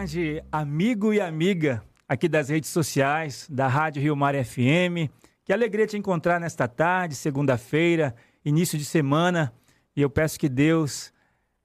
tarde, 0.00 0.42
amigo 0.50 1.12
e 1.12 1.20
amiga 1.20 1.82
aqui 2.08 2.26
das 2.26 2.48
redes 2.48 2.70
sociais, 2.70 3.46
da 3.50 3.68
Rádio 3.68 4.00
Rio 4.00 4.16
Mar 4.16 4.34
FM. 4.34 5.12
Que 5.44 5.52
alegria 5.52 5.86
te 5.86 5.98
encontrar 5.98 6.40
nesta 6.40 6.66
tarde, 6.66 7.14
segunda-feira, 7.14 8.14
início 8.42 8.78
de 8.78 8.84
semana. 8.86 9.52
E 9.94 10.00
eu 10.00 10.08
peço 10.08 10.40
que 10.40 10.48
Deus 10.48 11.12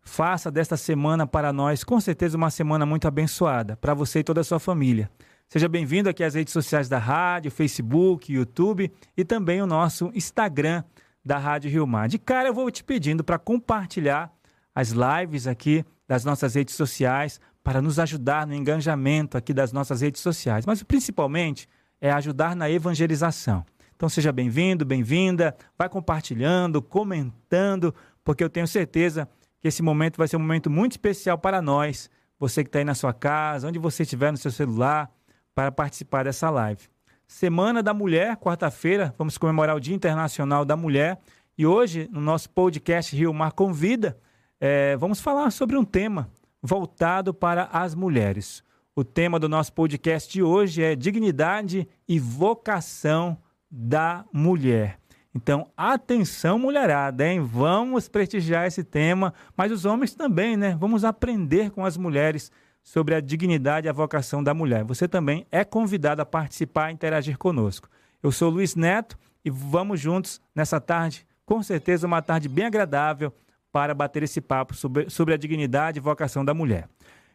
faça 0.01 0.51
desta 0.51 0.75
semana 0.75 1.25
para 1.25 1.53
nós, 1.53 1.81
com 1.85 1.97
certeza, 2.01 2.35
uma 2.35 2.49
semana 2.49 2.85
muito 2.85 3.07
abençoada, 3.07 3.77
para 3.77 3.93
você 3.93 4.19
e 4.19 4.23
toda 4.23 4.41
a 4.41 4.43
sua 4.43 4.59
família. 4.59 5.09
Seja 5.47 5.69
bem-vindo 5.69 6.09
aqui 6.09 6.21
às 6.21 6.33
redes 6.33 6.51
sociais 6.51 6.89
da 6.89 6.97
rádio, 6.97 7.49
Facebook, 7.49 8.33
YouTube 8.33 8.91
e 9.15 9.23
também 9.23 9.61
o 9.61 9.65
nosso 9.65 10.11
Instagram 10.13 10.83
da 11.23 11.37
Rádio 11.37 11.71
Rio 11.71 11.87
Mar. 11.87 12.09
De 12.09 12.19
cara, 12.19 12.49
eu 12.49 12.53
vou 12.53 12.69
te 12.69 12.83
pedindo 12.83 13.23
para 13.23 13.39
compartilhar 13.39 14.29
as 14.75 14.89
lives 14.89 15.47
aqui 15.47 15.85
das 16.05 16.25
nossas 16.25 16.53
redes 16.53 16.75
sociais, 16.75 17.39
para 17.65 17.81
nos 17.81 17.97
ajudar 17.97 18.45
no 18.45 18.53
engajamento 18.53 19.35
aqui 19.35 19.51
das 19.51 19.73
nossas 19.73 20.01
redes 20.01 20.21
sociais, 20.21 20.67
mas 20.67 20.83
principalmente 20.83 21.67
é 21.99 22.11
ajudar 22.11 22.55
na 22.55 22.69
evangelização. 22.69 23.65
Então 23.95 24.07
seja 24.07 24.31
bem-vindo, 24.31 24.85
bem-vinda, 24.85 25.55
vai 25.75 25.89
compartilhando, 25.89 26.79
comentando, 26.79 27.91
porque 28.23 28.43
eu 28.43 28.51
tenho 28.51 28.67
certeza 28.67 29.27
que 29.59 29.67
esse 29.67 29.81
momento 29.81 30.15
vai 30.15 30.27
ser 30.27 30.37
um 30.37 30.41
momento 30.41 30.69
muito 30.69 30.91
especial 30.91 31.39
para 31.39 31.59
nós, 31.59 32.07
você 32.37 32.63
que 32.63 32.67
está 32.67 32.77
aí 32.77 32.85
na 32.85 32.93
sua 32.93 33.13
casa, 33.13 33.67
onde 33.67 33.79
você 33.79 34.03
estiver 34.03 34.31
no 34.31 34.37
seu 34.37 34.51
celular, 34.51 35.11
para 35.55 35.71
participar 35.71 36.25
dessa 36.25 36.51
live. 36.51 36.83
Semana 37.27 37.81
da 37.81 37.95
Mulher, 37.95 38.37
quarta-feira, 38.37 39.11
vamos 39.17 39.39
comemorar 39.39 39.75
o 39.75 39.79
Dia 39.79 39.95
Internacional 39.95 40.65
da 40.65 40.77
Mulher. 40.77 41.19
E 41.57 41.65
hoje, 41.65 42.07
no 42.11 42.21
nosso 42.21 42.47
podcast 42.51 43.15
Rio 43.15 43.33
Mar 43.33 43.53
Convida, 43.53 44.15
é, 44.61 44.95
vamos 44.97 45.19
falar 45.19 45.49
sobre 45.49 45.75
um 45.75 45.83
tema 45.83 46.29
voltado 46.65 47.31
para 47.33 47.69
as 47.71 47.93
mulheres. 47.93 48.63
O 48.95 49.03
tema 49.03 49.39
do 49.39 49.47
nosso 49.47 49.71
podcast 49.71 50.31
de 50.31 50.41
hoje 50.41 50.81
é 50.81 50.95
dignidade 50.95 51.87
e 52.07 52.17
vocação 52.17 53.37
da 53.69 54.25
mulher. 54.33 54.97
Então, 55.33 55.67
atenção, 55.77 56.57
mulherada, 56.57 57.27
hein? 57.27 57.41
Vamos 57.41 58.07
prestigiar 58.07 58.65
esse 58.65 58.83
tema, 58.83 59.33
mas 59.55 59.71
os 59.71 59.85
homens 59.85 60.15
também, 60.15 60.57
né? 60.57 60.75
Vamos 60.79 61.03
aprender 61.03 61.69
com 61.69 61.85
as 61.85 61.97
mulheres 61.97 62.51
sobre 62.81 63.13
a 63.13 63.19
dignidade 63.19 63.85
e 63.85 63.89
a 63.89 63.93
vocação 63.93 64.43
da 64.43 64.53
mulher. 64.53 64.83
Você 64.85 65.07
também 65.07 65.45
é 65.51 65.63
convidado 65.63 66.21
a 66.21 66.25
participar 66.25 66.89
e 66.89 66.93
interagir 66.93 67.37
conosco. 67.37 67.89
Eu 68.23 68.31
sou 68.31 68.49
Luiz 68.49 68.75
Neto 68.75 69.19
e 69.43 69.51
vamos 69.51 69.99
juntos 69.99 70.41
nessa 70.55 70.79
tarde, 70.79 71.27
com 71.45 71.61
certeza 71.61 72.07
uma 72.07 72.21
tarde 72.21 72.49
bem 72.49 72.65
agradável, 72.65 73.31
para 73.75 73.93
bater 73.93 74.23
esse 74.23 74.39
papo 74.39 74.73
sobre, 74.73 75.09
sobre 75.09 75.33
a 75.33 75.37
dignidade 75.37 75.99
e 75.99 76.01
vocação 76.01 76.45
da 76.45 76.53
mulher. 76.53 76.87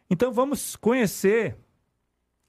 Então 0.09 0.31
vamos 0.31 0.75
conhecer 0.75 1.55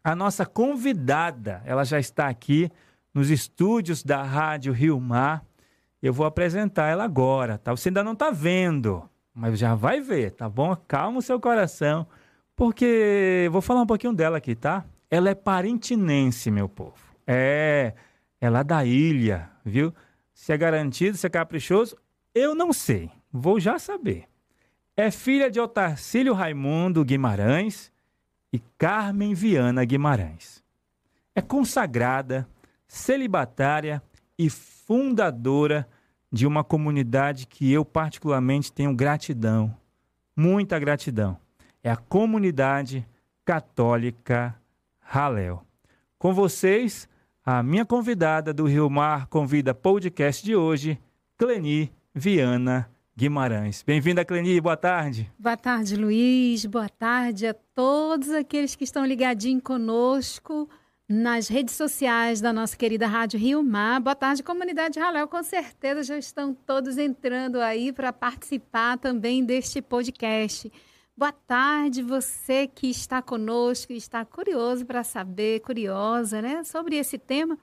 a 0.03 0.17
nossa 0.17 0.47
convidada. 0.47 1.62
Ela 1.67 1.85
já 1.85 2.01
está 2.01 2.27
aqui 2.27 2.70
nos 3.13 3.29
estúdios 3.29 4.03
da 4.03 4.23
Rádio 4.23 4.73
Rio 4.73 4.98
Mar. 4.98 5.45
Eu 6.03 6.11
vou 6.11 6.25
apresentar 6.25 6.89
ela 6.89 7.05
agora, 7.05 7.59
tá? 7.59 7.70
Você 7.70 7.91
ainda 7.91 8.03
não 8.03 8.15
está 8.15 8.31
vendo, 8.31 9.07
mas 9.35 9.59
já 9.59 9.75
vai 9.75 10.01
ver, 10.01 10.31
tá 10.31 10.48
bom? 10.48 10.75
Calma 10.89 11.19
o 11.19 11.23
seu 11.23 11.39
coração, 11.39 12.07
porque 12.57 13.47
vou 13.53 13.61
falar 13.61 13.83
um 13.83 13.87
pouquinho 13.87 14.15
dela 14.15 14.39
aqui, 14.39 14.55
tá? 14.55 14.87
Ela 15.11 15.29
é 15.29 15.35
parintinense, 15.35 16.51
meu 16.51 16.67
povo. 16.67 16.97
É, 17.27 17.93
ela 18.41 18.61
é 18.61 18.65
da 18.65 18.87
ilha, 18.87 19.51
viu? 19.63 19.93
Se 20.33 20.51
é 20.51 20.57
garantido, 20.57 21.15
se 21.19 21.27
é 21.27 21.31
caprichoso, 21.31 21.95
eu 22.35 22.55
não 22.55 22.73
sei. 22.73 23.11
Vou 23.33 23.59
já 23.59 23.79
saber. 23.79 24.29
É 24.95 25.11
filha 25.11 25.51
de 25.51 25.59
Otacílio 25.59 26.35
Raimundo 26.35 27.03
Guimarães 27.03 27.91
e 28.53 28.59
Carmen 28.77 29.33
Viana 29.33 29.85
Guimarães. 29.85 30.63
É 31.35 31.41
consagrada, 31.41 32.47
celibatária 32.87 34.03
e 34.39 34.51
fundadora 34.51 35.89
de 36.31 36.47
uma 36.47 36.63
comunidade 36.63 37.47
que 37.47 37.73
eu 37.73 37.87
particularmente 37.87 38.70
tenho 38.70 38.95
gratidão, 38.95 39.75
muita 40.37 40.79
gratidão. 40.79 41.39
É 41.83 41.91
a 41.91 41.97
comunidade 41.97 43.07
católica 43.47 44.55
Raléu. 45.01 45.63
Com 46.19 46.35
vocês, 46.35 47.09
a 47.45 47.63
minha 47.63 47.87
convidada 47.87 48.53
do 48.53 48.67
Rio 48.67 48.91
Mar 48.91 49.27
Convida 49.27 49.75
Podcast 49.75 50.45
de 50.45 50.55
hoje, 50.55 50.99
Cleni 51.39 51.91
Viana 52.14 52.92
Guimarães. 53.14 53.83
Bem-vinda, 53.83 54.24
Cleni, 54.24 54.58
boa 54.58 54.77
tarde. 54.77 55.30
Boa 55.39 55.56
tarde, 55.56 55.96
Luiz. 55.96 56.64
Boa 56.64 56.89
tarde 56.89 57.46
a 57.46 57.52
todos 57.52 58.30
aqueles 58.30 58.74
que 58.74 58.84
estão 58.84 59.05
ligadinhos 59.05 59.62
conosco 59.62 60.68
nas 61.06 61.46
redes 61.46 61.74
sociais 61.74 62.40
da 62.40 62.55
nossa 62.55 62.74
querida 62.74 63.06
Rádio 63.06 63.39
Rio 63.39 63.62
Mar. 63.62 64.01
Boa 64.01 64.17
tarde, 64.17 64.42
comunidade 64.42 64.98
Raléu. 64.98 65.28
Com 65.28 65.42
certeza 65.42 66.02
já 66.02 66.17
estão 66.17 66.55
todos 66.55 66.96
entrando 66.96 67.61
aí 67.61 67.92
para 67.92 68.14
participar 68.14 68.96
também 68.96 69.45
deste 69.45 69.83
podcast. 69.83 70.72
Boa 71.14 71.33
tarde, 71.33 72.02
você 72.02 72.67
que 72.67 72.89
está 72.89 73.20
conosco 73.20 73.92
e 73.92 73.96
está 73.98 74.24
curioso 74.24 74.86
para 74.86 75.05
saber, 75.05 75.61
curiosa, 75.61 76.40
né, 76.40 76.64
sobre 76.64 76.96
esse 76.96 77.18
tema. 77.18 77.58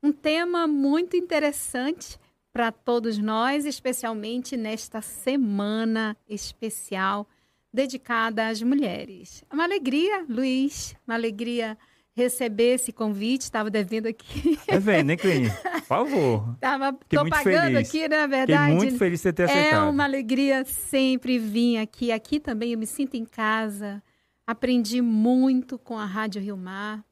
Um 0.00 0.12
tema 0.12 0.68
muito 0.68 1.16
interessante 1.16 2.20
para 2.52 2.70
todos 2.70 3.18
nós, 3.18 3.64
especialmente 3.64 4.56
nesta 4.56 5.00
semana 5.00 6.16
especial 6.28 7.26
dedicada 7.72 8.48
às 8.48 8.62
mulheres. 8.62 9.42
É 9.50 9.54
uma 9.54 9.64
alegria, 9.64 10.26
Luiz, 10.28 10.94
uma 11.06 11.14
alegria 11.14 11.78
receber 12.14 12.74
esse 12.74 12.92
convite, 12.92 13.42
estava 13.42 13.70
devendo 13.70 14.06
aqui. 14.06 14.58
É 14.68 14.78
vem, 14.78 15.02
né, 15.02 15.16
Cleni? 15.16 15.48
Por 15.50 15.82
favor. 15.82 16.56
Tava, 16.60 16.92
tô 17.08 17.26
pagando 17.26 17.72
feliz. 17.72 17.88
aqui, 17.88 18.06
na 18.06 18.26
verdade. 18.26 18.72
Fiquei 18.72 18.76
muito 18.76 18.98
feliz 18.98 19.20
de 19.20 19.22
você 19.22 19.32
ter 19.32 19.44
aceitado. 19.44 19.86
É 19.86 19.90
uma 19.90 20.04
alegria 20.04 20.62
sempre 20.66 21.38
vir 21.38 21.78
aqui. 21.78 22.12
Aqui 22.12 22.38
também 22.38 22.72
eu 22.72 22.78
me 22.78 22.86
sinto 22.86 23.14
em 23.14 23.24
casa. 23.24 24.02
Aprendi 24.46 25.00
muito 25.00 25.78
com 25.78 25.98
a 25.98 26.04
Rádio 26.04 26.42
Rio 26.42 26.56
Mar, 26.56 27.02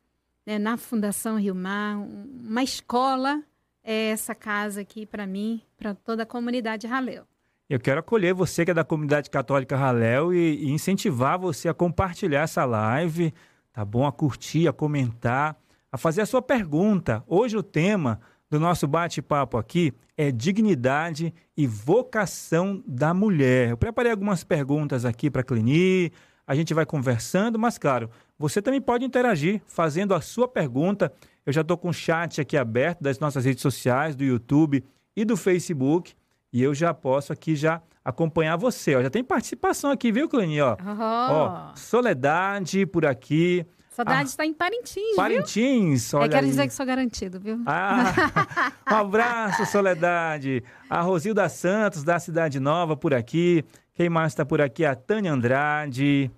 né, 0.44 0.58
na 0.58 0.76
Fundação 0.76 1.38
Rio 1.38 1.54
Mar, 1.54 1.96
uma 1.98 2.62
escola 2.62 3.42
é 3.42 3.49
essa 3.92 4.34
casa 4.34 4.80
aqui 4.80 5.06
para 5.06 5.26
mim, 5.26 5.62
para 5.76 5.94
toda 5.94 6.22
a 6.22 6.26
comunidade 6.26 6.86
Raléu. 6.86 7.24
Eu 7.68 7.78
quero 7.78 8.00
acolher 8.00 8.34
você 8.34 8.64
que 8.64 8.72
é 8.72 8.74
da 8.74 8.82
comunidade 8.82 9.30
católica 9.30 9.76
Raléu 9.76 10.34
e, 10.34 10.64
e, 10.64 10.70
incentivar 10.70 11.38
você 11.38 11.68
a 11.68 11.74
compartilhar 11.74 12.42
essa 12.42 12.64
live, 12.64 13.32
tá 13.72 13.84
bom? 13.84 14.06
A 14.06 14.10
curtir, 14.10 14.66
a 14.66 14.72
comentar, 14.72 15.56
a 15.92 15.96
fazer 15.96 16.20
a 16.22 16.26
sua 16.26 16.42
pergunta. 16.42 17.22
Hoje 17.28 17.56
o 17.56 17.62
tema 17.62 18.20
do 18.50 18.58
nosso 18.58 18.88
bate-papo 18.88 19.56
aqui 19.56 19.92
é 20.16 20.32
dignidade 20.32 21.32
e 21.56 21.66
vocação 21.66 22.82
da 22.84 23.14
mulher. 23.14 23.70
Eu 23.70 23.76
preparei 23.76 24.10
algumas 24.10 24.42
perguntas 24.42 25.04
aqui 25.04 25.30
para 25.30 25.42
a 25.42 25.44
Cleni, 25.44 26.12
a 26.44 26.54
gente 26.56 26.74
vai 26.74 26.84
conversando, 26.84 27.56
mas 27.56 27.78
claro, 27.78 28.10
você 28.36 28.60
também 28.60 28.80
pode 28.80 29.04
interagir 29.04 29.62
fazendo 29.68 30.12
a 30.12 30.20
sua 30.20 30.48
pergunta 30.48 31.12
eu 31.44 31.52
já 31.52 31.60
estou 31.62 31.76
com 31.76 31.88
o 31.88 31.92
chat 31.92 32.40
aqui 32.40 32.56
aberto 32.56 33.00
das 33.00 33.18
nossas 33.18 33.44
redes 33.44 33.62
sociais, 33.62 34.14
do 34.14 34.24
YouTube 34.24 34.84
e 35.16 35.24
do 35.24 35.36
Facebook. 35.36 36.14
E 36.52 36.62
eu 36.62 36.74
já 36.74 36.92
posso 36.92 37.32
aqui 37.32 37.54
já 37.54 37.80
acompanhar 38.04 38.56
você. 38.56 38.94
Ó, 38.96 39.02
já 39.02 39.10
tem 39.10 39.22
participação 39.22 39.90
aqui, 39.90 40.10
viu, 40.10 40.28
Cleni? 40.28 40.60
Ó, 40.60 40.76
oh. 40.78 41.02
ó, 41.02 41.74
Soledade 41.74 42.86
por 42.86 43.06
aqui. 43.06 43.64
Soledade 43.90 44.28
está 44.30 44.44
ah, 44.44 44.46
em 44.46 44.54
Parintins, 44.54 45.16
Parintins, 45.16 46.14
olha 46.14 46.24
Eu 46.24 46.30
quero 46.30 46.44
aí. 46.44 46.50
dizer 46.50 46.66
que 46.68 46.72
sou 46.72 46.86
garantido, 46.86 47.40
viu? 47.40 47.60
Ah, 47.66 48.72
um 48.90 48.94
abraço, 48.94 49.66
Soledade. 49.66 50.62
A 50.88 51.02
Rosilda 51.02 51.48
Santos, 51.48 52.02
da 52.02 52.18
Cidade 52.18 52.60
Nova, 52.60 52.96
por 52.96 53.12
aqui. 53.12 53.64
Quem 53.92 54.08
mais 54.08 54.32
está 54.32 54.44
por 54.46 54.60
aqui? 54.60 54.84
A 54.84 54.94
Tânia 54.94 55.32
Andrade. 55.32 56.30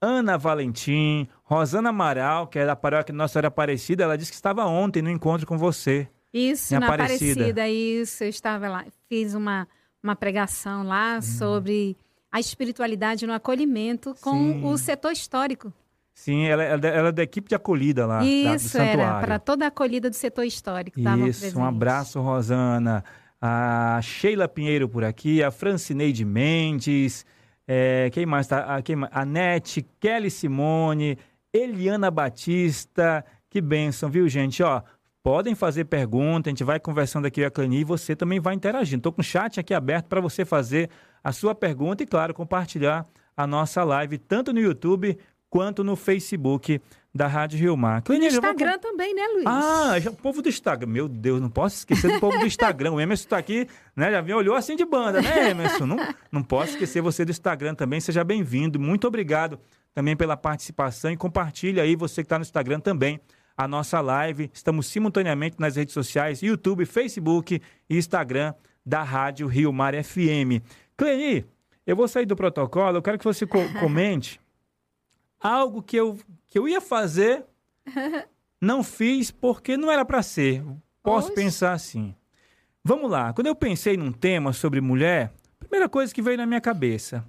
Ana 0.00 0.38
Valentim, 0.38 1.28
Rosana 1.50 1.88
Amaral, 1.88 2.46
que 2.46 2.60
é 2.60 2.64
da 2.64 2.76
paróquia 2.76 3.12
Nossa 3.12 3.32
Senhora 3.32 3.48
Aparecida, 3.48 4.04
ela 4.04 4.16
disse 4.16 4.30
que 4.30 4.36
estava 4.36 4.64
ontem 4.66 5.02
no 5.02 5.10
encontro 5.10 5.44
com 5.44 5.58
você. 5.58 6.06
Isso, 6.32 6.78
na 6.78 6.86
Aparecida. 6.86 7.32
Aparecida, 7.32 7.68
isso. 7.68 8.22
Eu 8.22 8.28
estava 8.28 8.68
lá, 8.68 8.84
fiz 9.08 9.34
uma, 9.34 9.66
uma 10.00 10.14
pregação 10.14 10.84
lá 10.84 11.18
hum. 11.18 11.22
sobre 11.22 11.96
a 12.30 12.38
espiritualidade 12.38 13.26
no 13.26 13.32
acolhimento 13.32 14.14
com 14.20 14.52
Sim. 14.52 14.64
o 14.64 14.78
setor 14.78 15.10
histórico. 15.10 15.72
Sim, 16.14 16.46
ela, 16.46 16.62
ela, 16.62 16.86
ela 16.86 17.08
é 17.08 17.12
da 17.12 17.22
equipe 17.24 17.48
de 17.48 17.56
acolhida 17.56 18.06
lá. 18.06 18.24
Isso, 18.24 18.78
da, 18.78 18.84
era 18.84 19.20
para 19.20 19.38
toda 19.40 19.64
a 19.64 19.68
acolhida 19.68 20.08
do 20.08 20.14
setor 20.14 20.44
histórico. 20.44 21.00
Isso, 21.26 21.58
um 21.58 21.64
abraço, 21.64 22.20
Rosana. 22.20 23.02
A 23.42 23.98
Sheila 24.02 24.46
Pinheiro 24.46 24.88
por 24.88 25.02
aqui, 25.02 25.42
a 25.42 25.50
Francineide 25.50 26.24
Mendes. 26.24 27.26
É, 27.66 28.08
quem 28.12 28.26
mais 28.26 28.46
tá? 28.46 28.76
A, 28.76 28.82
quem, 28.82 28.96
a 29.10 29.24
Nete, 29.24 29.84
Kelly 29.98 30.30
Simone, 30.30 31.18
Eliana 31.52 32.10
Batista. 32.10 33.24
Que 33.48 33.60
bênção, 33.60 34.08
viu, 34.08 34.28
gente? 34.28 34.62
Ó, 34.62 34.82
podem 35.22 35.54
fazer 35.54 35.84
pergunta, 35.84 36.48
a 36.48 36.50
gente 36.50 36.64
vai 36.64 36.78
conversando 36.78 37.26
aqui 37.26 37.40
com 37.42 37.46
a 37.46 37.50
Cleni 37.50 37.80
e 37.80 37.84
você 37.84 38.14
também 38.14 38.40
vai 38.40 38.54
interagindo. 38.54 38.98
Estou 38.98 39.12
com 39.12 39.20
o 39.20 39.24
chat 39.24 39.58
aqui 39.58 39.74
aberto 39.74 40.06
para 40.06 40.20
você 40.20 40.44
fazer 40.44 40.88
a 41.22 41.32
sua 41.32 41.54
pergunta 41.54 42.02
e, 42.02 42.06
claro, 42.06 42.32
compartilhar 42.32 43.06
a 43.36 43.46
nossa 43.46 43.82
live 43.84 44.18
tanto 44.18 44.52
no 44.52 44.60
YouTube 44.60 45.18
quanto 45.48 45.82
no 45.82 45.96
Facebook 45.96 46.80
da 47.12 47.26
Rádio 47.26 47.58
Rio 47.58 47.76
Mar. 47.76 48.04
No 48.08 48.14
Instagram 48.14 48.70
vou... 48.70 48.78
também, 48.78 49.12
né, 49.12 49.26
Luiz? 49.34 49.46
Ah, 49.46 49.98
já, 49.98 50.10
o 50.10 50.14
povo 50.14 50.40
do 50.40 50.48
Instagram. 50.48 50.88
Meu 50.88 51.08
Deus, 51.08 51.40
não 51.40 51.50
posso 51.50 51.78
esquecer 51.78 52.12
do 52.12 52.20
povo 52.20 52.38
do 52.38 52.46
Instagram. 52.46 52.92
O 52.92 53.00
Emerson 53.00 53.24
está 53.24 53.38
aqui, 53.38 53.66
né? 53.96 54.12
Já 54.12 54.22
me 54.22 54.32
olhou 54.32 54.54
assim 54.54 54.76
de 54.76 54.84
banda, 54.84 55.20
né, 55.20 55.50
Emerson? 55.50 55.86
Não, 55.86 55.96
não 56.30 56.42
posso 56.42 56.70
esquecer 56.70 57.02
você 57.02 57.24
do 57.24 57.32
Instagram 57.32 57.74
também. 57.74 58.00
Seja 58.00 58.22
bem-vindo. 58.22 58.78
Muito 58.78 59.08
obrigado 59.08 59.58
também 59.94 60.16
pela 60.16 60.36
participação 60.36 61.10
e 61.10 61.16
compartilhe 61.16 61.80
aí, 61.80 61.96
você 61.96 62.22
que 62.22 62.26
está 62.26 62.38
no 62.38 62.42
Instagram 62.42 62.80
também, 62.80 63.20
a 63.56 63.68
nossa 63.68 64.00
live. 64.00 64.50
Estamos 64.52 64.86
simultaneamente 64.86 65.56
nas 65.58 65.76
redes 65.76 65.92
sociais, 65.92 66.42
YouTube, 66.42 66.86
Facebook 66.86 67.60
e 67.88 67.98
Instagram 67.98 68.54
da 68.84 69.02
Rádio 69.02 69.46
Rio 69.46 69.72
Mar 69.72 69.92
FM. 70.02 70.64
Cleni, 70.96 71.44
eu 71.86 71.96
vou 71.96 72.08
sair 72.08 72.26
do 72.26 72.36
protocolo, 72.36 72.98
eu 72.98 73.02
quero 73.02 73.18
que 73.18 73.24
você 73.24 73.46
co 73.46 73.58
comente 73.78 74.40
algo 75.38 75.82
que 75.82 75.96
eu, 75.96 76.18
que 76.46 76.58
eu 76.58 76.68
ia 76.68 76.80
fazer, 76.80 77.44
não 78.60 78.82
fiz 78.82 79.30
porque 79.30 79.76
não 79.76 79.90
era 79.90 80.04
para 80.04 80.22
ser. 80.22 80.62
Posso 81.02 81.28
Oxe. 81.28 81.34
pensar 81.34 81.72
assim. 81.72 82.14
Vamos 82.82 83.10
lá, 83.10 83.32
quando 83.32 83.46
eu 83.46 83.54
pensei 83.54 83.96
num 83.96 84.12
tema 84.12 84.52
sobre 84.54 84.80
mulher, 84.80 85.32
a 85.60 85.64
primeira 85.64 85.88
coisa 85.88 86.14
que 86.14 86.22
veio 86.22 86.38
na 86.38 86.46
minha 86.46 86.60
cabeça, 86.60 87.24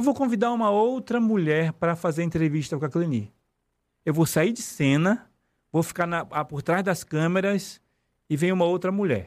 eu 0.00 0.02
vou 0.02 0.14
convidar 0.14 0.50
uma 0.50 0.70
outra 0.70 1.20
mulher 1.20 1.74
para 1.74 1.94
fazer 1.94 2.22
entrevista 2.22 2.78
com 2.78 2.86
a 2.86 2.88
Cleni. 2.88 3.30
Eu 4.02 4.14
vou 4.14 4.24
sair 4.24 4.50
de 4.50 4.62
cena, 4.62 5.30
vou 5.70 5.82
ficar 5.82 6.06
na, 6.06 6.24
por 6.24 6.62
trás 6.62 6.82
das 6.82 7.04
câmeras 7.04 7.82
e 8.28 8.34
vem 8.34 8.50
uma 8.50 8.64
outra 8.64 8.90
mulher. 8.90 9.26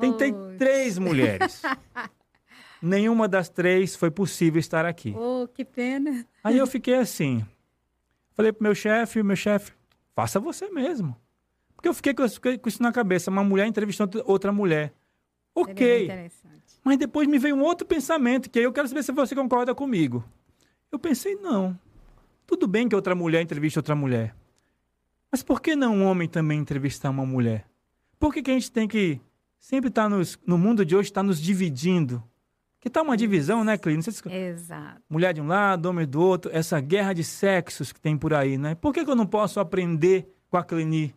Tentei 0.00 0.32
oh. 0.32 0.56
três 0.58 0.98
mulheres. 0.98 1.62
Nenhuma 2.82 3.28
das 3.28 3.48
três 3.48 3.94
foi 3.94 4.10
possível 4.10 4.58
estar 4.58 4.84
aqui. 4.84 5.14
Oh, 5.16 5.46
que 5.46 5.64
pena. 5.64 6.26
Aí 6.42 6.58
eu 6.58 6.66
fiquei 6.66 6.96
assim. 6.96 7.46
Falei 8.32 8.52
pro 8.52 8.64
meu 8.64 8.74
chefe, 8.74 9.22
meu 9.22 9.36
chefe, 9.36 9.72
faça 10.12 10.40
você 10.40 10.68
mesmo. 10.70 11.16
Porque 11.76 11.88
eu 11.88 11.94
fiquei 11.94 12.12
com, 12.14 12.24
com 12.58 12.68
isso 12.68 12.82
na 12.82 12.90
cabeça, 12.90 13.30
uma 13.30 13.44
mulher 13.44 13.68
entrevistando 13.68 14.20
outra 14.26 14.50
mulher. 14.50 14.92
Ok. 15.54 16.10
Mas 16.84 16.98
depois 16.98 17.26
me 17.26 17.38
veio 17.38 17.56
um 17.56 17.62
outro 17.62 17.86
pensamento, 17.86 18.50
que 18.50 18.58
aí 18.58 18.64
eu 18.66 18.72
quero 18.72 18.86
saber 18.86 19.02
se 19.02 19.10
você 19.10 19.34
concorda 19.34 19.74
comigo. 19.74 20.22
Eu 20.92 20.98
pensei, 20.98 21.34
não. 21.36 21.76
Tudo 22.46 22.68
bem 22.68 22.86
que 22.86 22.94
outra 22.94 23.14
mulher 23.14 23.40
entrevista 23.40 23.80
outra 23.80 23.96
mulher. 23.96 24.36
Mas 25.32 25.42
por 25.42 25.62
que 25.62 25.74
não 25.74 25.96
um 25.96 26.04
homem 26.04 26.28
também 26.28 26.60
entrevistar 26.60 27.08
uma 27.08 27.24
mulher? 27.24 27.66
Por 28.18 28.32
que, 28.32 28.42
que 28.42 28.50
a 28.50 28.54
gente 28.54 28.70
tem 28.70 28.86
que 28.86 29.18
sempre 29.58 29.88
estar 29.88 30.04
tá 30.04 30.08
nos, 30.08 30.38
no 30.46 30.58
mundo 30.58 30.84
de 30.84 30.94
hoje, 30.94 31.08
estar 31.08 31.22
tá 31.22 31.26
nos 31.26 31.40
dividindo? 31.40 32.22
Que 32.78 32.90
tá 32.90 33.00
uma 33.00 33.16
divisão, 33.16 33.64
né, 33.64 33.78
Clínio? 33.78 34.02
Se... 34.02 34.28
Exato. 34.28 35.02
Mulher 35.08 35.32
de 35.32 35.40
um 35.40 35.46
lado, 35.46 35.86
homem 35.86 36.06
do 36.06 36.20
outro, 36.20 36.50
essa 36.54 36.78
guerra 36.80 37.14
de 37.14 37.24
sexos 37.24 37.92
que 37.92 38.00
tem 38.00 38.16
por 38.16 38.34
aí, 38.34 38.58
né? 38.58 38.74
Por 38.74 38.92
que, 38.92 39.04
que 39.04 39.10
eu 39.10 39.16
não 39.16 39.26
posso 39.26 39.58
aprender 39.58 40.28
com 40.50 40.58
a 40.58 40.62
Clini, 40.62 41.14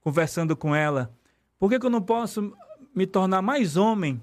conversando 0.00 0.56
com 0.56 0.74
ela? 0.74 1.16
Por 1.56 1.70
que, 1.70 1.78
que 1.78 1.86
eu 1.86 1.90
não 1.90 2.02
posso 2.02 2.52
me 2.92 3.06
tornar 3.06 3.40
mais 3.40 3.76
homem, 3.76 4.20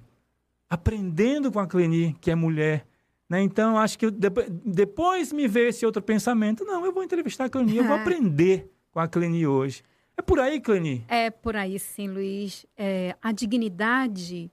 aprendendo 0.71 1.51
com 1.51 1.59
a 1.59 1.67
Clini, 1.67 2.15
que 2.21 2.31
é 2.31 2.35
mulher? 2.35 2.87
Né? 3.29 3.41
Então, 3.41 3.77
acho 3.77 3.99
que 3.99 4.09
depois 4.09 5.33
me 5.33 5.47
veio 5.47 5.67
esse 5.67 5.85
outro 5.85 6.01
pensamento. 6.01 6.63
Não, 6.63 6.85
eu 6.85 6.93
vou 6.93 7.03
entrevistar 7.03 7.45
a 7.45 7.49
Cleni, 7.49 7.77
eu 7.77 7.83
vou 7.83 7.95
aprender 7.99 8.71
com 8.89 8.99
a 8.99 9.07
Cleni 9.07 9.45
hoje. 9.45 9.83
É 10.17 10.21
por 10.21 10.39
aí, 10.39 10.61
Cleni? 10.61 11.03
É 11.09 11.29
por 11.29 11.55
aí, 11.55 11.77
sim, 11.77 12.07
Luiz. 12.07 12.65
É, 12.77 13.15
a 13.21 13.31
dignidade 13.33 14.49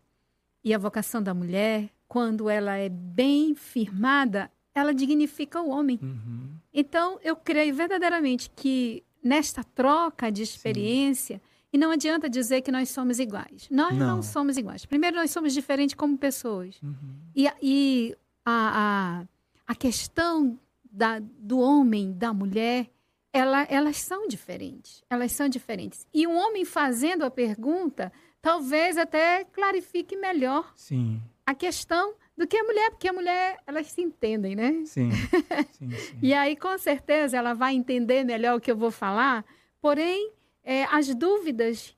e 0.65 0.75
a 0.75 0.79
vocação 0.79 1.23
da 1.23 1.33
mulher 1.33 1.89
quando 2.09 2.49
ela 2.49 2.77
é 2.77 2.89
bem 2.89 3.55
firmada, 3.55 4.51
ela 4.75 4.95
dignifica 4.95 5.61
o 5.61 5.69
homem. 5.69 6.01
Uhum. 6.03 6.49
Então, 6.73 7.19
eu 7.23 7.37
creio 7.37 7.75
verdadeiramente 7.75 8.51
que 8.57 9.05
nesta 9.23 9.63
troca 9.63 10.33
de 10.33 10.43
experiência. 10.43 11.41
E 11.73 11.79
não 11.79 11.91
adianta 11.91 12.29
dizer 12.29 12.63
que 12.63 12.73
nós 12.73 12.89
somos 12.89 13.19
iguais. 13.19 13.69
Nós 13.71 13.97
não, 13.97 14.17
não 14.17 14.23
somos 14.23 14.57
iguais. 14.57 14.87
Primeiro, 14.87 15.17
nós 15.17 15.31
somos 15.31 15.53
diferentes 15.53 15.95
como 15.95 16.17
pessoas. 16.17 16.81
Uhum. 16.83 16.95
E, 17.35 17.49
e 17.63 18.17
a, 18.45 19.25
a, 19.67 19.73
a 19.73 19.75
questão 19.75 20.59
da, 20.91 21.19
do 21.21 21.59
homem, 21.59 22.13
da 22.13 22.33
mulher, 22.33 22.89
ela, 23.33 23.63
elas 23.65 23.99
são 23.99 24.27
diferentes. 24.27 25.03
Elas 25.11 25.33
são 25.33 25.49
diferentes. 25.49 26.07
E 26.13 26.27
um 26.27 26.37
homem 26.37 26.65
fazendo 26.65 27.25
a 27.25 27.31
pergunta, 27.31 28.13
talvez 28.41 28.97
até 28.97 29.45
clarifique 29.45 30.17
melhor. 30.17 30.73
Sim 30.75 31.21
a 31.49 31.55
questão 31.55 32.13
do 32.37 32.47
que 32.47 32.59
a 32.59 32.63
mulher, 32.63 32.91
porque 32.91 33.09
a 33.09 33.13
mulher, 33.13 33.59
elas 33.67 33.87
se 33.87 34.03
entendem, 34.03 34.55
né? 34.55 34.83
Sim. 34.85 35.11
sim, 35.73 35.91
sim. 35.91 36.19
e 36.21 36.35
aí, 36.35 36.55
com 36.55 36.77
certeza, 36.77 37.39
ela 37.39 37.55
vai 37.55 37.75
entender 37.75 38.23
melhor 38.23 38.59
o 38.59 38.61
que 38.61 38.71
eu 38.71 38.77
vou 38.77 38.91
falar, 38.91 39.43
porém, 39.81 40.31
é, 40.69 40.85
as 40.85 41.15
dúvidas 41.15 41.97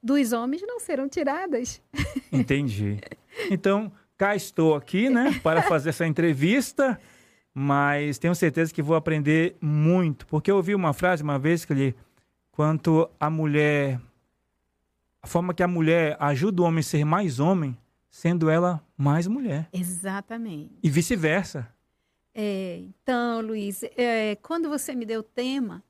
dos 0.00 0.32
homens 0.32 0.62
não 0.62 0.78
serão 0.78 1.08
tiradas. 1.08 1.82
Entendi. 2.30 3.00
Então, 3.50 3.90
cá 4.16 4.36
estou 4.36 4.76
aqui, 4.76 5.10
né, 5.10 5.40
para 5.42 5.62
fazer 5.62 5.88
essa 5.88 6.06
entrevista, 6.06 7.00
mas 7.52 8.16
tenho 8.16 8.32
certeza 8.32 8.72
que 8.72 8.80
vou 8.80 8.94
aprender 8.94 9.56
muito, 9.60 10.28
porque 10.28 10.48
eu 10.48 10.56
ouvi 10.56 10.76
uma 10.76 10.92
frase 10.92 11.24
uma 11.24 11.40
vez 11.40 11.64
que 11.64 11.72
ele, 11.72 11.96
quanto 12.52 13.10
a 13.18 13.28
mulher, 13.28 14.00
a 15.20 15.26
forma 15.26 15.52
que 15.52 15.64
a 15.64 15.68
mulher 15.68 16.16
ajuda 16.20 16.62
o 16.62 16.64
homem 16.66 16.78
a 16.78 16.84
ser 16.84 17.04
mais 17.04 17.40
homem, 17.40 17.76
sendo 18.08 18.48
ela 18.48 18.80
mais 18.96 19.26
mulher. 19.26 19.68
Exatamente. 19.72 20.70
E 20.84 20.88
vice-versa. 20.88 21.68
É, 22.32 22.78
então, 22.78 23.40
Luiz, 23.40 23.82
é, 23.96 24.36
quando 24.36 24.68
você 24.68 24.94
me 24.94 25.04
deu 25.04 25.18
o 25.18 25.24
tema, 25.24 25.82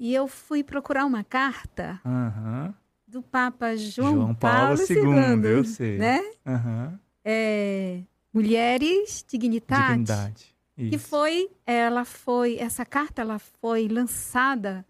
e 0.00 0.14
eu 0.14 0.26
fui 0.26 0.64
procurar 0.64 1.04
uma 1.04 1.22
carta 1.22 2.00
uhum. 2.06 2.72
do 3.06 3.20
Papa 3.20 3.76
João, 3.76 4.14
João 4.14 4.34
Paulo, 4.34 4.78
Paulo 4.78 5.42
II, 5.42 5.50
eu 5.50 5.62
sei. 5.62 5.98
Né? 5.98 6.20
Uhum. 6.46 6.98
É, 7.22 8.00
Mulheres 8.32 9.22
Dignidade. 9.28 9.88
Dignidade. 9.88 10.56
Isso. 10.78 10.90
Que 10.90 10.96
foi, 10.98 11.50
ela 11.66 12.06
foi, 12.06 12.56
essa 12.56 12.86
carta 12.86 13.20
ela 13.20 13.38
foi 13.38 13.88
lançada 13.88 14.86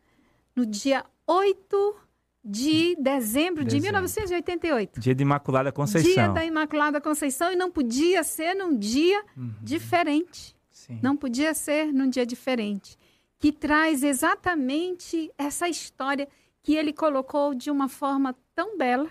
no 0.55 0.65
dia 0.65 1.05
8 1.27 1.97
de 2.45 2.95
dezembro, 2.95 3.65
dezembro, 3.65 3.65
de 3.65 3.81
1988. 3.81 5.01
Dia 5.01 5.15
de 5.15 5.23
Imaculada 5.23 5.73
Conceição. 5.73 6.13
Dia 6.13 6.29
da 6.29 6.45
Imaculada 6.45 7.01
Conceição 7.01 7.53
e 7.53 7.57
não 7.57 7.69
podia 7.69 8.23
ser 8.23 8.55
num 8.55 8.79
dia 8.79 9.25
uhum. 9.37 9.55
diferente. 9.61 10.55
Sim. 10.71 11.01
Não 11.03 11.17
podia 11.17 11.53
ser 11.53 11.93
num 11.93 12.09
dia 12.09 12.25
diferente. 12.25 12.97
Que 13.41 13.51
traz 13.51 14.05
exatamente 14.05 15.33
essa 15.37 15.69
história 15.69 16.29
que 16.63 16.77
ele 16.77 16.93
colocou 16.93 17.55
de 17.55 17.71
uma 17.71 17.89
forma 17.89 18.37
tão 18.55 18.79
bela. 18.79 19.11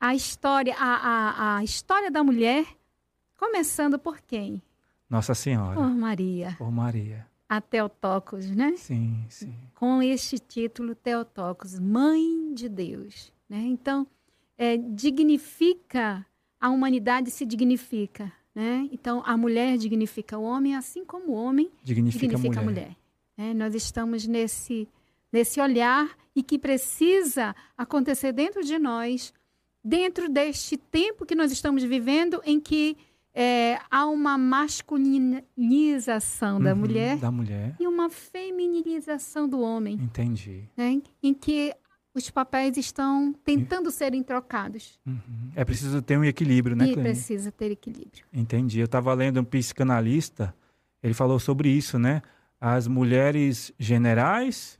A 0.00 0.14
história, 0.14 0.74
a, 0.78 0.94
a, 0.94 1.56
a 1.56 1.64
história 1.64 2.10
da 2.10 2.24
mulher, 2.24 2.64
começando 3.36 3.98
por 3.98 4.20
quem? 4.20 4.62
Nossa 5.10 5.34
Senhora. 5.34 5.74
Por 5.74 5.90
Maria. 5.90 6.54
Por 6.56 6.72
Maria 6.72 7.28
a 7.50 7.60
Teotocos, 7.60 8.48
né? 8.48 8.74
Sim, 8.76 9.24
sim. 9.28 9.52
Com 9.74 10.00
este 10.00 10.38
título 10.38 10.94
Teotocos, 10.94 11.80
Mãe 11.80 12.54
de 12.54 12.68
Deus. 12.68 13.32
Né? 13.48 13.58
Então, 13.58 14.06
é, 14.56 14.76
dignifica, 14.76 16.24
a 16.60 16.70
humanidade 16.70 17.28
se 17.32 17.44
dignifica. 17.44 18.32
Né? 18.54 18.88
Então, 18.92 19.20
a 19.26 19.36
mulher 19.36 19.76
dignifica 19.78 20.38
o 20.38 20.44
homem, 20.44 20.76
assim 20.76 21.04
como 21.04 21.32
o 21.32 21.34
homem 21.34 21.68
dignifica, 21.82 22.28
dignifica 22.28 22.60
a 22.60 22.62
mulher. 22.62 22.82
A 22.82 22.84
mulher 22.84 22.99
né? 23.40 23.54
Nós 23.54 23.74
estamos 23.74 24.26
nesse, 24.26 24.86
nesse 25.32 25.62
olhar 25.62 26.10
e 26.36 26.42
que 26.42 26.58
precisa 26.58 27.56
acontecer 27.74 28.32
dentro 28.32 28.62
de 28.62 28.78
nós, 28.78 29.32
dentro 29.82 30.28
deste 30.28 30.76
tempo 30.76 31.24
que 31.24 31.34
nós 31.34 31.50
estamos 31.50 31.82
vivendo, 31.82 32.42
em 32.44 32.60
que 32.60 32.98
é, 33.32 33.78
há 33.90 34.04
uma 34.06 34.36
masculinização 34.36 36.58
uhum, 36.58 36.62
da, 36.62 36.74
mulher 36.74 37.16
da 37.16 37.30
mulher 37.30 37.76
e 37.80 37.86
uma 37.86 38.10
femininização 38.10 39.48
do 39.48 39.60
homem. 39.60 39.94
Entendi. 39.94 40.68
Né? 40.76 41.00
Em 41.22 41.32
que 41.32 41.74
os 42.12 42.28
papéis 42.28 42.76
estão 42.76 43.32
tentando 43.44 43.88
e... 43.88 43.92
serem 43.92 44.22
trocados. 44.22 45.00
Uhum. 45.06 45.50
É 45.54 45.64
preciso 45.64 46.02
ter 46.02 46.18
um 46.18 46.24
equilíbrio, 46.24 46.76
né, 46.76 46.88
E 46.88 46.94
precisa 46.94 47.50
ter 47.50 47.70
equilíbrio. 47.70 48.22
Entendi. 48.32 48.80
Eu 48.80 48.84
estava 48.84 49.14
lendo 49.14 49.40
um 49.40 49.44
psicanalista, 49.44 50.54
ele 51.02 51.14
falou 51.14 51.38
sobre 51.38 51.70
isso, 51.70 51.98
né? 51.98 52.20
As 52.60 52.86
mulheres 52.86 53.72
generais 53.78 54.78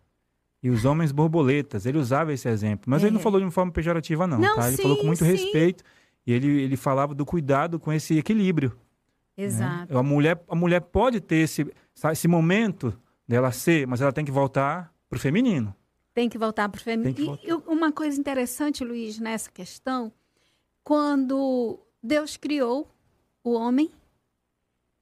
e 0.63 0.69
os 0.69 0.85
homens 0.85 1.13
borboletas. 1.13 1.87
Ele 1.87 1.99
usava 1.99 2.33
esse 2.33 2.49
exemplo. 2.49 2.85
Mas 2.89 3.03
é. 3.03 3.07
ele 3.07 3.15
não 3.15 3.21
falou 3.21 3.41
de 3.41 3.47
uma 3.47 3.51
forma 3.51 3.73
pejorativa, 3.73 4.27
não, 4.27 4.39
não 4.39 4.55
tá? 4.57 4.69
Ele 4.69 4.77
sim, 4.77 4.83
falou 4.83 4.99
com 4.99 5.07
muito 5.07 5.25
sim. 5.25 5.31
respeito. 5.31 5.83
E 6.27 6.33
ele, 6.33 6.63
ele 6.63 6.77
falava 6.77 7.15
do 7.15 7.25
cuidado 7.25 7.79
com 7.79 7.93
esse 7.93 8.19
equilíbrio. 8.19 8.77
Né? 9.37 9.45
Exato. 9.45 9.95
Né? 9.95 9.99
A, 9.99 10.03
mulher, 10.03 10.45
a 10.49 10.55
mulher 10.55 10.81
pode 10.81 11.21
ter 11.21 11.37
esse, 11.37 11.67
esse 12.13 12.29
momento 12.29 12.97
dela 13.27 13.51
ser, 13.53 13.87
mas 13.87 14.01
ela 14.01 14.13
tem 14.13 14.25
que 14.25 14.31
voltar 14.31 14.93
para 15.09 15.17
o 15.17 15.21
feminino. 15.21 15.75
Tem 16.13 16.29
que 16.29 16.37
voltar 16.37 16.69
para 16.69 16.79
o 16.79 16.83
feminino. 16.83 17.39
E, 17.43 17.53
uma 17.53 17.91
coisa 17.93 18.19
interessante, 18.19 18.85
Luiz, 18.85 19.19
nessa 19.19 19.51
questão, 19.51 20.13
quando 20.85 21.79
Deus 22.03 22.37
criou 22.37 22.91
o 23.43 23.53
homem, 23.53 23.91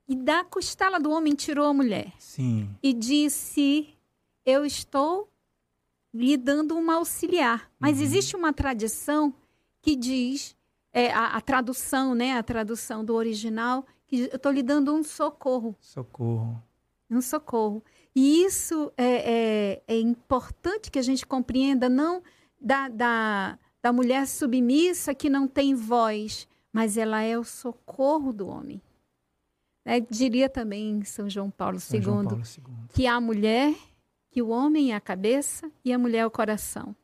e 0.09 0.17
da 0.17 0.43
costela 0.43 0.99
do 0.99 1.11
homem 1.11 1.35
tirou 1.35 1.67
a 1.67 1.75
mulher. 1.75 2.13
Sim. 2.19 2.75
E 2.83 2.95
disse: 2.95 3.95
Eu 4.45 4.65
estou 4.65 5.29
lhe 6.13 6.37
dando 6.37 6.75
uma 6.77 6.95
auxiliar. 6.95 7.71
Mas 7.79 7.99
uhum. 7.99 8.05
existe 8.05 8.35
uma 8.35 8.53
tradição 8.53 9.35
que 9.83 9.95
diz, 9.95 10.57
é, 10.93 11.13
a, 11.13 11.37
a, 11.37 11.41
tradução, 11.41 12.15
né? 12.15 12.37
A 12.37 12.43
tradução 12.43 13.05
do 13.05 13.15
original, 13.15 13.87
que 14.07 14.21
eu 14.23 14.37
estou 14.37 14.51
lhe 14.51 14.63
dando 14.63 14.95
um 14.95 15.05
socorro. 15.05 15.77
Socorro. 15.79 16.63
Um 17.11 17.21
socorro. 17.21 17.83
E 18.15 18.43
isso 18.43 18.93
é, 18.97 19.05
é, 19.07 19.83
é 19.87 20.01
importante 20.01 20.91
que 20.91 20.99
a 20.99 21.03
gente 21.03 21.27
compreenda, 21.27 21.89
não 21.89 22.23
da, 22.61 22.89
da, 22.89 23.59
da 23.81 23.93
mulher 23.93 24.27
submissa 24.27 25.15
que 25.15 25.31
não 25.31 25.47
tem 25.47 25.75
voz, 25.75 26.49
mas 26.73 26.97
ela 26.97 27.23
é 27.23 27.39
o 27.39 27.45
socorro 27.45 28.33
do 28.33 28.49
homem. 28.49 28.83
É, 29.89 30.01
diria 30.01 30.51
também 30.51 31.03
São 31.03 31.31
João 31.31 31.51
Paulo 31.51 31.81
São 31.81 31.97
II, 31.97 32.05
João 32.05 32.25
Paulo 32.25 32.43
II 32.43 32.65
que 32.93 33.07
a 33.07 33.19
mulher, 33.19 33.75
que 34.31 34.43
o 34.43 34.49
homem 34.49 34.93
é 34.93 34.95
a 34.95 35.01
cabeça 35.01 35.71
e 35.83 35.93
a 35.93 35.99
mulher 35.99 36.19
é 36.19 36.27
o 36.27 36.31
coração. 36.31 36.95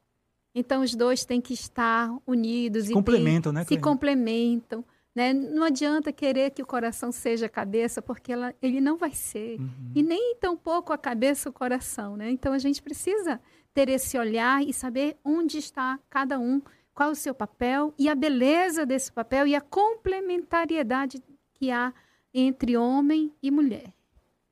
Então 0.54 0.82
os 0.82 0.94
dois 0.94 1.24
têm 1.24 1.40
que 1.40 1.54
estar 1.54 2.14
unidos. 2.26 2.86
Se 2.86 2.92
complementam, 2.92 3.52
né? 3.52 3.64
Se 3.64 3.78
complementam. 3.78 4.84
Né? 5.14 5.32
Não 5.32 5.62
adianta 5.62 6.12
querer 6.12 6.50
que 6.50 6.62
o 6.62 6.66
coração 6.66 7.10
seja 7.10 7.46
a 7.46 7.48
cabeça, 7.48 8.02
porque 8.02 8.32
ela, 8.32 8.54
ele 8.60 8.80
não 8.80 8.98
vai 8.98 9.12
ser. 9.12 9.58
Uhum. 9.58 9.92
E 9.94 10.02
nem 10.02 10.36
tampouco 10.36 10.92
a 10.92 10.98
cabeça 10.98 11.48
o 11.48 11.52
coração. 11.52 12.16
Né? 12.18 12.30
Então 12.30 12.52
a 12.52 12.58
gente 12.58 12.82
precisa 12.82 13.40
ter 13.72 13.88
esse 13.88 14.18
olhar 14.18 14.62
e 14.62 14.74
saber 14.74 15.16
onde 15.24 15.56
está 15.56 15.98
cada 16.10 16.38
um, 16.38 16.60
qual 16.92 17.12
o 17.12 17.16
seu 17.16 17.34
papel 17.34 17.94
e 17.98 18.10
a 18.10 18.14
beleza 18.14 18.84
desse 18.84 19.10
papel 19.10 19.46
e 19.46 19.54
a 19.54 19.60
complementariedade 19.60 21.22
que 21.54 21.70
há 21.70 21.94
entre 22.34 22.76
homem 22.76 23.32
e 23.42 23.50
mulher. 23.50 23.92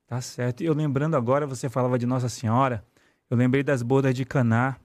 Tá 0.07 0.21
certo. 0.21 0.63
Eu 0.63 0.73
lembrando 0.73 1.15
agora, 1.15 1.45
você 1.45 1.67
falava 1.69 1.99
de 1.99 2.05
Nossa 2.05 2.29
Senhora, 2.29 2.83
eu 3.29 3.35
lembrei 3.35 3.63
das 3.63 3.81
bodas 3.83 4.13
de 4.13 4.23
Caná, 4.23 4.77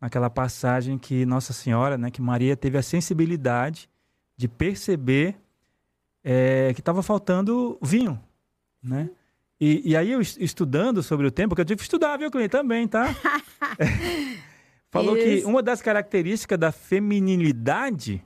naquela 0.00 0.30
passagem 0.30 0.98
que 0.98 1.26
Nossa 1.26 1.52
Senhora, 1.52 1.98
né, 1.98 2.10
que 2.10 2.22
Maria 2.22 2.56
teve 2.56 2.76
a 2.78 2.82
sensibilidade 2.82 3.88
de 4.36 4.46
perceber 4.46 5.36
é, 6.22 6.72
que 6.74 6.80
estava 6.80 7.02
faltando 7.02 7.78
vinho, 7.82 8.20
né? 8.82 9.10
E, 9.60 9.92
e, 9.92 9.96
aí 9.96 10.10
eu 10.10 10.20
estudando 10.20 11.02
sobre 11.02 11.26
o 11.26 11.30
tempo, 11.30 11.50
porque 11.50 11.62
eu 11.62 11.64
tive 11.64 11.78
que 11.78 11.84
estudar, 11.84 12.16
viu, 12.16 12.30
Cleide, 12.30 12.50
também, 12.50 12.88
tá? 12.88 13.14
falou 14.90 15.16
Isso. 15.16 15.26
que 15.26 15.44
uma 15.44 15.62
das 15.62 15.80
características 15.80 16.58
da 16.58 16.70
feminilidade 16.70 18.22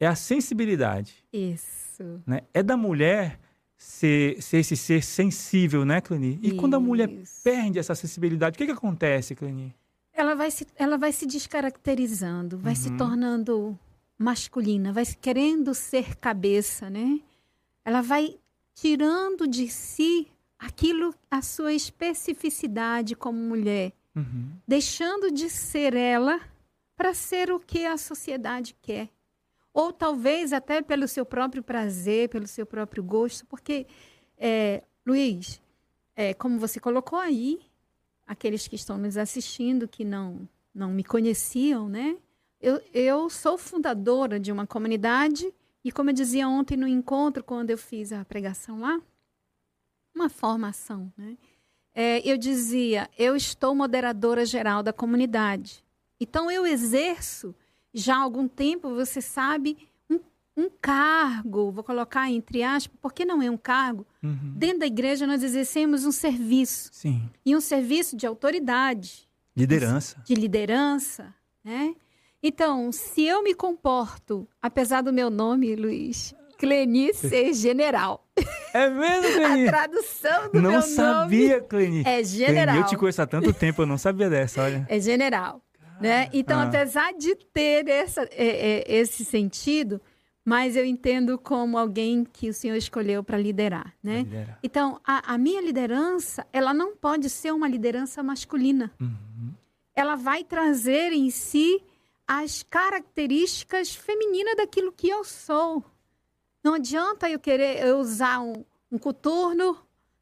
é 0.00 0.06
a 0.06 0.14
sensibilidade. 0.14 1.24
Isso. 1.32 2.20
Né? 2.26 2.40
É 2.52 2.62
da 2.62 2.76
mulher 2.76 3.38
ser, 3.82 4.40
ser 4.40 4.58
esse 4.58 4.76
ser 4.76 5.02
sensível, 5.02 5.84
né, 5.84 6.00
Cleni? 6.00 6.38
E 6.40 6.48
Isso. 6.48 6.56
quando 6.56 6.74
a 6.74 6.80
mulher 6.80 7.10
perde 7.42 7.78
essa 7.78 7.94
sensibilidade, 7.94 8.54
o 8.54 8.58
que, 8.58 8.66
que 8.66 8.72
acontece, 8.72 9.34
Cleni? 9.34 9.74
Ela 10.12 10.34
vai 10.34 10.50
se, 10.50 10.66
ela 10.76 10.96
vai 10.96 11.12
se 11.12 11.26
descaracterizando, 11.26 12.58
vai 12.58 12.74
uhum. 12.74 12.80
se 12.80 12.90
tornando 12.96 13.78
masculina, 14.16 14.92
vai 14.92 15.04
querendo 15.20 15.74
ser 15.74 16.16
cabeça, 16.16 16.88
né? 16.88 17.20
Ela 17.84 18.02
vai 18.02 18.36
tirando 18.74 19.48
de 19.48 19.68
si 19.68 20.28
aquilo, 20.58 21.12
a 21.28 21.42
sua 21.42 21.72
especificidade 21.72 23.16
como 23.16 23.38
mulher, 23.38 23.92
uhum. 24.14 24.52
deixando 24.66 25.30
de 25.32 25.50
ser 25.50 25.94
ela 25.94 26.40
para 26.96 27.14
ser 27.14 27.50
o 27.50 27.58
que 27.58 27.84
a 27.84 27.96
sociedade 27.96 28.76
quer. 28.80 29.08
Ou 29.72 29.92
talvez 29.92 30.52
até 30.52 30.82
pelo 30.82 31.08
seu 31.08 31.24
próprio 31.24 31.62
prazer, 31.62 32.28
pelo 32.28 32.46
seu 32.46 32.66
próprio 32.66 33.02
gosto, 33.02 33.46
porque, 33.46 33.86
é, 34.36 34.82
Luiz, 35.06 35.60
é, 36.14 36.34
como 36.34 36.58
você 36.58 36.78
colocou 36.78 37.18
aí, 37.18 37.60
aqueles 38.26 38.68
que 38.68 38.76
estão 38.76 38.98
nos 38.98 39.16
assistindo 39.16 39.88
que 39.88 40.04
não, 40.04 40.48
não 40.74 40.90
me 40.90 41.02
conheciam, 41.02 41.88
né? 41.88 42.16
Eu, 42.60 42.80
eu 42.92 43.28
sou 43.28 43.58
fundadora 43.58 44.38
de 44.38 44.52
uma 44.52 44.66
comunidade 44.66 45.52
e, 45.84 45.90
como 45.90 46.10
eu 46.10 46.14
dizia 46.14 46.48
ontem 46.48 46.76
no 46.76 46.86
encontro, 46.86 47.42
quando 47.42 47.70
eu 47.70 47.78
fiz 47.78 48.12
a 48.12 48.24
pregação 48.24 48.80
lá, 48.80 49.00
uma 50.14 50.28
formação, 50.28 51.12
né? 51.16 51.36
É, 51.94 52.26
eu 52.26 52.38
dizia, 52.38 53.10
eu 53.18 53.36
estou 53.36 53.74
moderadora 53.74 54.46
geral 54.46 54.82
da 54.82 54.92
comunidade. 54.92 55.84
Então, 56.18 56.50
eu 56.50 56.66
exerço 56.66 57.54
já 57.92 58.16
há 58.16 58.20
algum 58.22 58.48
tempo, 58.48 58.94
você 58.94 59.20
sabe, 59.20 59.76
um, 60.08 60.18
um 60.56 60.70
cargo, 60.80 61.70
vou 61.70 61.84
colocar 61.84 62.30
entre 62.30 62.62
aspas, 62.62 62.96
porque 63.00 63.24
não 63.24 63.42
é 63.42 63.50
um 63.50 63.56
cargo. 63.56 64.06
Uhum. 64.22 64.54
Dentro 64.56 64.80
da 64.80 64.86
igreja, 64.86 65.26
nós 65.26 65.42
exercemos 65.42 66.04
um 66.04 66.12
serviço. 66.12 66.90
Sim. 66.92 67.28
E 67.44 67.54
um 67.54 67.60
serviço 67.60 68.16
de 68.16 68.26
autoridade. 68.26 69.28
Liderança. 69.56 70.22
De 70.24 70.34
liderança, 70.34 71.34
né? 71.62 71.94
Então, 72.42 72.90
se 72.90 73.22
eu 73.22 73.42
me 73.42 73.54
comporto, 73.54 74.48
apesar 74.60 75.02
do 75.02 75.12
meu 75.12 75.30
nome, 75.30 75.76
Luiz, 75.76 76.34
Cleni 76.58 77.12
ser 77.12 77.52
general. 77.54 78.26
É 78.72 78.88
mesmo, 78.88 79.32
Cleni? 79.32 79.66
A 79.68 79.70
tradução 79.70 80.50
do 80.52 80.62
não 80.62 80.70
meu 80.70 80.82
sabia, 80.82 81.56
nome 81.56 81.68
Cleni. 81.68 82.02
é 82.06 82.24
general. 82.24 82.74
Cleni, 82.74 82.80
eu 82.80 82.86
te 82.86 82.96
conheço 82.96 83.20
há 83.22 83.26
tanto 83.26 83.52
tempo, 83.52 83.82
eu 83.82 83.86
não 83.86 83.98
sabia 83.98 84.30
dessa, 84.30 84.62
olha. 84.62 84.86
É 84.88 84.98
general. 84.98 85.60
Né? 86.00 86.28
Então, 86.32 86.58
ah. 86.58 86.64
apesar 86.64 87.12
de 87.14 87.34
ter 87.34 87.88
essa, 87.88 88.22
é, 88.32 88.80
é, 88.80 88.84
esse 88.86 89.24
sentido, 89.24 90.00
mas 90.44 90.76
eu 90.76 90.84
entendo 90.84 91.38
como 91.38 91.78
alguém 91.78 92.24
que 92.24 92.48
o 92.48 92.54
Senhor 92.54 92.76
escolheu 92.76 93.22
para 93.22 93.38
liderar, 93.38 93.94
né? 94.02 94.18
Liderar. 94.18 94.58
Então, 94.62 95.00
a, 95.04 95.34
a, 95.34 95.38
minha 95.38 95.60
liderança, 95.60 96.46
ela 96.52 96.74
não 96.74 96.96
pode 96.96 97.30
ser 97.30 97.52
uma 97.52 97.68
liderança 97.68 98.22
masculina. 98.22 98.92
Uhum. 99.00 99.52
Ela 99.94 100.16
vai 100.16 100.42
trazer 100.42 101.12
em 101.12 101.30
si 101.30 101.80
as 102.26 102.62
características 102.62 103.94
femininas 103.94 104.56
daquilo 104.56 104.90
que 104.90 105.08
eu 105.08 105.22
sou. 105.22 105.84
Não 106.64 106.74
adianta 106.74 107.28
eu 107.28 107.38
querer 107.38 107.84
eu 107.84 107.98
usar 107.98 108.40
um, 108.40 108.64
um 108.90 108.98
coturno, 108.98 109.76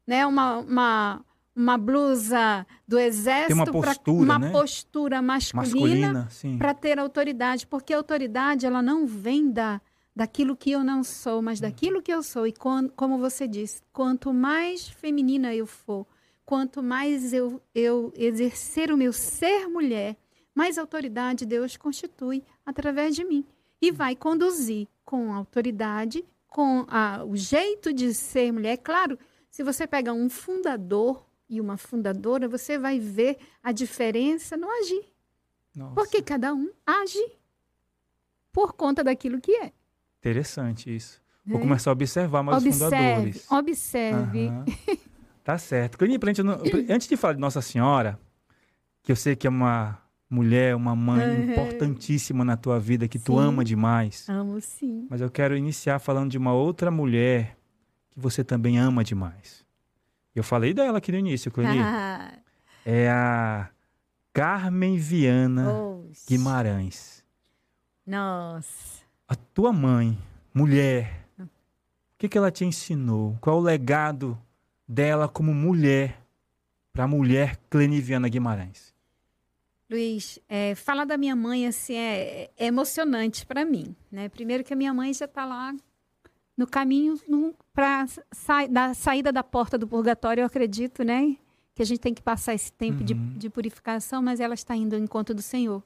né, 0.05 0.25
uma, 0.25 0.57
uma, 0.57 1.25
uma 1.55 1.77
blusa 1.77 2.65
do 2.87 2.97
exército, 2.97 3.53
uma 3.53 3.65
postura, 3.65 4.23
uma 4.23 4.39
né? 4.39 4.51
postura 4.51 5.21
masculina, 5.21 6.27
para 6.57 6.73
ter 6.73 6.97
autoridade, 6.97 7.67
porque 7.67 7.93
a 7.93 7.97
autoridade 7.97 8.65
ela 8.65 8.81
não 8.81 9.05
vem 9.05 9.51
da 9.51 9.81
daquilo 10.13 10.57
que 10.57 10.71
eu 10.71 10.83
não 10.83 11.03
sou, 11.03 11.41
mas 11.41 11.59
daquilo 11.59 12.01
que 12.01 12.13
eu 12.13 12.21
sou. 12.21 12.45
E 12.45 12.51
quando, 12.51 12.91
como 12.91 13.17
você 13.17 13.47
disse, 13.47 13.81
quanto 13.93 14.33
mais 14.33 14.87
feminina 14.87 15.55
eu 15.55 15.65
for, 15.65 16.05
quanto 16.45 16.83
mais 16.83 17.31
eu, 17.31 17.61
eu 17.73 18.11
exercer 18.15 18.91
o 18.91 18.97
meu 18.97 19.13
ser 19.13 19.67
mulher, 19.67 20.17
mais 20.53 20.77
autoridade 20.77 21.45
Deus 21.45 21.77
constitui 21.77 22.43
através 22.65 23.15
de 23.15 23.23
mim 23.23 23.45
e 23.81 23.89
vai 23.89 24.15
conduzir 24.15 24.87
com 25.05 25.33
autoridade, 25.33 26.23
com 26.47 26.85
a, 26.89 27.23
o 27.23 27.35
jeito 27.35 27.93
de 27.93 28.13
ser 28.13 28.51
mulher. 28.51 28.77
Claro, 28.77 29.17
se 29.49 29.63
você 29.63 29.87
pega 29.87 30.13
um 30.13 30.29
fundador 30.29 31.25
e 31.51 31.59
uma 31.59 31.75
fundadora, 31.75 32.47
você 32.47 32.79
vai 32.79 32.97
ver 32.97 33.37
a 33.61 33.73
diferença 33.73 34.55
no 34.55 34.71
agir. 34.71 35.03
Nossa. 35.75 35.93
Porque 35.93 36.21
cada 36.21 36.53
um 36.53 36.71
age 36.85 37.21
por 38.53 38.71
conta 38.71 39.03
daquilo 39.03 39.41
que 39.41 39.51
é. 39.57 39.73
Interessante 40.19 40.95
isso. 40.95 41.21
Vou 41.45 41.57
é. 41.57 41.61
começar 41.61 41.91
a 41.91 41.93
observar 41.93 42.41
mais 42.41 42.63
observe, 42.63 42.85
os 42.85 42.89
fundadores. 42.89 43.51
Observe. 43.51 44.47
Uhum. 44.47 44.65
tá 45.43 45.57
certo. 45.57 45.97
Antes 46.89 47.09
de 47.09 47.17
falar 47.17 47.33
de 47.33 47.41
Nossa 47.41 47.61
Senhora, 47.61 48.17
que 49.03 49.11
eu 49.11 49.15
sei 49.17 49.35
que 49.35 49.45
é 49.45 49.49
uma 49.49 50.01
mulher, 50.29 50.73
uma 50.73 50.95
mãe 50.95 51.27
uhum. 51.27 51.51
importantíssima 51.51 52.45
na 52.45 52.55
tua 52.55 52.79
vida, 52.79 53.09
que 53.09 53.19
sim. 53.19 53.25
tu 53.25 53.37
ama 53.37 53.65
demais. 53.65 54.25
Amo 54.29 54.61
sim. 54.61 55.05
Mas 55.09 55.19
eu 55.19 55.29
quero 55.29 55.57
iniciar 55.57 55.99
falando 55.99 56.31
de 56.31 56.37
uma 56.37 56.53
outra 56.53 56.89
mulher 56.89 57.57
que 58.09 58.19
você 58.21 58.41
também 58.41 58.79
ama 58.79 59.03
demais. 59.03 59.60
Eu 60.35 60.43
falei 60.43 60.73
dela 60.73 60.97
aqui 60.97 61.11
no 61.11 61.17
início, 61.17 61.51
Cleni. 61.51 61.79
Ah. 61.79 62.33
É 62.83 63.07
a 63.11 63.69
Carmen 64.33 64.97
Viana 64.97 65.67
Guimarães. 66.27 67.23
Nossa. 68.03 69.03
A 69.27 69.35
tua 69.35 69.71
mãe, 69.71 70.17
mulher, 70.51 71.27
o 71.37 71.47
que, 72.17 72.27
que 72.27 72.39
ela 72.39 72.49
te 72.49 72.65
ensinou? 72.65 73.37
Qual 73.39 73.59
o 73.59 73.61
legado 73.61 74.35
dela 74.87 75.29
como 75.29 75.53
mulher 75.53 76.19
para 76.91 77.03
a 77.03 77.07
mulher 77.07 77.55
Cleniviana 77.69 78.27
Guimarães? 78.27 78.91
Luiz, 79.87 80.39
é, 80.49 80.73
falar 80.73 81.05
da 81.05 81.17
minha 81.17 81.35
mãe 81.35 81.67
assim 81.67 81.95
é, 81.95 82.49
é 82.57 82.65
emocionante 82.65 83.45
para 83.45 83.63
mim, 83.63 83.95
né? 84.11 84.27
Primeiro 84.27 84.63
que 84.63 84.73
a 84.73 84.75
minha 84.75 84.93
mãe 84.93 85.13
já 85.13 85.25
está 85.25 85.45
lá 85.45 85.75
no 86.61 86.67
caminho 86.67 87.19
para 87.73 88.05
sa 88.31 88.67
da 88.67 88.93
saída 88.93 89.31
da 89.31 89.43
porta 89.43 89.79
do 89.79 89.87
purgatório, 89.87 90.41
eu 90.41 90.45
acredito, 90.45 91.03
né? 91.03 91.35
Que 91.73 91.81
a 91.81 91.85
gente 91.85 91.99
tem 91.99 92.13
que 92.13 92.21
passar 92.21 92.53
esse 92.53 92.71
tempo 92.71 92.99
uhum. 92.99 93.05
de, 93.05 93.13
de 93.15 93.49
purificação, 93.49 94.21
mas 94.21 94.39
ela 94.39 94.53
está 94.53 94.75
indo 94.75 94.95
ao 94.95 95.01
encontro 95.01 95.33
do 95.33 95.41
Senhor. 95.41 95.81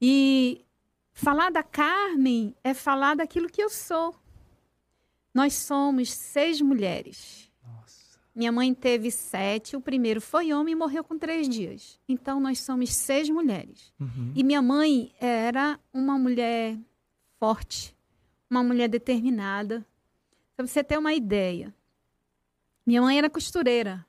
E 0.00 0.64
falar 1.12 1.50
da 1.50 1.64
Carmen 1.64 2.54
é 2.62 2.72
falar 2.74 3.16
daquilo 3.16 3.48
que 3.48 3.60
eu 3.60 3.68
sou. 3.68 4.14
Nós 5.34 5.54
somos 5.54 6.12
seis 6.12 6.60
mulheres. 6.60 7.50
Nossa. 7.66 8.20
Minha 8.32 8.52
mãe 8.52 8.72
teve 8.72 9.10
sete, 9.10 9.74
o 9.74 9.80
primeiro 9.80 10.20
foi 10.20 10.52
homem 10.52 10.72
e 10.72 10.76
morreu 10.76 11.02
com 11.02 11.18
três 11.18 11.48
dias. 11.48 11.98
Então, 12.08 12.38
nós 12.38 12.60
somos 12.60 12.94
seis 12.94 13.28
mulheres. 13.28 13.92
Uhum. 13.98 14.32
E 14.36 14.44
minha 14.44 14.62
mãe 14.62 15.12
era 15.18 15.80
uma 15.92 16.16
mulher 16.16 16.78
forte, 17.40 17.95
uma 18.50 18.62
mulher 18.62 18.88
determinada. 18.88 19.86
Para 20.56 20.66
você 20.66 20.82
ter 20.82 20.98
uma 20.98 21.12
ideia, 21.12 21.74
minha 22.86 23.02
mãe 23.02 23.18
era 23.18 23.28
costureira. 23.28 24.06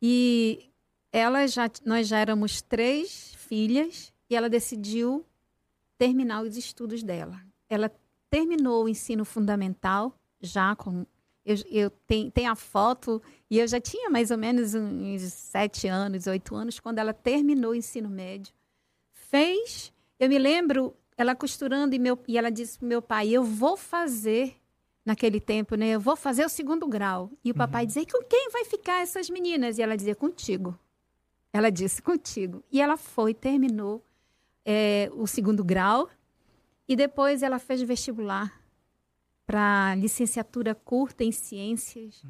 E 0.00 0.70
ela 1.12 1.46
já, 1.46 1.70
nós 1.84 2.08
já 2.08 2.18
éramos 2.18 2.62
três 2.62 3.34
filhas 3.36 4.12
e 4.28 4.36
ela 4.36 4.48
decidiu 4.48 5.26
terminar 5.98 6.42
os 6.42 6.56
estudos 6.56 7.02
dela. 7.02 7.40
Ela 7.68 7.92
terminou 8.30 8.84
o 8.84 8.88
ensino 8.88 9.24
fundamental 9.24 10.14
já 10.40 10.74
com 10.74 11.04
eu, 11.44 11.56
eu 11.70 11.90
tenho, 12.06 12.30
tenho 12.30 12.52
a 12.52 12.54
foto 12.54 13.20
e 13.50 13.58
eu 13.58 13.66
já 13.66 13.80
tinha 13.80 14.08
mais 14.10 14.30
ou 14.30 14.38
menos 14.38 14.74
uns 14.74 15.22
sete 15.32 15.88
anos, 15.88 16.26
oito 16.26 16.54
anos 16.54 16.78
quando 16.78 16.98
ela 16.98 17.12
terminou 17.12 17.72
o 17.72 17.74
ensino 17.74 18.08
médio. 18.08 18.54
Fez, 19.12 19.92
eu 20.18 20.28
me 20.28 20.38
lembro 20.38 20.94
ela 21.22 21.34
costurando 21.34 21.94
e, 21.94 21.98
meu, 21.98 22.18
e 22.26 22.38
ela 22.38 22.50
disse 22.50 22.78
para 22.78 22.88
meu 22.88 23.02
pai: 23.02 23.30
Eu 23.30 23.42
vou 23.42 23.76
fazer, 23.76 24.60
naquele 25.04 25.40
tempo, 25.40 25.74
né? 25.74 25.88
Eu 25.90 26.00
vou 26.00 26.16
fazer 26.16 26.44
o 26.44 26.48
segundo 26.48 26.86
grau. 26.86 27.30
E 27.44 27.50
o 27.50 27.54
papai 27.54 27.86
dizia: 27.86 28.04
Com 28.06 28.22
quem 28.24 28.50
vai 28.50 28.64
ficar 28.64 29.02
essas 29.02 29.28
meninas? 29.28 29.78
E 29.78 29.82
ela 29.82 29.96
dizia: 29.96 30.14
Contigo. 30.14 30.78
Ela 31.52 31.70
disse: 31.70 32.00
Contigo. 32.00 32.62
E 32.70 32.80
ela 32.80 32.96
foi, 32.96 33.34
terminou 33.34 34.04
é, 34.64 35.10
o 35.14 35.26
segundo 35.26 35.64
grau. 35.64 36.08
E 36.88 36.96
depois 36.96 37.42
ela 37.42 37.58
fez 37.58 37.82
vestibular 37.82 38.60
para 39.46 39.94
licenciatura 39.96 40.74
curta 40.74 41.24
em 41.24 41.32
ciências. 41.32 42.22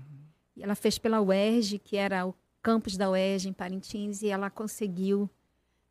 E 0.56 0.62
ela 0.62 0.74
fez 0.74 0.98
pela 0.98 1.20
UERJ, 1.20 1.78
que 1.78 1.96
era 1.96 2.26
o 2.26 2.34
campus 2.62 2.96
da 2.96 3.10
UERJ 3.10 3.48
em 3.48 3.52
Parintins, 3.52 4.22
e 4.22 4.28
ela 4.28 4.50
conseguiu 4.50 5.28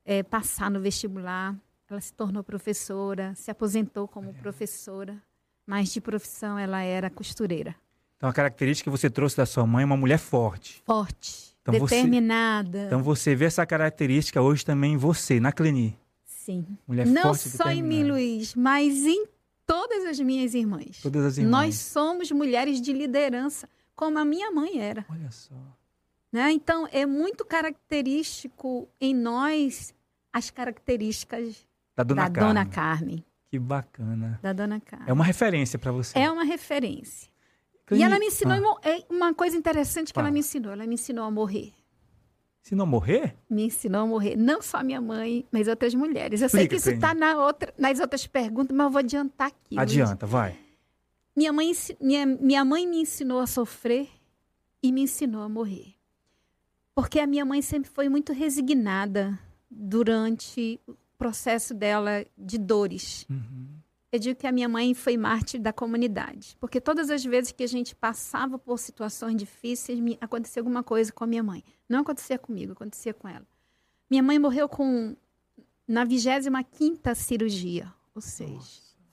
é, 0.06 0.22
passar 0.22 0.70
no 0.70 0.80
vestibular. 0.80 1.56
Ela 1.90 2.00
se 2.02 2.14
tornou 2.14 2.44
professora, 2.44 3.34
se 3.36 3.50
aposentou 3.50 4.08
como 4.08 4.34
professora, 4.36 5.22
mas 5.66 5.92
de 5.92 6.00
profissão 6.00 6.58
ela 6.58 6.82
era 6.82 7.10
costureira. 7.10 7.76
Então 8.18 8.30
a 8.30 8.34
característica 8.34 8.90
que 8.92 8.96
você 8.98 9.10
trouxe 9.10 9.38
da 9.38 9.46
sua 9.46 9.66
mãe 9.66 9.82
é 9.82 9.86
uma 9.86 9.98
mulher 9.98 10.20
forte. 10.20 10.84
Forte, 10.86 11.56
Então 11.62 11.74
você- 11.80 11.96
determinada. 11.96 12.84
Então 12.86 13.02
você 13.02 13.34
vê 13.36 13.46
essa 13.46 13.66
característica 13.66 14.42
hoje 14.42 14.64
também 14.66 14.94
em 14.94 14.98
você, 14.98 15.40
na 15.40 15.52
Cleni. 15.52 15.98
Sim. 16.26 16.66
Mulher 16.88 17.08
Não 17.08 17.22
forte 17.34 17.50
só 17.50 17.70
em 17.72 17.82
mim. 17.82 18.04
Luiz, 18.04 18.54
mas 18.56 19.06
em 19.06 19.26
todas 19.66 20.06
as 20.06 20.20
minhas 20.20 20.54
irmãs. 20.54 21.00
Todas 21.02 21.26
as 21.26 21.38
irmãs. 21.38 21.52
Nós 21.52 21.76
somos 21.76 22.32
mulheres 22.32 22.82
de 22.82 22.92
liderança, 22.94 23.70
como 23.96 24.20
a 24.20 24.26
minha 24.26 24.52
mãe 24.52 24.80
era. 24.80 25.06
Olha 25.10 25.32
só. 25.32 25.56
Né? 26.32 26.52
Então, 26.52 26.88
é 26.92 27.06
muito 27.06 27.44
característico 27.46 28.88
em 29.02 29.16
nós 29.16 29.94
as 30.32 30.50
características 30.52 31.66
Da 32.00 32.04
dona 32.04 32.24
da 32.24 32.30
Carmen. 32.30 32.48
Dona 32.54 32.66
Carmen. 32.66 33.26
Que 33.50 33.60
bacana. 33.60 34.40
Da 34.42 34.54
Dona 34.54 34.80
Carmen. 34.80 35.10
É 35.10 35.12
uma 35.12 35.26
referência 35.26 35.78
para 35.78 35.92
você. 35.92 36.18
É 36.18 36.32
uma 36.32 36.46
referência. 36.46 37.30
E 37.92 38.02
ela 38.02 38.18
me 38.18 38.28
ensinou 38.28 38.80
Ah, 38.84 39.04
uma 39.10 39.34
coisa 39.34 39.58
interessante 39.58 40.08
que 40.08 40.14
Fala. 40.14 40.28
ela 40.28 40.34
me 40.34 40.40
ensinou. 40.40 40.72
Ela 40.72 40.88
me 40.88 40.94
ensinou 40.94 41.26
a 41.26 41.32
morrer. 41.32 41.74
Se 42.62 42.74
não 42.74 42.86
morrer? 42.86 43.36
Me 43.50 43.64
ensinou 43.66 44.02
a 44.04 44.06
morrer. 44.06 44.38
Não 44.38 44.62
só 44.62 44.82
minha 44.82 45.02
mãe, 45.02 45.46
mas 45.52 45.68
outras 45.68 45.94
mulheres. 45.94 46.42
Eu 46.42 46.48
sei 46.48 46.62
Explica, 46.62 46.70
que 46.70 46.76
isso 46.80 46.92
está 46.92 47.14
na 47.14 47.44
outra, 47.44 47.74
nas 47.78 48.00
outras 48.00 48.26
perguntas, 48.26 48.74
mas 48.78 48.86
eu 48.86 48.92
vou 48.92 49.00
adiantar 49.00 49.48
aqui. 49.48 49.78
Adianta, 49.78 50.26
vai. 50.26 50.58
Minha 51.36 51.52
mãe, 51.52 51.72
minha, 52.00 52.26
minha 52.26 52.64
mãe 52.64 52.88
me 52.88 53.02
ensinou 53.02 53.40
a 53.42 53.48
sofrer 53.48 54.08
e 54.82 54.90
me 54.92 55.02
ensinou 55.02 55.42
a 55.42 55.50
morrer. 55.50 55.96
Porque 56.96 57.20
a 57.20 57.28
minha 57.28 57.44
mãe 57.44 57.62
sempre 57.62 57.90
foi 57.90 58.08
muito 58.08 58.32
resignada 58.32 59.38
durante 59.70 60.80
processo 61.20 61.74
dela 61.76 62.26
de 62.36 62.58
dores. 62.58 63.28
Uhum. 63.30 63.68
Eu 64.12 64.18
digo 64.20 64.40
que 64.40 64.48
a 64.48 64.52
minha 64.52 64.68
mãe 64.68 64.96
foi 64.96 65.16
mártir 65.18 65.62
da 65.62 65.72
comunidade. 65.72 66.58
Porque 66.60 66.82
todas 66.82 67.12
as 67.12 67.24
vezes 67.24 67.52
que 67.52 67.62
a 67.64 67.68
gente 67.68 67.94
passava 67.96 68.58
por 68.58 68.80
situações 68.80 69.36
difíceis, 69.36 70.00
me- 70.00 70.18
acontecia 70.20 70.62
alguma 70.62 70.82
coisa 70.82 71.12
com 71.12 71.24
a 71.24 71.28
minha 71.28 71.44
mãe. 71.44 71.64
Não 71.88 72.00
acontecia 72.00 72.40
comigo, 72.40 72.72
acontecia 72.72 73.14
com 73.14 73.28
ela. 73.28 73.46
Minha 74.10 74.24
mãe 74.24 74.40
morreu 74.40 74.68
com 74.68 75.16
na 75.88 76.04
25ª 76.06 77.14
cirurgia, 77.14 77.94
ou 78.16 78.22
seja, 78.22 78.58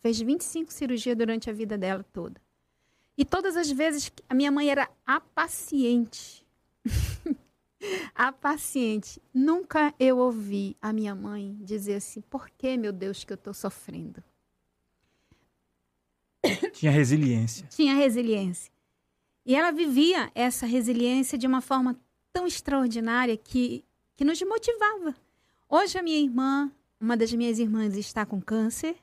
fez 0.00 0.18
25 0.20 0.72
cirurgias 0.72 1.16
durante 1.16 1.50
a 1.50 1.52
vida 1.52 1.76
dela 1.76 2.02
toda. 2.12 2.40
E 3.18 3.24
todas 3.24 3.56
as 3.56 3.70
vezes 3.70 4.08
que 4.08 4.22
a 4.28 4.34
minha 4.34 4.50
mãe 4.50 4.68
era 4.70 4.88
a 5.06 5.20
paciente. 5.20 6.46
a 8.14 8.32
paciente. 8.32 9.20
Nunca 9.32 9.94
eu 9.98 10.18
ouvi 10.18 10.76
a 10.80 10.92
minha 10.92 11.14
mãe 11.14 11.56
dizer 11.60 11.96
assim: 11.96 12.20
"Por 12.20 12.48
que, 12.50 12.76
meu 12.76 12.92
Deus, 12.92 13.24
que 13.24 13.32
eu 13.32 13.36
estou 13.36 13.54
sofrendo?" 13.54 14.22
Tinha 16.72 16.92
resiliência. 16.92 17.66
tinha 17.68 17.94
resiliência. 17.94 18.72
E 19.44 19.54
ela 19.54 19.70
vivia 19.70 20.30
essa 20.34 20.66
resiliência 20.66 21.38
de 21.38 21.46
uma 21.46 21.60
forma 21.60 21.98
tão 22.32 22.46
extraordinária 22.46 23.36
que, 23.36 23.84
que 24.16 24.24
nos 24.24 24.40
motivava. 24.42 25.14
Hoje 25.68 25.98
a 25.98 26.02
minha 26.02 26.18
irmã, 26.18 26.70
uma 27.00 27.16
das 27.16 27.32
minhas 27.32 27.58
irmãs, 27.58 27.96
está 27.96 28.26
com 28.26 28.40
câncer. 28.40 28.96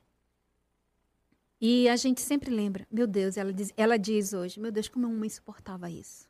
E 1.60 1.88
a 1.88 1.96
gente 1.96 2.22
sempre 2.22 2.52
lembra, 2.52 2.86
meu 2.92 3.08
Deus, 3.08 3.38
ela 3.38 3.54
diz, 3.54 3.72
ela 3.78 3.98
diz 3.98 4.34
hoje, 4.34 4.60
meu 4.60 4.72
Deus, 4.72 4.90
como 4.90 5.06
a 5.06 5.10
mamãe 5.10 5.30
suportava 5.30 5.90
isso. 5.90 6.30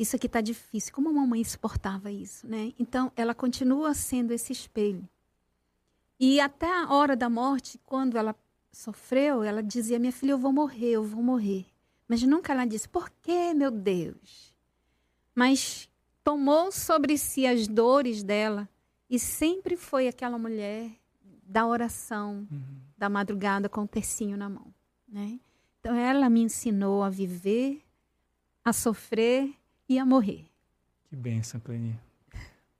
Isso 0.00 0.16
aqui 0.16 0.26
está 0.26 0.40
difícil, 0.40 0.94
como 0.94 1.10
a 1.10 1.12
mamãe 1.12 1.44
suportava 1.44 2.10
isso, 2.10 2.48
né? 2.48 2.72
Então, 2.78 3.12
ela 3.14 3.34
continua 3.34 3.92
sendo 3.92 4.32
esse 4.32 4.50
espelho. 4.50 5.06
E 6.18 6.40
até 6.40 6.72
a 6.72 6.90
hora 6.90 7.14
da 7.14 7.28
morte, 7.28 7.78
quando 7.84 8.16
ela 8.16 8.34
sofreu, 8.72 9.42
ela 9.42 9.62
dizia: 9.62 9.98
Minha 9.98 10.10
filha, 10.10 10.30
eu 10.30 10.38
vou 10.38 10.54
morrer, 10.54 10.92
eu 10.92 11.04
vou 11.04 11.22
morrer. 11.22 11.66
Mas 12.08 12.22
nunca 12.22 12.50
ela 12.50 12.64
disse: 12.64 12.88
Por 12.88 13.10
que, 13.10 13.52
meu 13.52 13.70
Deus? 13.70 14.54
Mas 15.34 15.86
tomou 16.24 16.72
sobre 16.72 17.18
si 17.18 17.46
as 17.46 17.68
dores 17.68 18.22
dela 18.22 18.66
e 19.08 19.18
sempre 19.18 19.76
foi 19.76 20.08
aquela 20.08 20.38
mulher 20.38 20.90
da 21.42 21.66
oração, 21.66 22.48
da 22.96 23.10
madrugada 23.10 23.68
com 23.68 23.82
o 23.82 23.88
tercinho 23.88 24.38
na 24.38 24.48
mão. 24.48 24.72
Né? 25.06 25.38
Então 25.78 25.94
ela 25.94 26.30
me 26.30 26.40
ensinou 26.40 27.02
a 27.02 27.10
viver, 27.10 27.82
a 28.64 28.72
sofrer 28.72 29.59
e 29.90 29.98
a 29.98 30.06
morrer. 30.06 30.46
Que 31.08 31.16
bênção, 31.16 31.58
Cleni. 31.58 31.98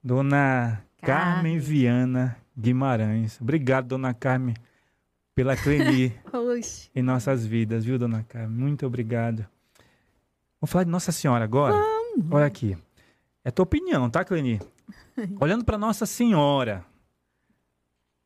Dona 0.00 0.80
Carmen 1.02 1.34
Carmen. 1.34 1.58
Viana 1.58 2.36
Guimarães. 2.56 3.40
Obrigado, 3.40 3.88
Dona 3.88 4.14
Carmen, 4.14 4.54
pela 5.34 5.56
Cleni 5.56 6.14
em 6.94 7.02
nossas 7.02 7.44
vidas, 7.44 7.84
viu, 7.84 7.98
Dona 7.98 8.22
Carmen? 8.22 8.56
Muito 8.56 8.86
obrigado. 8.86 9.44
Vamos 10.60 10.70
falar 10.70 10.84
de 10.84 10.90
Nossa 10.90 11.10
Senhora 11.10 11.42
agora? 11.42 11.74
Olha 12.30 12.46
aqui. 12.46 12.78
É 13.42 13.50
tua 13.50 13.64
opinião, 13.64 14.08
tá, 14.08 14.24
Cleni? 14.24 14.60
Olhando 15.40 15.64
para 15.64 15.76
Nossa 15.76 16.06
Senhora, 16.06 16.84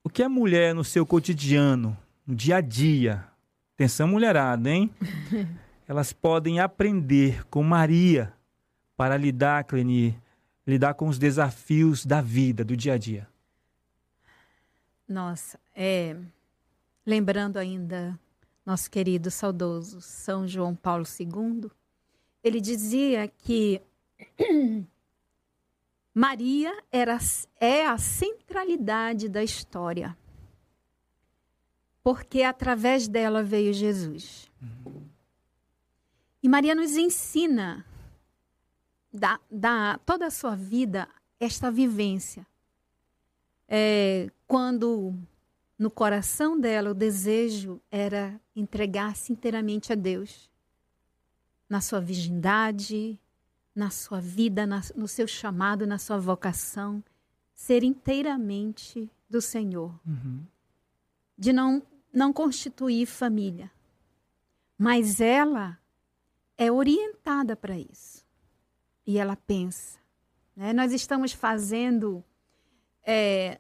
o 0.03 0.11
que 0.11 0.23
a 0.23 0.29
mulher 0.29 0.75
no 0.75 0.85
seu 0.85 1.07
cotidiano, 1.07 1.97
no 2.27 2.35
dia 2.35 2.57
a 2.57 2.61
dia, 2.61 3.25
atenção 3.75 4.09
mulherada, 4.09 4.69
hein? 4.69 4.91
Elas 5.89 6.13
podem 6.13 6.61
aprender 6.61 7.47
com 7.47 7.63
Maria 7.63 8.34
para 8.97 9.17
lidar, 9.17 9.65
Cleni, 9.65 10.21
lidar 10.67 10.95
com 10.95 11.09
os 11.09 11.19
desafios 11.19 12.07
da 12.07 12.21
vida, 12.21 12.65
do 12.65 12.77
dia 12.77 12.95
a 12.95 12.99
dia. 12.99 13.29
Nossa, 15.09 15.59
é, 15.75 16.17
lembrando 17.05 17.59
ainda 17.59 18.19
nosso 18.65 18.91
querido 18.91 19.31
saudoso 19.31 20.01
São 20.01 20.49
João 20.49 20.75
Paulo 20.75 21.05
II, 21.05 21.71
ele 22.43 22.61
dizia 22.61 23.29
que 23.29 23.81
Maria 26.15 26.73
era, 26.91 27.19
é 27.61 27.87
a 27.87 27.99
centralidade 27.99 29.29
da 29.29 29.43
história, 29.43 30.17
porque 32.03 32.43
através 32.43 33.09
dela 33.09 33.43
veio 33.43 33.73
Jesus. 33.73 34.51
E 36.43 36.49
Maria 36.49 36.75
nos 36.75 36.93
ensina, 36.93 37.85
da, 39.15 39.39
da 39.51 39.97
toda 40.05 40.27
a 40.27 40.31
sua 40.31 40.57
vida, 40.57 41.09
esta 41.39 41.71
vivência 41.71 42.45
é, 43.69 44.29
quando 44.47 45.15
no 45.79 45.91
coração 45.91 46.59
dela 46.61 46.91
o 46.91 46.95
desejo 46.95 47.81
era 47.91 48.39
entregar-se 48.55 49.33
inteiramente 49.33 49.93
a 49.93 49.97
Deus, 49.97 50.51
na 51.69 51.81
sua 51.81 52.01
virgindade, 52.01 53.19
na 53.75 53.91
sua 53.91 54.21
vida, 54.21 54.67
na- 54.67 54.83
no 54.95 55.09
seu 55.09 55.27
chamado, 55.27 55.87
na 55.87 55.99
sua 55.99 56.19
vocação, 56.19 57.03
ser 57.55 57.83
inteiramente 57.83 59.09
do 59.31 59.41
Senhor, 59.41 59.95
de 61.39 61.53
não 61.53 61.83
não 62.13 62.33
constituir 62.33 63.07
família. 63.07 63.69
Mas 64.79 65.21
ela 65.21 65.77
é 66.57 66.71
orientada 66.71 67.57
para 67.57 67.77
isso. 67.77 68.24
E 69.07 69.19
ela 69.19 69.37
pensa. 69.37 69.99
Né? 70.57 70.73
Nós 70.73 70.93
estamos 70.93 71.33
fazendo. 71.33 72.25
É, 73.07 73.59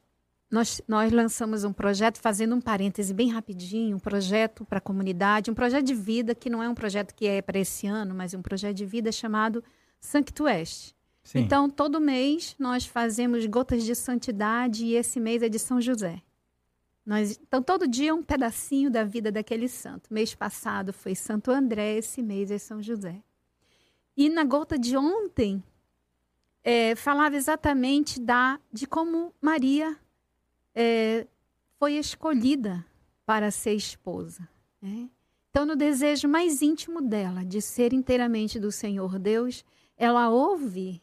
nós, 0.50 0.80
nós 0.86 1.12
lançamos 1.12 1.64
um 1.64 1.72
projeto, 1.72 2.18
fazendo 2.18 2.54
um 2.54 2.60
parêntese 2.60 3.12
bem 3.12 3.30
rapidinho, 3.30 3.96
um 3.96 4.00
projeto 4.00 4.64
para 4.64 4.78
a 4.78 4.80
comunidade, 4.80 5.50
um 5.50 5.54
projeto 5.54 5.84
de 5.84 5.94
vida 5.94 6.34
que 6.34 6.48
não 6.48 6.62
é 6.62 6.68
um 6.68 6.74
projeto 6.74 7.14
que 7.14 7.26
é 7.26 7.42
para 7.42 7.58
esse 7.58 7.86
ano, 7.86 8.14
mas 8.14 8.34
um 8.34 8.42
projeto 8.42 8.76
de 8.76 8.86
vida 8.86 9.10
chamado 9.10 9.62
Sanctueste. 10.00 10.94
Sim. 11.24 11.40
Então, 11.40 11.68
todo 11.68 12.00
mês 12.00 12.54
nós 12.58 12.86
fazemos 12.86 13.44
gotas 13.46 13.82
de 13.82 13.94
santidade 13.94 14.84
e 14.84 14.94
esse 14.94 15.18
mês 15.18 15.42
é 15.42 15.48
de 15.48 15.58
São 15.58 15.80
José. 15.80 16.22
Nós, 17.04 17.38
então, 17.42 17.62
todo 17.62 17.88
dia 17.88 18.14
um 18.14 18.22
pedacinho 18.22 18.90
da 18.90 19.04
vida 19.04 19.32
daquele 19.32 19.68
santo. 19.68 20.12
Mês 20.12 20.34
passado 20.34 20.92
foi 20.92 21.14
Santo 21.14 21.50
André, 21.50 21.96
esse 21.96 22.22
mês 22.22 22.50
é 22.50 22.58
São 22.58 22.82
José. 22.82 23.22
E 24.16 24.28
na 24.28 24.44
gota 24.44 24.78
de 24.78 24.96
ontem, 24.96 25.62
é, 26.62 26.94
falava 26.94 27.36
exatamente 27.36 28.20
da, 28.20 28.58
de 28.72 28.86
como 28.86 29.32
Maria 29.40 29.96
é, 30.74 31.26
foi 31.78 31.94
escolhida 31.94 32.84
para 33.26 33.50
ser 33.50 33.74
esposa. 33.74 34.48
Né? 34.80 35.10
Então, 35.50 35.66
no 35.66 35.76
desejo 35.76 36.26
mais 36.26 36.62
íntimo 36.62 37.00
dela, 37.00 37.44
de 37.44 37.60
ser 37.60 37.92
inteiramente 37.92 38.58
do 38.58 38.72
Senhor 38.72 39.18
Deus, 39.18 39.64
ela 39.96 40.28
ouve 40.28 41.02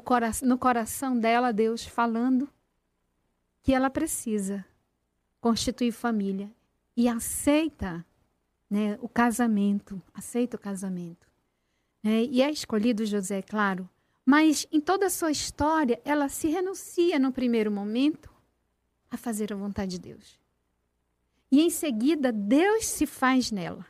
cora 0.00 0.30
no 0.42 0.58
coração 0.58 1.18
dela 1.18 1.52
Deus 1.52 1.84
falando 1.84 2.48
que 3.62 3.72
ela 3.74 3.90
precisa 3.90 4.64
constituir 5.40 5.92
família 5.92 6.50
e 6.96 7.08
aceita 7.08 8.04
né, 8.68 8.98
o 9.00 9.08
casamento, 9.08 10.02
aceita 10.14 10.56
o 10.56 10.60
casamento. 10.60 11.31
É, 12.04 12.24
e 12.24 12.42
é 12.42 12.50
escolhido 12.50 13.06
José, 13.06 13.42
claro, 13.42 13.88
mas 14.24 14.66
em 14.72 14.80
toda 14.80 15.06
a 15.06 15.10
sua 15.10 15.30
história, 15.30 16.00
ela 16.04 16.28
se 16.28 16.48
renuncia 16.48 17.18
no 17.18 17.32
primeiro 17.32 17.70
momento 17.70 18.30
a 19.10 19.16
fazer 19.16 19.52
a 19.52 19.56
vontade 19.56 19.92
de 19.92 19.98
Deus. 19.98 20.40
E 21.50 21.60
em 21.60 21.70
seguida, 21.70 22.32
Deus 22.32 22.86
se 22.86 23.06
faz 23.06 23.50
nela. 23.50 23.86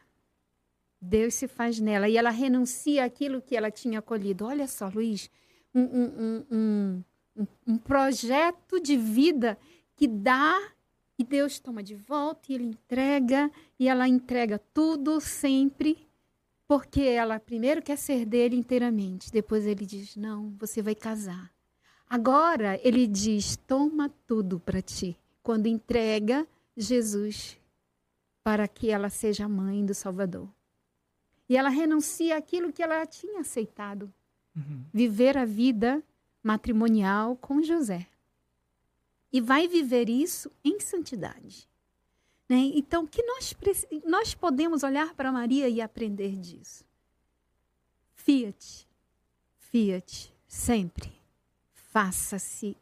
Deus 1.01 1.35
se 1.35 1.46
faz 1.46 1.79
nela 1.81 2.09
e 2.09 2.16
ela 2.16 2.31
renuncia 2.31 3.05
àquilo 3.05 3.42
que 3.42 3.57
ela 3.57 3.70
tinha 3.70 3.98
acolhido. 3.98 4.46
Olha 4.46 4.66
só, 4.66 4.88
Luiz, 4.88 5.31
um, 5.75 5.83
um, 5.83 6.44
um, 6.51 7.05
um, 7.66 7.79
projeto 7.79 8.81
de 8.81 8.96
vida 8.96 9.59
que 9.96 10.07
dá 10.07 10.61
e 11.18 11.25
Deus 11.25 11.59
toma 11.59 11.83
de 11.83 11.94
volta 11.94 12.51
e 12.51 12.55
ele 12.55 12.64
entrega, 12.64 13.51
e 13.79 13.88
ela 13.88 14.09
entrega 14.09 14.59
tudo 14.72 15.20
sempre, 15.20 16.09
porque 16.73 17.03
ela 17.03 17.39
primeiro 17.39 17.83
quer 17.83 17.99
ser 17.99 18.25
dele 18.25 18.57
inteiramente. 18.57 19.31
Depois 19.31 19.67
ele 19.67 19.85
diz: 19.85 20.17
Não, 20.17 20.57
você 20.59 20.81
vai 20.81 20.95
casar. 20.95 21.53
Agora 22.09 22.81
ele 22.83 23.07
diz: 23.07 23.57
Toma 23.57 24.09
tudo 24.27 24.59
para 24.59 24.81
ti. 24.81 25.15
Quando 25.43 25.67
entrega 25.67 26.47
Jesus 26.75 27.61
para 28.43 28.67
que 28.67 28.89
ela 28.89 29.11
seja 29.11 29.45
a 29.45 29.49
mãe 29.51 29.85
do 29.85 29.93
Salvador. 29.93 30.49
E 31.47 31.59
ela 31.59 31.69
renuncia 31.69 32.39
aquilo 32.39 32.73
que 32.73 32.83
ela 32.83 33.05
tinha 33.05 33.41
aceitado. 33.41 34.11
Uhum. 34.57 34.87
Viver 34.95 35.37
a 35.37 35.45
vida 35.45 36.03
matrimonial 36.43 37.37
com 37.37 37.63
José 37.63 38.07
e 39.31 39.43
vai 39.43 39.69
viver 39.69 40.09
isso 40.09 40.51
em 40.65 40.81
santidade. 40.81 41.69
Né? 42.53 42.71
Então, 42.75 43.07
que 43.07 43.23
nós, 43.23 43.57
nós 44.05 44.35
podemos 44.35 44.83
olhar 44.83 45.15
para 45.15 45.33
Maria 45.33 45.71
e 45.71 45.81
aprender 45.81 46.37
disso? 46.37 46.85
Fiat, 48.12 48.87
fiat, 49.57 50.35
sempre. 50.47 51.11
Faça-se, 51.73 52.77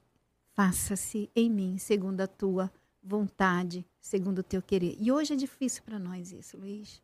faça-se 0.56 1.30
em 1.36 1.48
mim, 1.48 1.78
segundo 1.78 2.20
a 2.20 2.26
tua 2.26 2.68
vontade, 3.00 3.86
segundo 4.00 4.40
o 4.40 4.42
teu 4.42 4.60
querer. 4.60 4.96
E 4.98 5.12
hoje 5.12 5.34
é 5.34 5.36
difícil 5.36 5.84
para 5.84 6.00
nós 6.00 6.32
isso, 6.32 6.56
Luiz. 6.56 7.00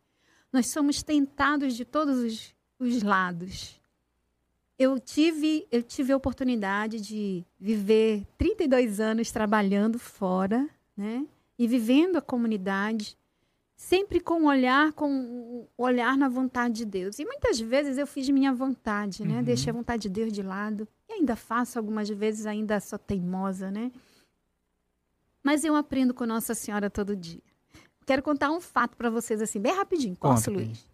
Nós 0.51 0.67
somos 0.67 1.01
tentados 1.01 1.73
de 1.73 1.85
todos 1.85 2.17
os, 2.17 2.53
os 2.77 3.01
lados 3.01 3.79
eu 4.77 4.99
tive, 4.99 5.65
eu 5.71 5.81
tive 5.81 6.13
a 6.13 6.17
oportunidade 6.17 6.99
de 6.99 7.43
viver 7.59 8.27
32 8.37 8.99
anos 8.99 9.31
trabalhando 9.31 9.97
fora, 9.97 10.69
né? 10.95 11.25
E 11.57 11.67
vivendo 11.67 12.17
a 12.17 12.21
comunidade, 12.21 13.17
sempre 13.75 14.19
com 14.19 14.41
um 14.41 14.45
olhar, 14.47 14.93
com 14.93 15.09
um 15.09 15.67
olhar 15.77 16.17
na 16.17 16.29
vontade 16.29 16.75
de 16.75 16.85
Deus. 16.85 17.19
E 17.19 17.25
muitas 17.25 17.59
vezes 17.59 17.97
eu 17.97 18.05
fiz 18.05 18.29
minha 18.29 18.53
vontade, 18.53 19.25
né? 19.25 19.37
Uhum. 19.37 19.43
Deixei 19.43 19.71
a 19.71 19.73
vontade 19.73 20.03
de 20.03 20.09
Deus 20.09 20.31
de 20.31 20.43
lado. 20.43 20.87
E 21.09 21.13
ainda 21.13 21.35
faço 21.35 21.79
algumas 21.79 22.07
vezes, 22.09 22.45
ainda 22.45 22.79
sou 22.79 22.99
teimosa, 22.99 23.71
né? 23.71 23.91
Mas 25.43 25.63
eu 25.63 25.75
aprendo 25.75 26.13
com 26.13 26.25
Nossa 26.25 26.53
Senhora 26.53 26.89
todo 26.89 27.15
dia. 27.15 27.41
Quero 28.05 28.21
contar 28.21 28.51
um 28.51 28.61
fato 28.61 28.95
para 28.95 29.09
vocês, 29.09 29.41
assim, 29.41 29.59
bem 29.59 29.73
rapidinho. 29.73 30.15
Posso, 30.15 30.51
Conta, 30.51 30.63
Luiz? 30.63 30.85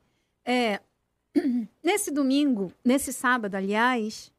É, 0.45 0.79
Nesse 1.83 2.11
domingo, 2.11 2.71
nesse 2.83 3.11
sábado, 3.11 3.55
aliás, 3.55 4.31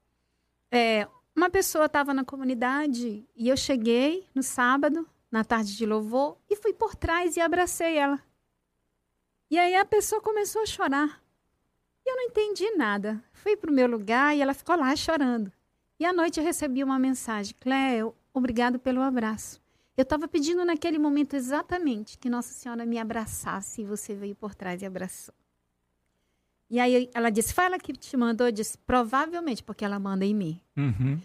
é, 0.71 1.07
uma 1.35 1.51
pessoa 1.51 1.87
estava 1.87 2.15
na 2.15 2.25
comunidade 2.25 3.25
e 3.37 3.49
eu 3.49 3.57
cheguei 3.57 4.27
no 4.35 4.43
sábado, 4.43 5.07
na 5.35 5.43
tarde 5.43 5.77
de 5.77 5.85
louvor, 5.85 6.39
e 6.49 6.55
fui 6.55 6.73
por 6.73 6.95
trás 6.95 7.37
e 7.37 7.41
abracei 7.41 7.99
ela. 7.99 8.23
E 9.51 9.59
aí 9.59 9.75
a 9.75 9.85
pessoa 9.85 10.21
começou 10.21 10.63
a 10.63 10.67
chorar. 10.67 11.21
E 12.07 12.09
eu 12.09 12.17
não 12.17 12.23
entendi 12.23 12.71
nada. 12.77 13.21
Fui 13.33 13.57
para 13.57 13.69
o 13.69 13.75
meu 13.75 13.89
lugar 13.89 14.37
e 14.37 14.41
ela 14.41 14.55
ficou 14.55 14.77
lá 14.77 14.95
chorando. 14.95 15.51
E 15.99 16.05
à 16.07 16.13
noite 16.13 16.39
eu 16.39 16.45
recebi 16.45 16.85
uma 16.85 17.01
mensagem: 17.01 17.53
Cléo, 17.59 18.15
obrigado 18.33 18.79
pelo 18.79 19.01
abraço. 19.01 19.61
Eu 19.97 20.03
estava 20.03 20.29
pedindo 20.29 20.65
naquele 20.65 21.01
momento 21.01 21.35
exatamente 21.35 22.17
que 22.17 22.31
Nossa 22.31 22.53
Senhora 22.53 22.87
me 22.87 22.99
abraçasse 22.99 23.83
e 23.83 23.85
você 23.85 24.15
veio 24.15 24.37
por 24.37 24.55
trás 24.55 24.83
e 24.83 24.87
abraçou. 24.87 25.35
E 26.71 26.79
aí 26.79 27.11
ela 27.13 27.31
disse: 27.31 27.53
Fala 27.53 27.77
que 27.77 27.93
te 27.93 28.17
mandou. 28.17 28.47
Eu 28.47 28.53
disse: 28.53 28.79
Provavelmente, 28.79 29.65
porque 29.65 29.85
ela 29.85 29.99
manda 29.99 30.25
em 30.25 30.35
mim. 30.35 30.61
Uhum. 30.77 31.21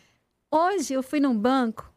Hoje 0.50 0.93
eu 0.93 1.04
fui 1.04 1.19
num 1.19 1.38
banco. 1.38 1.93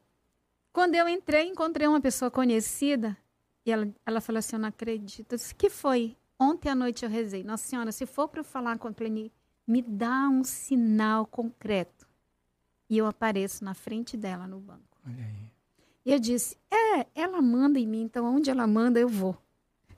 Quando 0.72 0.94
eu 0.94 1.08
entrei, 1.08 1.48
encontrei 1.48 1.87
uma 1.87 2.00
pessoa 2.00 2.30
conhecida. 2.30 3.16
E 3.64 3.70
ela, 3.70 3.88
ela 4.06 4.20
falou 4.20 4.38
assim: 4.38 4.56
Eu 4.56 4.61
não 4.61 4.68
acredito. 4.68 5.32
Eu 5.32 5.38
disse: 5.38 5.54
Que 5.54 5.68
foi? 5.68 6.16
Ontem 6.38 6.68
à 6.68 6.74
noite 6.74 7.04
eu 7.04 7.11
rezei. 7.11 7.44
Nossa 7.44 7.64
Senhora, 7.64 7.92
se 7.92 8.06
for 8.06 8.28
para 8.28 8.40
eu 8.40 8.44
falar 8.44 8.78
com 8.78 8.88
a 8.88 8.92
Cleni, 8.92 9.32
me 9.66 9.82
dá 9.82 10.28
um 10.28 10.42
sinal 10.42 11.26
concreto. 11.26 12.08
E 12.88 12.98
eu 12.98 13.06
apareço 13.06 13.64
na 13.64 13.74
frente 13.74 14.16
dela 14.16 14.46
no 14.46 14.58
banco. 14.58 14.98
Olha 15.06 15.24
aí. 15.24 15.52
E 16.04 16.12
eu 16.12 16.18
disse: 16.18 16.56
É, 16.70 17.06
ela 17.14 17.40
manda 17.40 17.78
em 17.78 17.87
mim, 17.87 18.02
então 18.02 18.24
onde 18.24 18.50
ela 18.50 18.66
manda 18.66 18.98
eu 18.98 19.08
vou. 19.08 19.37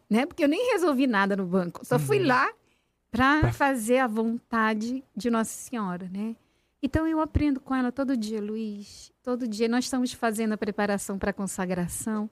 Né? 0.08 0.26
Porque 0.26 0.44
eu 0.44 0.48
nem 0.48 0.72
resolvi 0.72 1.06
nada 1.06 1.34
no 1.34 1.46
banco. 1.46 1.84
Só 1.84 1.98
fui 1.98 2.20
uhum. 2.20 2.26
lá 2.26 2.52
para 3.10 3.52
fazer 3.52 3.98
a 3.98 4.06
vontade 4.06 5.02
de 5.16 5.30
Nossa 5.30 5.50
Senhora, 5.50 6.08
né? 6.12 6.36
Então 6.84 7.06
eu 7.06 7.18
aprendo 7.18 7.60
com 7.60 7.74
ela 7.74 7.90
todo 7.90 8.14
dia, 8.14 8.42
Luiz. 8.42 9.10
Todo 9.22 9.48
dia 9.48 9.66
nós 9.66 9.84
estamos 9.84 10.12
fazendo 10.12 10.52
a 10.52 10.58
preparação 10.58 11.18
para 11.18 11.30
a 11.30 11.32
consagração 11.32 12.28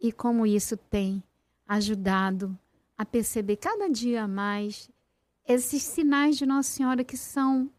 e 0.00 0.10
como 0.10 0.46
isso 0.46 0.78
tem 0.78 1.22
ajudado 1.68 2.58
a 2.96 3.04
perceber 3.04 3.56
cada 3.56 3.90
dia 3.90 4.26
mais 4.26 4.88
esses 5.46 5.82
sinais 5.82 6.38
de 6.38 6.46
Nossa 6.46 6.70
Senhora 6.70 7.04
que 7.04 7.18
são 7.18 7.70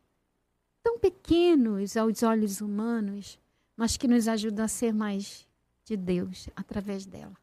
tão 0.83 0.99
pequenos 0.99 1.97
aos 1.97 2.21
olhos 2.21 2.61
humanos, 2.61 3.39
mas 3.75 3.97
que 3.97 4.07
nos 4.07 4.27
ajudam 4.27 4.65
a 4.65 4.67
ser 4.67 4.93
mais 4.93 5.47
de 5.83 5.97
Deus 5.97 6.47
através 6.55 7.07
dela. 7.07 7.33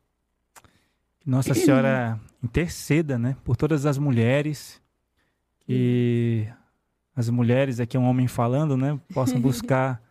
Que 1.18 1.28
Nossa 1.28 1.54
Senhora 1.54 2.20
interceda, 2.40 3.18
né, 3.18 3.36
por 3.42 3.56
todas 3.56 3.84
as 3.84 3.98
mulheres 3.98 4.80
que 5.58 6.48
as 7.20 7.28
mulheres, 7.28 7.80
aqui 7.80 7.96
é 7.96 8.00
um 8.00 8.04
homem 8.04 8.26
falando, 8.26 8.76
né, 8.76 8.98
possam 9.12 9.38
buscar 9.40 10.02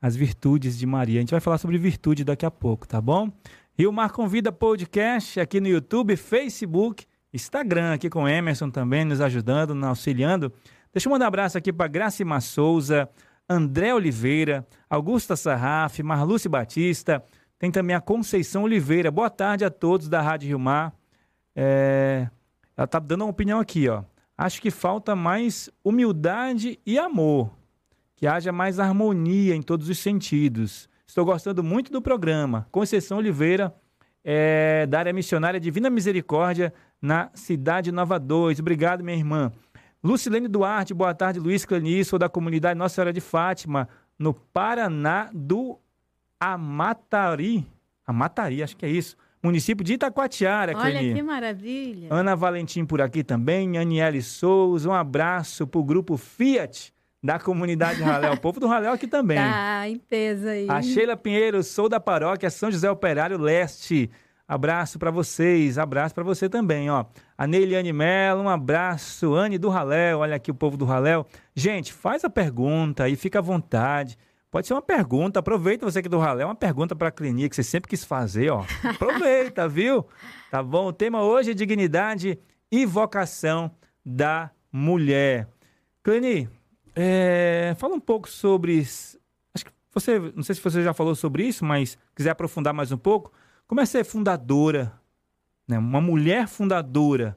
as 0.00 0.16
virtudes 0.16 0.78
de 0.78 0.86
Maria. 0.86 1.18
A 1.18 1.20
gente 1.20 1.30
vai 1.30 1.40
falar 1.40 1.58
sobre 1.58 1.78
virtude 1.78 2.24
daqui 2.24 2.44
a 2.44 2.50
pouco, 2.50 2.88
tá 2.88 3.00
bom? 3.00 3.30
E 3.78 3.86
o 3.86 3.92
Mar 3.92 4.10
Convida 4.10 4.50
Podcast 4.50 5.38
aqui 5.40 5.60
no 5.60 5.68
YouTube, 5.68 6.16
Facebook, 6.16 7.04
Instagram, 7.32 7.92
aqui 7.94 8.08
com 8.08 8.28
Emerson 8.28 8.70
também 8.70 9.04
nos 9.04 9.20
ajudando, 9.20 9.74
nos 9.74 9.84
auxiliando. 9.84 10.52
Deixa 10.92 11.08
eu 11.08 11.12
mandar 11.12 11.26
um 11.26 11.28
abraço 11.28 11.58
aqui 11.58 11.72
para 11.72 11.86
Gracima 11.86 12.40
Souza, 12.40 13.08
André 13.48 13.94
Oliveira, 13.94 14.66
Augusta 14.88 15.36
Sarraf, 15.36 16.02
Marluce 16.02 16.48
Batista, 16.48 17.22
tem 17.58 17.70
também 17.70 17.94
a 17.94 18.00
Conceição 18.00 18.62
Oliveira. 18.62 19.10
Boa 19.10 19.28
tarde 19.28 19.64
a 19.64 19.70
todos 19.70 20.08
da 20.08 20.22
Rádio 20.22 20.48
Rio 20.48 20.58
Mar. 20.58 20.94
É... 21.54 22.28
Ela 22.76 22.86
tá 22.86 22.98
dando 22.98 23.22
uma 23.22 23.30
opinião 23.30 23.60
aqui, 23.60 23.88
ó 23.88 24.02
acho 24.36 24.60
que 24.60 24.70
falta 24.70 25.14
mais 25.14 25.70
humildade 25.84 26.78
e 26.84 26.98
amor, 26.98 27.50
que 28.16 28.26
haja 28.26 28.52
mais 28.52 28.78
harmonia 28.78 29.54
em 29.54 29.62
todos 29.62 29.88
os 29.88 29.98
sentidos. 29.98 30.88
Estou 31.06 31.24
gostando 31.24 31.62
muito 31.62 31.92
do 31.92 32.02
programa. 32.02 32.66
Conceição 32.70 33.18
Oliveira 33.18 33.74
é, 34.24 34.86
da 34.86 35.00
área 35.00 35.12
missionária 35.12 35.60
Divina 35.60 35.90
Misericórdia, 35.90 36.72
na 37.00 37.30
cidade 37.34 37.92
Nova 37.92 38.18
2. 38.18 38.58
Obrigado, 38.58 39.04
minha 39.04 39.16
irmã. 39.16 39.52
Lucilene 40.02 40.48
Duarte, 40.48 40.94
boa 40.94 41.14
tarde. 41.14 41.38
Luiz 41.38 41.64
Clanis, 41.64 42.08
sou 42.08 42.18
da 42.18 42.28
comunidade 42.28 42.78
Nossa 42.78 42.94
Senhora 42.94 43.12
de 43.12 43.20
Fátima, 43.20 43.88
no 44.18 44.32
Paraná 44.32 45.30
do 45.32 45.78
Amatari. 46.40 47.66
Amatari, 48.06 48.62
acho 48.62 48.76
que 48.76 48.86
é 48.86 48.90
isso. 48.90 49.16
Município 49.44 49.84
de 49.84 49.92
Itacoatiara, 49.92 50.72
Olha 50.74 51.00
que 51.00 51.22
maravilha. 51.22 52.08
Ana 52.10 52.34
Valentim 52.34 52.86
por 52.86 53.02
aqui 53.02 53.22
também, 53.22 53.76
Aniele 53.76 54.22
Souza, 54.22 54.88
um 54.88 54.94
abraço 54.94 55.66
pro 55.66 55.84
grupo 55.84 56.16
Fiat 56.16 56.94
da 57.22 57.38
comunidade 57.38 58.00
Ralé, 58.02 58.30
o 58.30 58.40
povo 58.40 58.58
do 58.58 58.66
Ralé 58.66 58.88
aqui 58.88 59.06
também. 59.06 59.36
Tá 59.36 59.86
em 59.86 59.98
peso 59.98 60.48
aí. 60.48 60.66
A 60.66 60.80
Sheila 60.80 61.14
Pinheiro, 61.14 61.62
sou 61.62 61.90
da 61.90 62.00
paróquia 62.00 62.48
São 62.48 62.70
José 62.70 62.90
Operário 62.90 63.36
Leste. 63.36 64.10
Abraço 64.48 64.98
para 64.98 65.10
vocês, 65.10 65.78
abraço 65.78 66.14
para 66.14 66.24
você 66.24 66.48
também, 66.48 66.90
ó. 66.90 67.04
A 67.36 67.46
Neiliane 67.46 67.92
Mello, 67.92 68.42
um 68.42 68.48
abraço. 68.48 69.34
Anne 69.34 69.58
do 69.58 69.68
Raléu, 69.68 70.20
olha 70.20 70.36
aqui 70.36 70.50
o 70.50 70.54
povo 70.54 70.78
do 70.78 70.86
Raléu. 70.86 71.26
Gente, 71.54 71.92
faz 71.92 72.24
a 72.24 72.30
pergunta 72.30 73.04
aí, 73.04 73.14
fica 73.14 73.40
à 73.40 73.42
vontade. 73.42 74.16
Pode 74.54 74.68
ser 74.68 74.74
uma 74.74 74.82
pergunta, 74.82 75.40
aproveita 75.40 75.84
você 75.84 75.98
aqui 75.98 76.08
do 76.08 76.20
Raléu, 76.20 76.46
uma 76.46 76.54
pergunta 76.54 76.94
para 76.94 77.08
a 77.08 77.10
clínica 77.10 77.48
que 77.48 77.56
você 77.56 77.64
sempre 77.64 77.90
quis 77.90 78.04
fazer, 78.04 78.50
ó. 78.50 78.64
Aproveita, 78.84 79.66
viu? 79.68 80.06
Tá 80.48 80.62
bom? 80.62 80.86
O 80.86 80.92
tema 80.92 81.24
hoje 81.24 81.50
é 81.50 81.54
dignidade 81.54 82.38
e 82.70 82.86
vocação 82.86 83.72
da 84.06 84.52
mulher. 84.70 85.48
Cleni, 86.04 86.48
é, 86.94 87.74
fala 87.78 87.96
um 87.96 88.00
pouco 88.00 88.30
sobre. 88.30 88.78
Acho 89.52 89.64
que 89.64 89.72
você. 89.92 90.20
Não 90.36 90.44
sei 90.44 90.54
se 90.54 90.60
você 90.60 90.84
já 90.84 90.94
falou 90.94 91.16
sobre 91.16 91.42
isso, 91.42 91.64
mas 91.64 91.98
quiser 92.14 92.30
aprofundar 92.30 92.72
mais 92.72 92.92
um 92.92 92.96
pouco. 92.96 93.32
Como 93.66 93.80
é 93.80 93.84
ser 93.84 94.04
fundadora, 94.04 94.92
né, 95.66 95.80
uma 95.80 96.00
mulher 96.00 96.46
fundadora, 96.46 97.36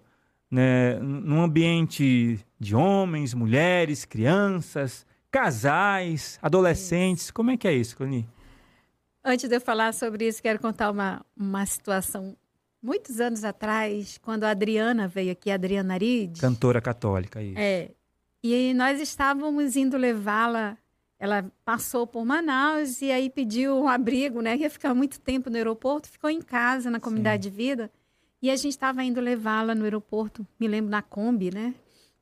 né, 0.51 0.99
num 0.99 1.41
ambiente 1.41 2.45
de 2.59 2.75
homens, 2.75 3.33
mulheres, 3.33 4.05
crianças, 4.05 5.06
casais, 5.31 6.39
adolescentes. 6.41 7.31
Como 7.31 7.51
é 7.51 7.57
que 7.57 7.67
é 7.67 7.73
isso, 7.73 7.97
Cleni? 7.97 8.27
Antes 9.23 9.49
de 9.49 9.55
eu 9.55 9.61
falar 9.61 9.93
sobre 9.93 10.27
isso, 10.27 10.41
quero 10.41 10.59
contar 10.59 10.89
uma, 10.89 11.25
uma 11.35 11.65
situação. 11.65 12.35
Muitos 12.81 13.19
anos 13.19 13.43
atrás, 13.43 14.17
quando 14.19 14.45
a 14.45 14.51
Adriana 14.51 15.07
veio 15.07 15.31
aqui, 15.31 15.51
a 15.51 15.55
Adriana 15.55 15.95
Arid. 15.95 16.39
Cantora 16.39 16.79
católica, 16.79 17.41
isso. 17.41 17.59
É. 17.59 17.91
E 18.41 18.73
nós 18.73 19.01
estávamos 19.01 19.75
indo 19.75 19.97
levá-la. 19.97 20.77
Ela 21.19 21.51
passou 21.65 22.05
por 22.05 22.23
Manaus 22.23 23.01
e 23.01 23.11
aí 23.11 23.29
pediu 23.29 23.75
um 23.75 23.89
abrigo, 23.89 24.39
né? 24.39 24.55
Ia 24.55 24.69
ficar 24.69 24.93
muito 24.93 25.19
tempo 25.19 25.49
no 25.49 25.57
aeroporto, 25.57 26.07
ficou 26.07 26.29
em 26.29 26.41
casa, 26.41 26.89
na 26.89 26.99
comunidade 26.99 27.45
Sim. 27.45 27.49
de 27.49 27.57
vida. 27.57 27.91
E 28.41 28.51
a 28.51 28.55
gente 28.55 28.69
estava 28.69 29.03
indo 29.03 29.19
levá-la 29.19 29.73
no 29.73 29.83
aeroporto, 29.83 30.47
me 30.59 30.67
lembro, 30.67 30.91
na 30.91 31.01
Kombi, 31.01 31.53
né? 31.53 31.73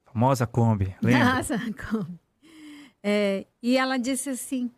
Famosa 0.06 0.48
Kombi, 0.48 0.96
lembra? 1.04 1.36
Nossa, 1.36 1.60
Kombi. 1.92 2.25
É, 3.08 3.46
e 3.62 3.78
ela 3.78 3.98
disse 3.98 4.32
assim: 4.32 4.72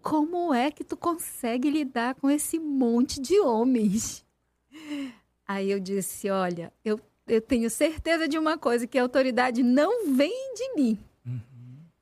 Como 0.00 0.54
é 0.54 0.70
que 0.70 0.84
tu 0.84 0.96
consegue 0.96 1.68
lidar 1.68 2.14
com 2.14 2.30
esse 2.30 2.58
monte 2.58 3.20
de 3.20 3.40
homens? 3.40 4.24
Aí 5.46 5.68
eu 5.68 5.80
disse: 5.80 6.30
Olha, 6.30 6.72
eu 6.84 7.00
eu 7.26 7.40
tenho 7.40 7.70
certeza 7.70 8.28
de 8.28 8.38
uma 8.38 8.58
coisa, 8.58 8.86
que 8.86 8.98
a 8.98 9.02
autoridade 9.02 9.62
não 9.62 10.06
vem 10.06 10.54
de 10.54 10.74
mim. 10.74 10.98
Uhum. 11.24 11.40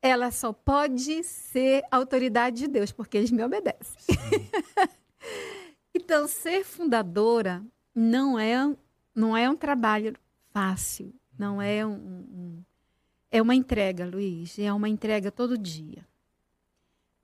Ela 0.01 0.31
só 0.31 0.53
pode 0.53 1.23
ser 1.25 1.85
autoridade 1.91 2.57
de 2.57 2.69
Deus, 2.69 2.91
porque 2.91 3.19
eles 3.19 3.31
me 3.31 3.45
obedecem. 3.45 4.17
então, 5.95 6.27
ser 6.27 6.65
fundadora 6.65 7.63
não 7.95 8.39
é, 8.39 8.75
não 9.15 9.37
é 9.37 9.49
um 9.49 9.57
trabalho 9.57 10.15
fácil, 10.53 11.13
não 11.39 11.61
é 11.61 11.85
um, 11.87 11.93
um, 11.93 12.65
é 13.31 13.41
uma 13.41 13.55
entrega, 13.55 14.07
Luiz, 14.07 14.59
é 14.59 14.73
uma 14.73 14.89
entrega 14.89 15.31
todo 15.31 15.57
dia. 15.57 16.07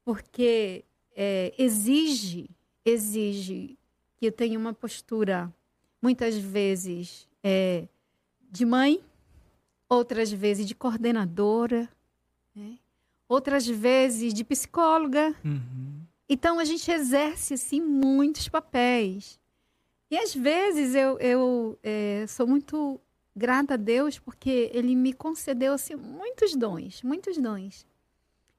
Porque 0.04 0.84
é, 1.14 1.52
exige, 1.58 2.48
exige 2.84 3.76
que 4.16 4.26
eu 4.26 4.32
tenha 4.32 4.58
uma 4.58 4.72
postura, 4.72 5.52
muitas 6.00 6.36
vezes, 6.36 7.28
é, 7.42 7.88
de 8.50 8.64
mãe, 8.64 9.02
outras 9.88 10.30
vezes 10.30 10.66
de 10.66 10.74
coordenadora, 10.74 11.88
né? 12.54 12.78
outras 13.28 13.66
vezes 13.66 14.32
de 14.32 14.44
psicóloga. 14.44 15.34
Uhum. 15.44 16.00
Então 16.28 16.58
a 16.58 16.64
gente 16.64 16.90
exerce 16.90 17.54
assim 17.54 17.80
muitos 17.80 18.48
papéis. 18.48 19.38
E 20.10 20.16
às 20.16 20.34
vezes 20.34 20.94
eu, 20.94 21.18
eu 21.18 21.78
é, 21.82 22.24
sou 22.28 22.46
muito 22.46 23.00
grata 23.36 23.74
a 23.74 23.76
Deus 23.76 24.18
porque 24.18 24.70
Ele 24.72 24.96
me 24.96 25.12
concedeu 25.12 25.74
assim, 25.74 25.94
muitos 25.94 26.56
dons, 26.56 27.02
muitos 27.02 27.36
dons. 27.36 27.86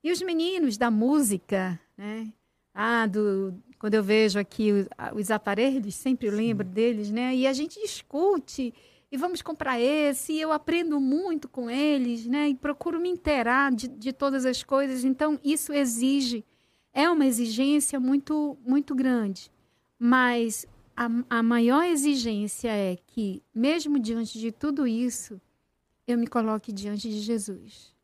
E 0.04 0.12
os 0.12 0.22
meninos 0.22 0.78
da 0.78 0.92
música, 0.92 1.80
né? 1.98 2.32
Ah, 2.74 3.08
do, 3.08 3.56
quando 3.80 3.96
eu 3.96 4.04
vejo 4.04 4.38
aqui 4.38 4.72
os, 4.72 4.88
os 5.16 5.32
aparelhos, 5.32 5.96
sempre 5.96 6.30
lembro 6.30 6.64
deles, 6.66 7.10
né? 7.10 7.36
E 7.36 7.48
a 7.48 7.54
gente 7.54 7.82
discute 7.82 8.72
e 9.12 9.18
vamos 9.18 9.42
comprar 9.42 9.80
esse, 9.80 10.34
e 10.34 10.42
eu 10.42 10.52
aprendo 10.52 11.00
muito 11.00 11.48
com 11.48 11.70
eles, 11.70 12.28
né? 12.28 12.50
E 12.50 12.56
procuro 12.56 13.00
me 13.00 13.10
inteirar 13.10 13.72
de, 13.72 13.88
de 13.88 14.14
todas 14.14 14.46
as 14.46 14.64
coisas. 14.64 15.04
Então, 15.04 15.40
isso 15.44 15.74
exige, 15.74 16.46
é 16.94 17.10
uma 17.10 17.26
exigência 17.26 18.00
muito, 18.00 18.58
muito 18.66 18.94
grande. 18.94 19.50
Mas 19.98 20.68
a, 20.98 21.38
a 21.40 21.44
maior 21.44 21.84
exigência 21.84 22.70
é 22.70 22.98
que, 22.98 23.44
mesmo 23.54 24.00
diante 24.00 24.40
de 24.40 24.52
tudo 24.52 24.88
isso, 24.88 25.40
eu 26.08 26.18
me 26.18 26.28
coloque 26.28 26.74
diante 26.74 27.08
de 27.10 27.20
Jesus. 27.20 27.96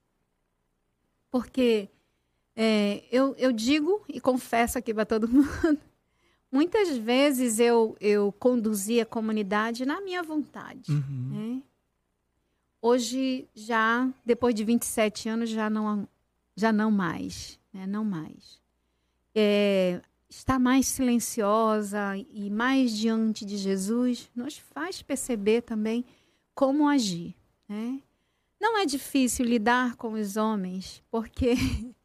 Porque 1.32 1.90
é, 2.56 3.04
eu, 3.12 3.36
eu 3.38 3.52
digo 3.52 4.06
e 4.08 4.22
confesso 4.22 4.78
aqui 4.78 4.94
para 4.94 5.06
todo 5.06 5.28
mundo 5.28 5.50
Muitas 6.54 6.96
vezes 6.96 7.60
eu, 7.60 7.98
eu 8.00 8.32
conduzia 8.34 9.02
a 9.02 9.08
comunidade 9.08 9.88
na 9.88 10.00
minha 10.00 10.22
vontade. 10.22 10.92
Uhum. 10.92 11.30
Né? 11.32 11.64
Hoje, 12.80 13.50
já, 13.56 14.08
depois 14.24 14.54
de 14.54 14.64
27 14.64 15.30
anos, 15.30 15.50
já 15.50 15.68
não, 15.68 16.08
já 16.56 16.72
não 16.72 16.92
mais. 16.92 17.60
Né? 17.74 17.88
Não 17.88 18.06
mais. 18.06 18.62
É, 19.34 20.00
estar 20.38 20.60
mais 20.60 20.88
silenciosa 20.88 22.18
e 22.32 22.50
mais 22.50 22.92
diante 22.92 23.46
de 23.46 23.58
Jesus 23.58 24.30
nos 24.36 24.58
faz 24.58 25.02
perceber 25.02 25.62
também 25.62 26.06
como 26.54 26.88
agir. 26.88 27.36
Né? 27.68 28.00
Não 28.60 28.78
é 28.78 28.86
difícil 28.86 29.46
lidar 29.46 29.96
com 29.96 30.14
os 30.14 30.38
homens, 30.38 31.04
porque 31.10 31.56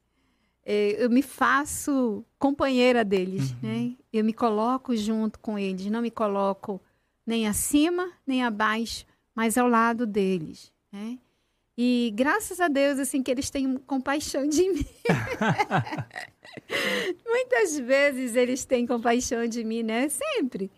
É, 0.70 1.02
eu 1.02 1.08
me 1.08 1.22
faço 1.22 2.22
companheira 2.38 3.02
deles, 3.02 3.52
uhum. 3.52 3.56
né? 3.62 3.96
Eu 4.12 4.22
me 4.22 4.34
coloco 4.34 4.94
junto 4.94 5.38
com 5.38 5.58
eles, 5.58 5.86
não 5.86 6.02
me 6.02 6.10
coloco 6.10 6.78
nem 7.26 7.48
acima 7.48 8.12
nem 8.26 8.44
abaixo, 8.44 9.06
mas 9.34 9.56
ao 9.56 9.66
lado 9.66 10.06
deles, 10.06 10.70
né? 10.92 11.18
E 11.80 12.12
graças 12.12 12.58
a 12.58 12.66
Deus, 12.66 12.98
assim, 12.98 13.22
que 13.22 13.30
eles 13.30 13.50
têm 13.50 13.76
compaixão 13.76 14.48
de 14.48 14.68
mim. 14.68 14.84
Muitas 17.24 17.78
vezes 17.78 18.34
eles 18.34 18.64
têm 18.64 18.84
compaixão 18.84 19.46
de 19.46 19.62
mim, 19.62 19.84
né? 19.84 20.08
Sempre. 20.08 20.72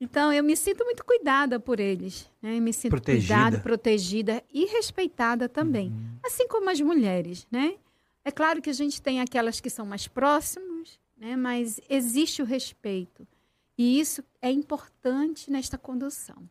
Então, 0.00 0.32
eu 0.32 0.44
me 0.44 0.56
sinto 0.56 0.84
muito 0.84 1.04
cuidada 1.04 1.58
por 1.58 1.80
eles. 1.80 2.30
Né? 2.40 2.56
Eu 2.56 2.62
me 2.62 2.72
sinto 2.72 2.90
protegida. 2.90 3.34
cuidada, 3.34 3.58
protegida 3.58 4.44
e 4.54 4.64
respeitada 4.66 5.48
também. 5.48 5.88
Uhum. 5.88 6.18
Assim 6.24 6.46
como 6.46 6.70
as 6.70 6.80
mulheres, 6.80 7.44
né? 7.50 7.74
É 8.24 8.30
claro 8.30 8.62
que 8.62 8.70
a 8.70 8.74
gente 8.74 9.02
tem 9.02 9.20
aquelas 9.20 9.58
que 9.58 9.68
são 9.68 9.84
mais 9.84 10.06
próximas, 10.06 11.00
né? 11.16 11.34
mas 11.34 11.80
existe 11.90 12.42
o 12.42 12.44
respeito. 12.44 13.26
E 13.76 13.98
isso 13.98 14.22
é 14.40 14.52
importante 14.52 15.50
nesta 15.50 15.76
condução. 15.76 16.48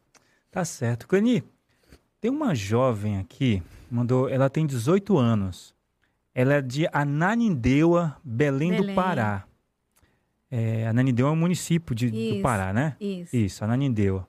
Tá 0.51 0.65
certo. 0.65 1.07
Cani, 1.07 1.41
tem 2.19 2.29
uma 2.29 2.53
jovem 2.53 3.17
aqui, 3.17 3.63
mandou, 3.89 4.29
ela 4.29 4.49
tem 4.49 4.65
18 4.65 5.17
anos. 5.17 5.75
Ela 6.33 6.55
é 6.55 6.61
de 6.61 6.87
Ananindeua, 6.91 8.15
Belém, 8.23 8.71
Belém. 8.71 8.87
do 8.87 8.95
Pará. 8.95 9.45
É, 10.49 10.87
Ananindeua 10.87 11.29
é 11.29 11.33
um 11.33 11.37
município 11.37 11.95
de, 11.95 12.07
isso, 12.07 12.35
do 12.35 12.41
Pará, 12.41 12.71
né? 12.71 12.95
Isso. 12.99 13.35
Isso, 13.35 13.63
Ananindeua. 13.63 14.27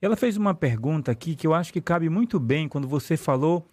Ela 0.00 0.16
fez 0.16 0.36
uma 0.36 0.54
pergunta 0.54 1.12
aqui 1.12 1.36
que 1.36 1.46
eu 1.46 1.52
acho 1.52 1.72
que 1.72 1.80
cabe 1.80 2.08
muito 2.08 2.40
bem 2.40 2.68
quando 2.68 2.88
você 2.88 3.16
falou 3.16 3.66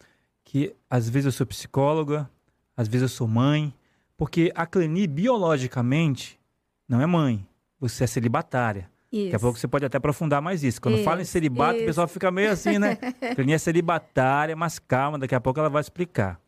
que 0.44 0.76
às 0.90 1.10
vezes 1.10 1.26
eu 1.26 1.32
sou 1.32 1.48
psicóloga, 1.48 2.30
às 2.76 2.88
vezes 2.88 3.04
eu 3.04 3.10
sou 3.10 3.28
mãe, 3.28 3.74
porque 4.18 4.52
a 4.56 4.66
Cleni, 4.66 5.08
biologicamente, 5.08 6.40
não 6.88 7.02
é 7.02 7.06
mãe. 7.06 7.48
Você 7.80 8.04
é 8.04 8.08
celibatária. 8.08 8.90
Isso. 9.12 9.26
Daqui 9.26 9.36
a 9.36 9.40
pouco 9.40 9.58
você 9.58 9.68
pode 9.68 9.86
até 9.86 9.98
aprofundar 9.98 10.42
mais 10.42 10.64
isso. 10.64 10.82
Quando 10.82 10.96
isso, 10.96 11.04
fala 11.04 11.22
em 11.22 11.26
celibato, 11.26 11.76
isso. 11.76 11.84
o 11.84 11.88
pessoal 11.88 12.08
fica 12.08 12.30
meio 12.30 12.52
assim, 12.52 12.78
né? 12.78 12.96
Cleni 13.36 13.54
é 13.54 13.58
celibatária, 13.58 14.56
mas 14.56 14.80
calma, 14.80 15.18
daqui 15.18 15.34
a 15.34 15.40
pouco 15.40 15.60
ela 15.60 15.70
vai 15.70 15.82
explicar. 15.82 16.40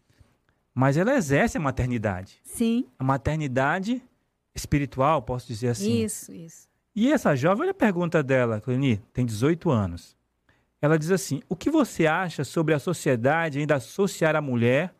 Mas 0.73 0.97
ela 0.97 1.15
exerce 1.15 1.57
a 1.57 1.61
maternidade. 1.61 2.39
Sim. 2.43 2.85
A 2.97 3.03
maternidade 3.03 4.01
espiritual, 4.53 5.21
posso 5.21 5.47
dizer 5.47 5.69
assim. 5.69 6.03
Isso, 6.03 6.31
isso. 6.33 6.67
E 6.95 7.11
essa 7.11 7.35
jovem, 7.35 7.63
olha 7.63 7.71
a 7.71 7.75
pergunta 7.75 8.21
dela, 8.21 8.59
Cleni, 8.59 8.97
tem 9.13 9.25
18 9.25 9.69
anos. 9.69 10.17
Ela 10.81 10.97
diz 10.97 11.11
assim: 11.11 11.41
O 11.47 11.55
que 11.55 11.69
você 11.69 12.07
acha 12.07 12.43
sobre 12.43 12.73
a 12.73 12.79
sociedade 12.79 13.59
ainda 13.59 13.75
associar 13.75 14.35
a 14.35 14.41
mulher 14.41 14.93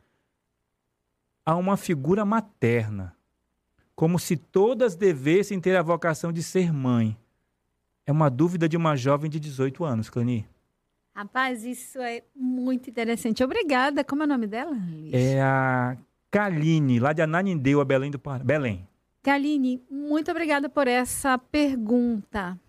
a 1.46 1.56
uma 1.56 1.78
figura 1.78 2.24
materna? 2.26 3.16
Como 3.96 4.18
se 4.18 4.38
todas 4.38 4.96
devessem 4.96 5.60
ter 5.60 5.76
a 5.76 5.82
vocação 5.82 6.32
de 6.32 6.42
ser 6.42 6.72
mãe. 6.72 7.18
É 8.10 8.12
uma 8.12 8.28
dúvida 8.28 8.68
de 8.68 8.76
uma 8.76 8.96
jovem 8.96 9.30
de 9.30 9.40
18 9.40 9.86
anos, 9.86 10.10
Cleni. 10.10 10.44
Rapaz, 11.14 11.64
isso 11.64 12.00
é 12.00 12.24
muito 12.36 12.90
interessante. 12.90 13.44
Obrigada. 13.44 14.04
Como 14.04 14.24
é 14.24 14.26
o 14.26 14.28
nome 14.28 14.48
dela? 14.48 14.76
É 15.12 15.40
a 15.40 15.96
Kaline, 16.32 17.00
lá 17.00 17.14
de 17.14 17.22
Ananindeu, 17.22 17.80
a 17.80 17.86
Belém 17.86 18.10
do 18.10 18.18
Pará. 18.18 18.44
Belém. 18.44 18.90
Kaline, 19.22 19.84
muito 19.92 20.32
obrigada 20.32 20.68
por 20.68 20.88
essa 20.88 21.38
pergunta. 21.38 22.60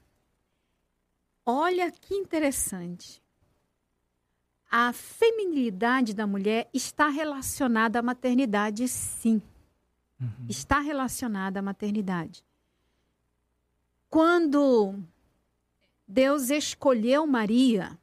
Olha 1.46 1.90
que 1.90 2.14
interessante. 2.14 3.22
A 4.70 4.92
feminilidade 4.92 6.12
da 6.12 6.26
mulher 6.26 6.68
está 6.74 7.08
relacionada 7.08 8.00
à 8.00 8.02
maternidade, 8.02 8.86
sim. 8.88 9.40
Uhum. 10.20 10.28
Está 10.50 10.80
relacionada 10.80 11.60
à 11.60 11.62
maternidade. 11.62 12.44
Quando 14.10 15.02
Deus 16.12 16.50
escolheu 16.50 17.24
Maria, 17.24 17.96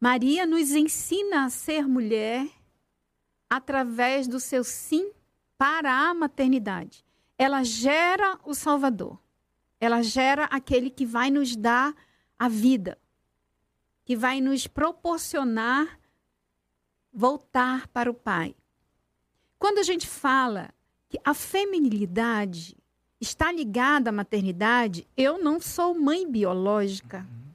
Maria 0.00 0.44
nos 0.44 0.72
ensina 0.72 1.44
a 1.44 1.48
ser 1.48 1.86
mulher 1.86 2.50
através 3.48 4.26
do 4.26 4.40
seu 4.40 4.64
sim 4.64 5.12
para 5.56 5.92
a 5.92 6.12
maternidade. 6.12 7.04
Ela 7.38 7.62
gera 7.62 8.40
o 8.44 8.54
Salvador. 8.54 9.20
Ela 9.78 10.02
gera 10.02 10.46
aquele 10.46 10.90
que 10.90 11.06
vai 11.06 11.30
nos 11.30 11.54
dar 11.54 11.94
a 12.36 12.48
vida, 12.48 12.98
que 14.04 14.16
vai 14.16 14.40
nos 14.40 14.66
proporcionar 14.66 15.96
voltar 17.12 17.86
para 17.86 18.10
o 18.10 18.14
Pai. 18.14 18.56
Quando 19.60 19.78
a 19.78 19.84
gente 19.84 20.08
fala 20.08 20.74
que 21.08 21.20
a 21.24 21.34
feminilidade 21.34 22.76
está 23.20 23.52
ligada 23.52 24.10
à 24.10 24.12
maternidade, 24.12 25.06
eu 25.16 25.42
não 25.42 25.60
sou 25.60 25.94
mãe 25.98 26.28
biológica. 26.30 27.18
Uhum. 27.18 27.52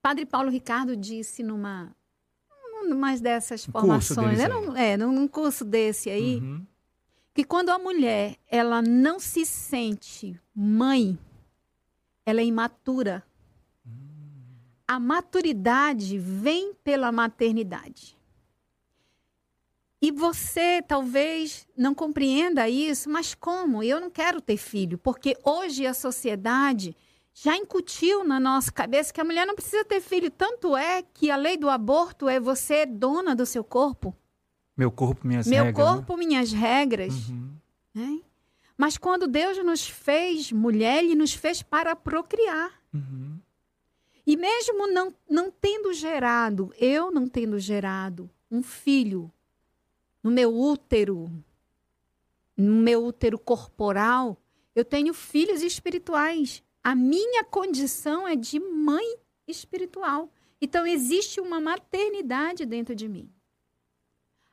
Padre 0.00 0.24
Paulo 0.26 0.50
Ricardo 0.50 0.96
disse 0.96 1.42
numa 1.42 1.94
mais 2.96 3.20
dessas 3.20 3.64
formações, 3.64 4.38
né? 4.38 4.48
Num, 4.48 4.76
é, 4.76 4.96
num 4.96 5.28
curso 5.28 5.64
desse 5.64 6.10
aí, 6.10 6.40
uhum. 6.40 6.66
que 7.32 7.44
quando 7.44 7.70
a 7.70 7.78
mulher 7.78 8.36
ela 8.48 8.82
não 8.82 9.20
se 9.20 9.46
sente 9.46 10.38
mãe, 10.54 11.16
ela 12.26 12.40
é 12.40 12.44
imatura 12.44 13.24
a 14.92 15.00
maturidade 15.00 16.18
vem 16.18 16.74
pela 16.84 17.10
maternidade. 17.10 18.14
E 20.02 20.10
você 20.10 20.82
talvez 20.82 21.64
não 21.76 21.94
compreenda 21.94 22.68
isso, 22.68 23.08
mas 23.08 23.36
como? 23.36 23.84
Eu 23.84 24.00
não 24.00 24.10
quero 24.10 24.40
ter 24.40 24.56
filho, 24.56 24.98
porque 24.98 25.38
hoje 25.44 25.86
a 25.86 25.94
sociedade 25.94 26.96
já 27.32 27.56
incutiu 27.56 28.24
na 28.24 28.40
nossa 28.40 28.72
cabeça 28.72 29.12
que 29.12 29.20
a 29.20 29.24
mulher 29.24 29.46
não 29.46 29.54
precisa 29.54 29.84
ter 29.84 30.00
filho. 30.00 30.28
Tanto 30.28 30.76
é 30.76 31.02
que 31.02 31.30
a 31.30 31.36
lei 31.36 31.56
do 31.56 31.70
aborto 31.70 32.28
é 32.28 32.40
você 32.40 32.84
dona 32.84 33.32
do 33.32 33.46
seu 33.46 33.62
corpo. 33.62 34.12
Meu 34.76 34.90
corpo, 34.90 35.24
minhas 35.24 35.46
Meu 35.46 35.66
regras. 35.66 35.86
Meu 35.86 35.94
corpo, 35.94 36.16
né? 36.16 36.26
minhas 36.26 36.52
regras. 36.52 37.28
Uhum. 37.28 37.50
Né? 37.94 38.20
Mas 38.76 38.98
quando 38.98 39.28
Deus 39.28 39.56
nos 39.64 39.88
fez 39.88 40.50
mulher, 40.50 41.04
Ele 41.04 41.14
nos 41.14 41.32
fez 41.32 41.62
para 41.62 41.94
procriar. 41.94 42.72
Uhum. 42.92 43.38
E 44.26 44.36
mesmo 44.36 44.88
não, 44.88 45.14
não 45.30 45.48
tendo 45.48 45.92
gerado, 45.92 46.74
eu 46.76 47.12
não 47.12 47.28
tendo 47.28 47.56
gerado 47.60 48.28
um 48.50 48.64
filho 48.64 49.30
no 50.22 50.30
meu 50.30 50.54
útero, 50.54 51.30
no 52.56 52.74
meu 52.76 53.04
útero 53.04 53.38
corporal, 53.38 54.40
eu 54.74 54.84
tenho 54.84 55.12
filhos 55.12 55.62
espirituais. 55.62 56.62
A 56.82 56.94
minha 56.94 57.44
condição 57.44 58.26
é 58.26 58.36
de 58.36 58.60
mãe 58.60 59.16
espiritual. 59.46 60.30
Então 60.60 60.86
existe 60.86 61.40
uma 61.40 61.60
maternidade 61.60 62.64
dentro 62.64 62.94
de 62.94 63.08
mim. 63.08 63.28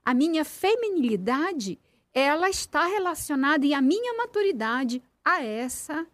A 0.03 0.13
minha 0.13 0.43
feminilidade, 0.43 1.79
ela 2.13 2.49
está 2.49 2.86
relacionada 2.88 3.65
e 3.65 3.73
a 3.73 3.82
minha 3.82 4.15
maturidade 4.15 5.03
a 5.23 5.43
essa 5.43 6.08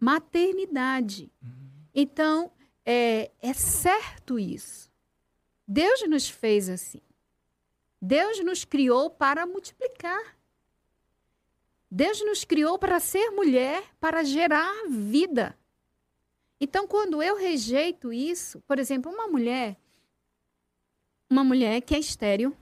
maternidade. 0.00 1.30
Então, 1.94 2.50
é, 2.84 3.30
é 3.40 3.52
certo 3.52 4.38
isso. 4.38 4.90
Deus 5.66 6.02
nos 6.08 6.28
fez 6.28 6.68
assim. 6.68 7.00
Deus 8.00 8.42
nos 8.44 8.64
criou 8.64 9.10
para 9.10 9.46
multiplicar. 9.46 10.36
Deus 11.90 12.24
nos 12.24 12.44
criou 12.44 12.78
para 12.78 13.00
ser 13.00 13.30
mulher, 13.30 13.82
para 14.00 14.22
gerar 14.22 14.72
vida. 14.88 15.56
Então, 16.60 16.86
quando 16.86 17.22
eu 17.22 17.36
rejeito 17.36 18.12
isso, 18.12 18.60
por 18.60 18.78
exemplo, 18.78 19.10
uma 19.10 19.26
mulher, 19.26 19.76
uma 21.28 21.42
mulher 21.42 21.80
que 21.80 21.94
é 21.94 21.98
estéril 21.98 22.56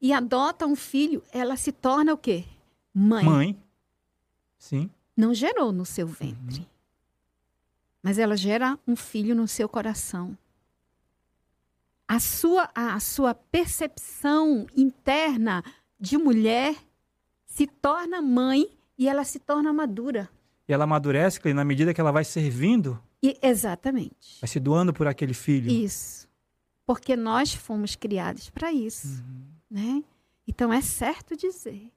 e 0.00 0.12
adota 0.12 0.66
um 0.66 0.76
filho, 0.76 1.22
ela 1.32 1.56
se 1.56 1.72
torna 1.72 2.14
o 2.14 2.18
quê? 2.18 2.44
Mãe. 2.92 3.24
Mãe. 3.24 3.62
Sim. 4.58 4.90
Não 5.16 5.34
gerou 5.34 5.72
no 5.72 5.84
seu 5.84 6.06
ventre. 6.06 6.60
Uhum 6.60 6.74
mas 8.04 8.18
ela 8.18 8.36
gera 8.36 8.78
um 8.86 8.94
filho 8.94 9.34
no 9.34 9.48
seu 9.48 9.66
coração. 9.66 10.36
A 12.14 12.20
sua, 12.20 12.70
a, 12.72 13.00
sua 13.00 13.34
percepção 13.34 14.68
interna 14.76 15.64
de 15.98 16.16
mulher 16.16 16.76
se 17.44 17.66
torna 17.66 18.22
mãe 18.22 18.68
e 18.96 19.08
ela 19.08 19.24
se 19.24 19.40
torna 19.40 19.72
madura. 19.72 20.30
E 20.68 20.72
ela 20.72 20.84
amadurece 20.84 21.52
na 21.52 21.64
medida 21.64 21.92
que 21.92 22.00
ela 22.00 22.12
vai 22.12 22.22
servindo. 22.22 23.02
E, 23.20 23.36
exatamente. 23.42 24.38
Vai 24.40 24.46
se 24.46 24.60
doando 24.60 24.94
por 24.94 25.08
aquele 25.08 25.34
filho. 25.34 25.68
Isso. 25.68 26.28
Porque 26.86 27.16
nós 27.16 27.52
fomos 27.52 27.96
criados 27.96 28.48
para 28.48 28.72
isso. 28.72 29.08
Uhum. 29.08 29.46
Né? 29.68 30.04
Então 30.46 30.72
é 30.72 30.80
certo 30.80 31.36
dizer 31.36 31.90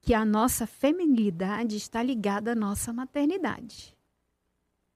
que 0.00 0.14
a 0.14 0.24
nossa 0.24 0.66
feminilidade 0.66 1.76
está 1.76 2.02
ligada 2.02 2.50
à 2.50 2.56
nossa 2.56 2.92
maternidade. 2.92 3.96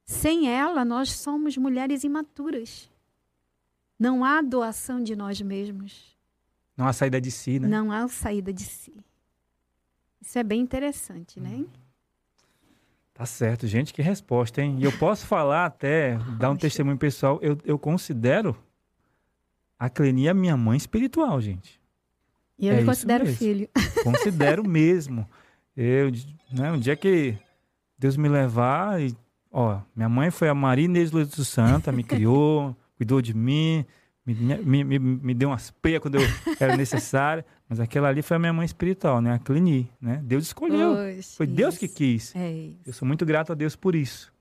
Sem 0.04 0.50
ela, 0.50 0.84
nós 0.84 1.12
somos 1.12 1.56
mulheres 1.56 2.02
imaturas. 2.02 2.90
Não 3.98 4.24
há 4.24 4.40
doação 4.42 5.02
de 5.02 5.14
nós 5.14 5.40
mesmos. 5.40 6.16
Não 6.76 6.86
há 6.86 6.92
saída 6.92 7.20
de 7.20 7.30
si, 7.30 7.58
né? 7.58 7.68
Não 7.68 7.92
há 7.92 8.08
saída 8.08 8.52
de 8.52 8.64
si. 8.64 8.94
Isso 10.20 10.38
é 10.38 10.42
bem 10.42 10.60
interessante, 10.60 11.38
né? 11.38 11.50
Hum. 11.50 11.66
Tá 13.14 13.26
certo, 13.26 13.66
gente, 13.66 13.92
que 13.92 14.00
resposta, 14.00 14.62
hein? 14.62 14.78
E 14.78 14.84
eu 14.84 14.92
posso 14.98 15.26
falar 15.26 15.66
até, 15.66 16.16
dar 16.38 16.50
um 16.50 16.56
testemunho 16.56 16.96
pessoal, 16.96 17.38
eu, 17.42 17.58
eu 17.64 17.78
considero 17.78 18.56
a 19.78 19.90
Clenia 19.90 20.32
minha 20.32 20.56
mãe 20.56 20.76
espiritual, 20.76 21.40
gente. 21.40 21.80
E 22.58 22.68
eu 22.68 22.74
é 22.74 22.84
considero 22.84 23.26
filho. 23.26 23.68
Considero 24.02 24.66
mesmo. 24.66 25.28
Eu, 25.76 26.10
né, 26.52 26.70
um 26.70 26.78
dia 26.78 26.96
que 26.96 27.36
Deus 27.98 28.16
me 28.16 28.28
levar 28.28 29.00
e 29.00 29.16
Ó, 29.52 29.78
minha 29.94 30.08
mãe 30.08 30.30
foi 30.30 30.48
a 30.48 30.54
Maria 30.54 30.86
Inês 30.86 31.12
Luz 31.12 31.28
do 31.28 31.44
Santa, 31.44 31.92
me 31.92 32.02
criou, 32.02 32.74
cuidou 33.02 33.20
de 33.20 33.34
mim, 33.34 33.84
me, 34.24 34.34
me, 34.34 34.84
me, 34.84 34.98
me 34.98 35.34
deu 35.34 35.48
umas 35.48 35.72
peias 35.72 36.00
quando 36.00 36.14
eu 36.14 36.20
era 36.60 36.76
necessário. 36.76 37.44
Mas 37.68 37.80
aquela 37.80 38.08
ali 38.08 38.22
foi 38.22 38.36
a 38.36 38.40
minha 38.40 38.52
mãe 38.52 38.64
espiritual, 38.64 39.20
né? 39.20 39.34
A 39.34 39.38
Clini, 39.38 39.90
né? 40.00 40.20
Deus 40.22 40.44
escolheu. 40.44 40.92
Oxe, 40.92 41.36
foi 41.36 41.46
Deus 41.46 41.76
que 41.76 41.88
quis. 41.88 42.32
É 42.36 42.70
eu 42.86 42.92
sou 42.92 43.06
muito 43.06 43.26
grato 43.26 43.50
a 43.50 43.54
Deus 43.54 43.74
por 43.74 43.96
isso. 43.96 44.32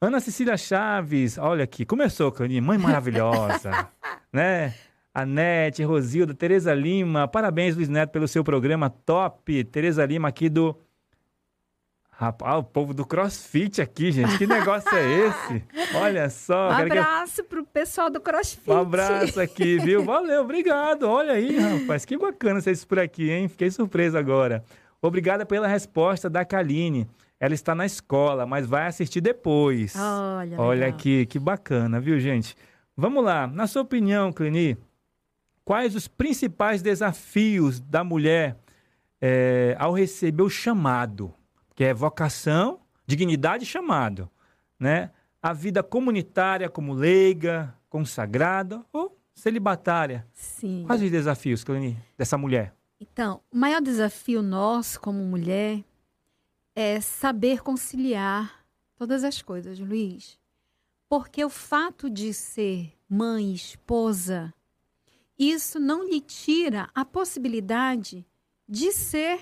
Ana 0.00 0.18
Cecília 0.18 0.56
Chaves, 0.56 1.36
olha 1.36 1.64
aqui, 1.64 1.84
começou, 1.84 2.32
Clini, 2.32 2.58
mãe 2.60 2.78
maravilhosa, 2.78 3.88
né? 4.32 4.72
Anete, 5.12 5.82
Rosilda, 5.82 6.32
Tereza 6.32 6.72
Lima, 6.72 7.28
parabéns, 7.28 7.76
Luiz 7.76 7.88
Neto, 7.88 8.10
pelo 8.10 8.26
seu 8.26 8.42
programa 8.42 8.88
top. 8.88 9.62
Tereza 9.64 10.06
Lima 10.06 10.28
aqui 10.28 10.48
do 10.48 10.74
Rapaz, 12.20 12.58
o 12.58 12.62
povo 12.62 12.92
do 12.92 13.06
CrossFit 13.06 13.80
aqui, 13.80 14.12
gente. 14.12 14.36
Que 14.36 14.46
negócio 14.46 14.94
é 14.94 15.26
esse? 15.26 15.64
Olha 15.96 16.28
só. 16.28 16.68
Um 16.68 16.72
abraço 16.72 17.36
que... 17.36 17.48
pro 17.48 17.64
pessoal 17.64 18.10
do 18.10 18.20
CrossFit. 18.20 18.70
Um 18.70 18.76
abraço 18.76 19.40
aqui, 19.40 19.78
viu? 19.78 20.04
Valeu, 20.04 20.42
obrigado. 20.42 21.04
Olha 21.04 21.32
aí, 21.32 21.58
rapaz. 21.58 22.04
Que 22.04 22.18
bacana 22.18 22.60
vocês 22.60 22.84
por 22.84 22.98
aqui, 22.98 23.30
hein? 23.30 23.48
Fiquei 23.48 23.70
surpreso 23.70 24.18
agora. 24.18 24.62
Obrigada 25.00 25.46
pela 25.46 25.66
resposta 25.66 26.28
da 26.28 26.44
Kaline. 26.44 27.08
Ela 27.40 27.54
está 27.54 27.74
na 27.74 27.86
escola, 27.86 28.44
mas 28.44 28.66
vai 28.66 28.86
assistir 28.86 29.22
depois. 29.22 29.94
Olha, 29.96 30.60
Olha 30.60 30.88
aqui, 30.88 31.24
que 31.24 31.38
bacana, 31.38 31.98
viu, 31.98 32.20
gente? 32.20 32.54
Vamos 32.94 33.24
lá. 33.24 33.46
Na 33.46 33.66
sua 33.66 33.80
opinião, 33.80 34.30
Clini, 34.30 34.76
quais 35.64 35.96
os 35.96 36.06
principais 36.06 36.82
desafios 36.82 37.80
da 37.80 38.04
mulher 38.04 38.58
é, 39.22 39.74
ao 39.78 39.94
receber 39.94 40.42
o 40.42 40.50
chamado? 40.50 41.32
Que 41.80 41.84
é 41.84 41.94
vocação 41.94 42.78
dignidade 43.06 43.64
e 43.64 43.66
chamado, 43.66 44.30
né? 44.78 45.10
A 45.40 45.54
vida 45.54 45.82
comunitária 45.82 46.68
como 46.68 46.92
leiga, 46.92 47.74
consagrada 47.88 48.84
ou 48.92 49.18
celibatária. 49.34 50.26
Sim. 50.34 50.84
Quais 50.86 51.00
os 51.00 51.10
desafios, 51.10 51.64
Cleni, 51.64 51.96
dessa 52.18 52.36
mulher? 52.36 52.74
Então, 53.00 53.40
o 53.50 53.56
maior 53.56 53.80
desafio 53.80 54.42
nosso 54.42 55.00
como 55.00 55.24
mulher 55.24 55.82
é 56.76 57.00
saber 57.00 57.62
conciliar 57.62 58.62
todas 58.94 59.24
as 59.24 59.40
coisas, 59.40 59.78
Luiz. 59.78 60.38
Porque 61.08 61.42
o 61.42 61.48
fato 61.48 62.10
de 62.10 62.34
ser 62.34 62.92
mãe, 63.08 63.54
esposa, 63.54 64.52
isso 65.38 65.80
não 65.80 66.06
lhe 66.06 66.20
tira 66.20 66.90
a 66.94 67.06
possibilidade 67.06 68.26
de 68.68 68.92
ser 68.92 69.40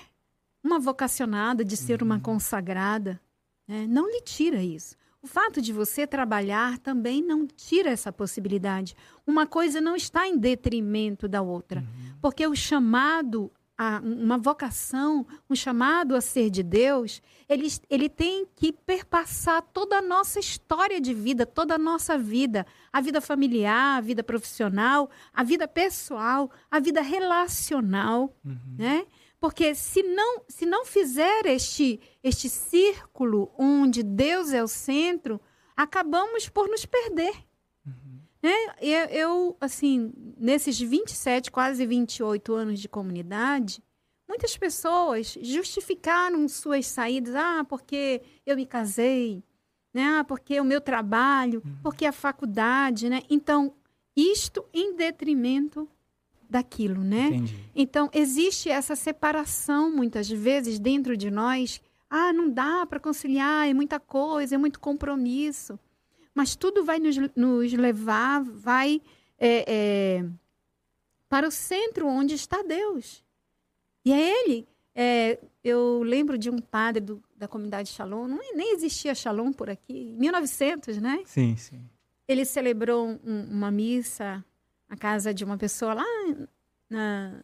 uma 0.63 0.79
vocacionada, 0.79 1.63
de 1.63 1.77
ser 1.77 2.03
uma 2.03 2.19
consagrada. 2.19 3.19
Né? 3.67 3.85
Não 3.87 4.09
lhe 4.09 4.21
tira 4.21 4.61
isso. 4.61 4.95
O 5.21 5.27
fato 5.27 5.61
de 5.61 5.73
você 5.73 6.07
trabalhar 6.07 6.77
também 6.79 7.21
não 7.21 7.45
tira 7.45 7.89
essa 7.89 8.11
possibilidade. 8.11 8.95
Uma 9.27 9.45
coisa 9.45 9.81
não 9.81 9.95
está 9.95 10.27
em 10.27 10.37
detrimento 10.37 11.27
da 11.27 11.41
outra. 11.41 11.81
Uhum. 11.81 12.15
Porque 12.21 12.47
o 12.47 12.55
chamado, 12.55 13.51
a, 13.77 13.99
uma 14.01 14.37
vocação, 14.37 15.27
um 15.49 15.55
chamado 15.55 16.15
a 16.15 16.21
ser 16.21 16.49
de 16.49 16.63
Deus, 16.63 17.21
ele, 17.49 17.67
ele 17.89 18.07
tem 18.07 18.47
que 18.55 18.71
perpassar 18.71 19.61
toda 19.61 19.97
a 19.97 20.01
nossa 20.01 20.39
história 20.39 21.01
de 21.01 21.13
vida, 21.13 21.45
toda 21.45 21.75
a 21.75 21.77
nossa 21.77 22.17
vida. 22.17 22.65
A 22.91 23.01
vida 23.01 23.19
familiar, 23.19 23.97
a 23.97 24.01
vida 24.01 24.23
profissional, 24.23 25.09
a 25.33 25.43
vida 25.43 25.67
pessoal, 25.67 26.49
a 26.71 26.79
vida 26.79 27.01
relacional. 27.01 28.33
Uhum. 28.45 28.57
Né? 28.77 29.05
Porque 29.39 29.73
se 29.73 30.03
não, 30.03 30.41
se 30.47 30.65
não 30.65 30.85
fizer 30.85 31.45
este, 31.45 31.99
este 32.21 32.49
círculo 32.49 33.51
onde 33.57 34.03
Deus 34.03 34.51
é 34.51 34.61
o 34.61 34.67
centro, 34.67 35.39
acabamos 35.75 36.49
por 36.49 36.67
nos 36.67 36.85
perder. 36.85 37.33
Uhum. 37.85 38.19
Né? 38.43 38.53
Eu, 38.81 39.05
eu, 39.05 39.57
assim, 39.61 40.11
nesses 40.37 40.77
27, 40.77 41.51
quase 41.51 41.85
28 41.85 42.53
anos 42.53 42.79
de 42.81 42.89
comunidade, 42.89 43.81
muitas 44.27 44.57
pessoas 44.57 45.37
justificaram 45.41 46.45
suas 46.49 46.85
saídas. 46.85 47.33
Ah, 47.33 47.63
porque 47.63 48.21
eu 48.45 48.57
me 48.57 48.65
casei, 48.65 49.41
né? 49.93 50.19
Ah, 50.19 50.23
porque 50.25 50.59
o 50.59 50.65
meu 50.65 50.81
trabalho, 50.81 51.61
uhum. 51.65 51.77
porque 51.81 52.05
a 52.05 52.11
faculdade, 52.11 53.09
né? 53.09 53.23
Então, 53.29 53.73
isto 54.13 54.65
em 54.73 54.95
detrimento 54.97 55.87
daquilo, 56.49 57.03
né? 57.03 57.27
Entendi. 57.27 57.55
Então, 57.75 58.09
existe 58.13 58.69
essa 58.69 58.95
separação 58.95 59.91
muitas 59.91 60.27
vezes 60.29 60.79
dentro 60.79 61.15
de 61.15 61.29
nós. 61.29 61.79
Ah, 62.09 62.33
não 62.33 62.49
dá 62.49 62.85
para 62.85 62.99
conciliar, 62.99 63.69
é 63.69 63.73
muita 63.73 63.99
coisa, 63.99 64.55
é 64.55 64.57
muito 64.57 64.79
compromisso. 64.79 65.79
Mas 66.33 66.55
tudo 66.55 66.83
vai 66.83 66.99
nos, 66.99 67.15
nos 67.35 67.71
levar, 67.73 68.41
vai 68.43 69.01
é, 69.37 69.65
é, 69.67 70.25
para 71.27 71.47
o 71.47 71.51
centro 71.51 72.07
onde 72.07 72.33
está 72.33 72.63
Deus. 72.63 73.23
E 74.03 74.11
é 74.11 74.43
Ele. 74.43 74.67
É, 74.95 75.39
eu 75.63 76.01
lembro 76.03 76.37
de 76.37 76.49
um 76.49 76.57
padre 76.57 77.01
do, 77.01 77.23
da 77.37 77.47
comunidade 77.47 77.89
Shalom, 77.89 78.27
não, 78.27 78.39
nem 78.55 78.73
existia 78.73 79.13
Shalom 79.13 79.53
por 79.53 79.69
aqui, 79.69 79.93
em 79.93 80.17
1900, 80.17 80.97
né? 80.97 81.21
Sim, 81.25 81.55
sim. 81.55 81.81
Ele 82.27 82.43
celebrou 82.43 83.07
um, 83.23 83.43
uma 83.49 83.71
missa 83.71 84.43
a 84.89 84.97
casa 84.97 85.33
de 85.33 85.43
uma 85.43 85.57
pessoa 85.57 85.93
lá 85.93 86.05
na, 86.89 87.41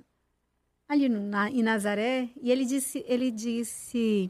ali 0.88 1.08
no, 1.08 1.22
na, 1.22 1.50
em 1.50 1.62
Nazaré 1.62 2.30
e 2.42 2.52
ele 2.52 2.66
disse, 2.66 3.06
ele 3.08 3.32
disse 3.32 4.30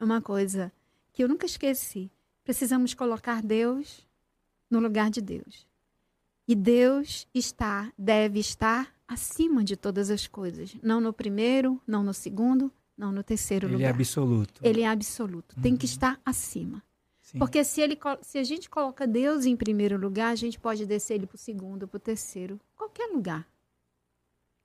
uma 0.00 0.20
coisa 0.20 0.72
que 1.12 1.22
eu 1.22 1.28
nunca 1.28 1.46
esqueci. 1.46 2.10
Precisamos 2.42 2.94
colocar 2.94 3.42
Deus 3.42 4.06
no 4.70 4.80
lugar 4.80 5.10
de 5.10 5.20
Deus. 5.20 5.66
E 6.46 6.54
Deus 6.54 7.26
está, 7.32 7.90
deve 7.96 8.38
estar 8.38 8.92
acima 9.08 9.64
de 9.64 9.76
todas 9.76 10.10
as 10.10 10.26
coisas. 10.26 10.76
Não 10.82 11.00
no 11.00 11.12
primeiro, 11.12 11.80
não 11.86 12.02
no 12.02 12.12
segundo, 12.12 12.70
não 12.96 13.12
no 13.12 13.22
terceiro 13.22 13.66
ele 13.66 13.74
lugar. 13.74 13.86
Ele 13.86 13.92
é 13.92 13.94
absoluto. 13.94 14.60
Ele 14.62 14.80
é 14.82 14.88
absoluto. 14.88 15.56
Uhum. 15.56 15.62
Tem 15.62 15.76
que 15.76 15.86
uhum. 15.86 15.92
estar 15.92 16.20
acima. 16.24 16.82
Porque 17.38 17.64
se, 17.64 17.80
ele, 17.80 17.98
se 18.22 18.38
a 18.38 18.44
gente 18.44 18.70
coloca 18.70 19.06
Deus 19.06 19.44
em 19.44 19.56
primeiro 19.56 19.98
lugar, 19.98 20.30
a 20.30 20.36
gente 20.36 20.58
pode 20.58 20.86
descer 20.86 21.14
ele 21.14 21.26
para 21.26 21.34
o 21.34 21.38
segundo, 21.38 21.88
para 21.88 21.96
o 21.96 22.00
terceiro, 22.00 22.60
qualquer 22.76 23.06
lugar. 23.08 23.46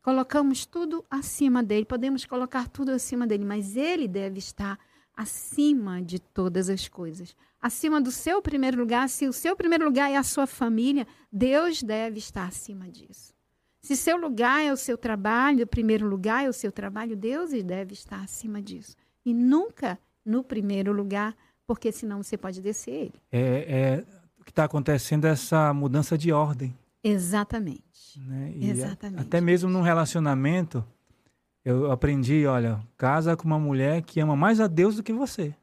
Colocamos 0.02 0.66
tudo 0.66 1.04
acima 1.10 1.64
dele, 1.64 1.86
podemos 1.86 2.26
colocar 2.26 2.70
tudo 2.70 2.92
acima 2.92 3.28
dele, 3.28 3.44
mas 3.44 3.76
ele 3.76 4.08
deve 4.08 4.40
estar 4.40 4.80
acima 5.16 6.02
de 6.02 6.20
todas 6.20 6.70
as 6.70 6.88
coisas. 6.88 7.36
Acima 7.62 8.00
do 8.00 8.12
seu 8.12 8.42
primeiro 8.42 8.80
lugar, 8.80 9.10
se 9.10 9.28
o 9.28 9.34
seu 9.34 9.56
primeiro 9.56 9.84
lugar 9.84 10.10
é 10.10 10.16
a 10.16 10.24
sua 10.24 10.48
família, 10.48 11.06
Deus 11.32 11.84
deve 11.84 12.20
estar 12.20 12.48
acima 12.48 12.88
disso. 12.88 13.34
Se 13.82 13.96
seu 13.96 14.16
lugar 14.16 14.64
é 14.64 14.72
o 14.72 14.78
seu 14.78 14.98
trabalho, 14.98 15.64
o 15.64 15.68
primeiro 15.68 16.08
lugar 16.08 16.46
é 16.46 16.50
o 16.50 16.54
seu 16.54 16.72
trabalho, 16.72 17.18
Deus 17.18 17.52
deve 17.64 17.94
estar 17.94 18.22
acima 18.22 18.62
disso. 18.62 18.96
E 19.26 19.34
nunca 19.34 20.00
no 20.24 20.44
primeiro 20.44 20.94
lugar 20.94 21.36
porque 21.70 21.92
senão 21.92 22.24
você 22.24 22.36
pode 22.36 22.64
descer 22.64 22.92
ele. 22.92 23.14
É, 23.32 24.00
é 24.00 24.04
o 24.40 24.44
que 24.44 24.50
está 24.50 24.64
acontecendo 24.64 25.26
é 25.26 25.30
essa 25.30 25.72
mudança 25.72 26.18
de 26.18 26.32
ordem. 26.32 26.76
Exatamente. 27.04 28.20
Né? 28.26 28.56
Exatamente. 28.60 29.22
Até 29.22 29.40
mesmo 29.40 29.70
num 29.70 29.84
relacionamento, 29.84 30.84
eu 31.64 31.92
aprendi, 31.92 32.44
olha, 32.48 32.80
casa 32.98 33.38
com 33.38 33.44
uma 33.44 33.60
mulher 33.60 34.02
que 34.02 34.20
ama 34.20 34.36
mais 34.36 34.60
a 34.60 34.66
Deus 34.66 34.96
do 34.96 35.04
que 35.04 35.14
você. 35.14 35.54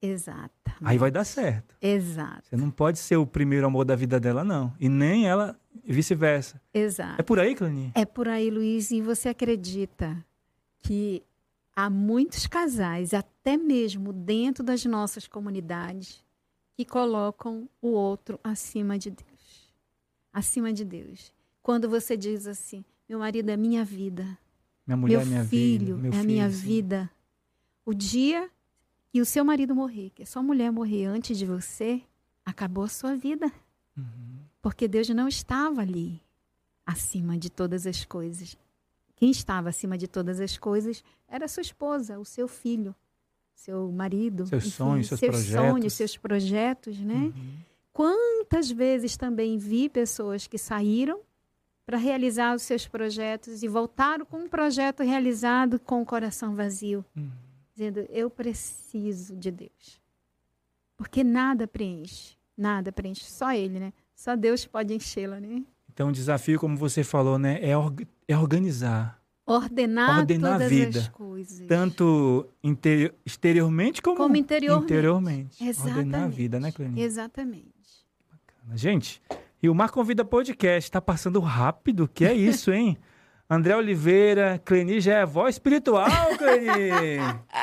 Exato. 0.00 0.72
Aí 0.82 0.96
vai 0.96 1.10
dar 1.10 1.24
certo. 1.24 1.76
Exato. 1.82 2.48
Você 2.48 2.56
não 2.56 2.70
pode 2.70 2.98
ser 2.98 3.18
o 3.18 3.26
primeiro 3.26 3.66
amor 3.66 3.84
da 3.84 3.94
vida 3.94 4.18
dela, 4.18 4.42
não. 4.42 4.72
E 4.80 4.88
nem 4.88 5.28
ela, 5.28 5.54
vice-versa. 5.84 6.58
Exato. 6.72 7.20
É 7.20 7.22
por 7.22 7.38
aí, 7.38 7.54
Claninha? 7.54 7.92
É 7.94 8.06
por 8.06 8.26
aí, 8.26 8.48
Luiz. 8.48 8.90
E 8.90 9.02
você 9.02 9.28
acredita 9.28 10.16
que 10.80 11.22
há 11.74 11.88
muitos 11.90 12.46
casais, 12.46 13.14
até 13.14 13.56
mesmo 13.56 14.12
dentro 14.12 14.62
das 14.62 14.84
nossas 14.84 15.26
comunidades, 15.26 16.24
que 16.76 16.84
colocam 16.84 17.68
o 17.80 17.88
outro 17.88 18.38
acima 18.42 18.98
de 18.98 19.10
Deus. 19.10 19.72
Acima 20.32 20.72
de 20.72 20.84
Deus. 20.84 21.32
Quando 21.62 21.88
você 21.88 22.16
diz 22.16 22.46
assim: 22.46 22.84
meu 23.08 23.18
marido 23.18 23.50
é 23.50 23.56
minha 23.56 23.84
vida, 23.84 24.38
minha 24.86 24.96
mulher 24.96 25.18
meu 25.18 25.20
é 25.20 25.24
minha 25.24 25.44
filho 25.44 25.96
vida, 25.96 26.08
meu 26.08 26.12
é 26.12 26.20
a 26.20 26.24
minha 26.24 26.48
vida. 26.48 27.10
O 27.84 27.92
dia 27.92 28.50
que 29.10 29.20
o 29.20 29.26
seu 29.26 29.44
marido 29.44 29.74
morrer, 29.74 30.10
que 30.10 30.22
a 30.22 30.26
sua 30.26 30.42
mulher 30.42 30.72
morrer 30.72 31.04
antes 31.04 31.36
de 31.36 31.44
você, 31.44 32.02
acabou 32.44 32.84
a 32.84 32.88
sua 32.88 33.14
vida. 33.14 33.52
Uhum. 33.96 34.38
Porque 34.62 34.88
Deus 34.88 35.08
não 35.10 35.28
estava 35.28 35.82
ali 35.82 36.22
acima 36.86 37.36
de 37.36 37.50
todas 37.50 37.86
as 37.86 38.04
coisas. 38.04 38.56
Quem 39.22 39.30
estava 39.30 39.68
acima 39.68 39.96
de 39.96 40.08
todas 40.08 40.40
as 40.40 40.58
coisas 40.58 41.04
era 41.28 41.46
sua 41.46 41.60
esposa, 41.60 42.18
o 42.18 42.24
seu 42.24 42.48
filho, 42.48 42.92
seu 43.54 43.92
marido. 43.92 44.44
Seus 44.48 44.64
enfim, 44.64 44.74
sonhos, 44.74 45.06
seus, 45.06 45.20
seus 45.20 45.30
projetos. 45.30 45.70
sonhos, 45.70 45.92
seus 45.92 46.16
projetos, 46.16 46.98
né? 46.98 47.14
Uhum. 47.14 47.54
Quantas 47.92 48.68
vezes 48.68 49.16
também 49.16 49.56
vi 49.58 49.88
pessoas 49.88 50.48
que 50.48 50.58
saíram 50.58 51.20
para 51.86 51.98
realizar 51.98 52.52
os 52.52 52.62
seus 52.62 52.88
projetos 52.88 53.62
e 53.62 53.68
voltaram 53.68 54.26
com 54.26 54.38
um 54.38 54.48
projeto 54.48 55.04
realizado 55.04 55.78
com 55.78 56.02
o 56.02 56.04
coração 56.04 56.56
vazio, 56.56 57.04
uhum. 57.16 57.30
dizendo: 57.72 58.00
Eu 58.10 58.28
preciso 58.28 59.36
de 59.36 59.52
Deus. 59.52 60.00
Porque 60.96 61.22
nada 61.22 61.68
preenche, 61.68 62.36
nada 62.56 62.90
preenche, 62.90 63.24
só 63.24 63.52
Ele, 63.52 63.78
né? 63.78 63.92
Só 64.16 64.34
Deus 64.34 64.66
pode 64.66 64.92
enchê-la, 64.92 65.38
né? 65.38 65.64
Então, 65.92 66.08
o 66.08 66.12
desafio, 66.12 66.58
como 66.58 66.74
você 66.76 67.04
falou, 67.04 67.38
né, 67.38 67.58
é, 67.62 67.74
é 68.32 68.38
organizar. 68.38 69.20
Ordenar, 69.44 70.20
ordenar 70.20 70.52
todas 70.52 70.66
a 70.66 70.68
vida, 70.68 70.98
as 71.00 71.08
coisas. 71.08 71.66
Tanto 71.66 72.48
exteriormente 73.26 74.00
como, 74.00 74.16
como 74.16 74.36
interiormente. 74.36 74.84
interiormente. 74.84 75.64
Exatamente. 75.64 75.98
Ordenar 75.98 76.24
a 76.24 76.28
vida, 76.28 76.60
né, 76.60 76.70
Clênia? 76.70 77.04
Exatamente. 77.04 77.72
Bacana. 78.30 78.76
Gente, 78.76 79.20
e 79.60 79.68
o 79.68 79.74
Mar 79.74 79.90
Convida 79.90 80.24
Podcast 80.24 80.88
está 80.88 81.00
passando 81.00 81.40
rápido, 81.40 82.08
que 82.08 82.24
é 82.24 82.32
isso, 82.32 82.72
hein? 82.72 82.96
André 83.50 83.76
Oliveira, 83.76 84.60
Cleni 84.64 85.00
já 85.00 85.18
é 85.18 85.26
voz 85.26 85.56
espiritual, 85.56 86.08
Cleni! 86.38 87.18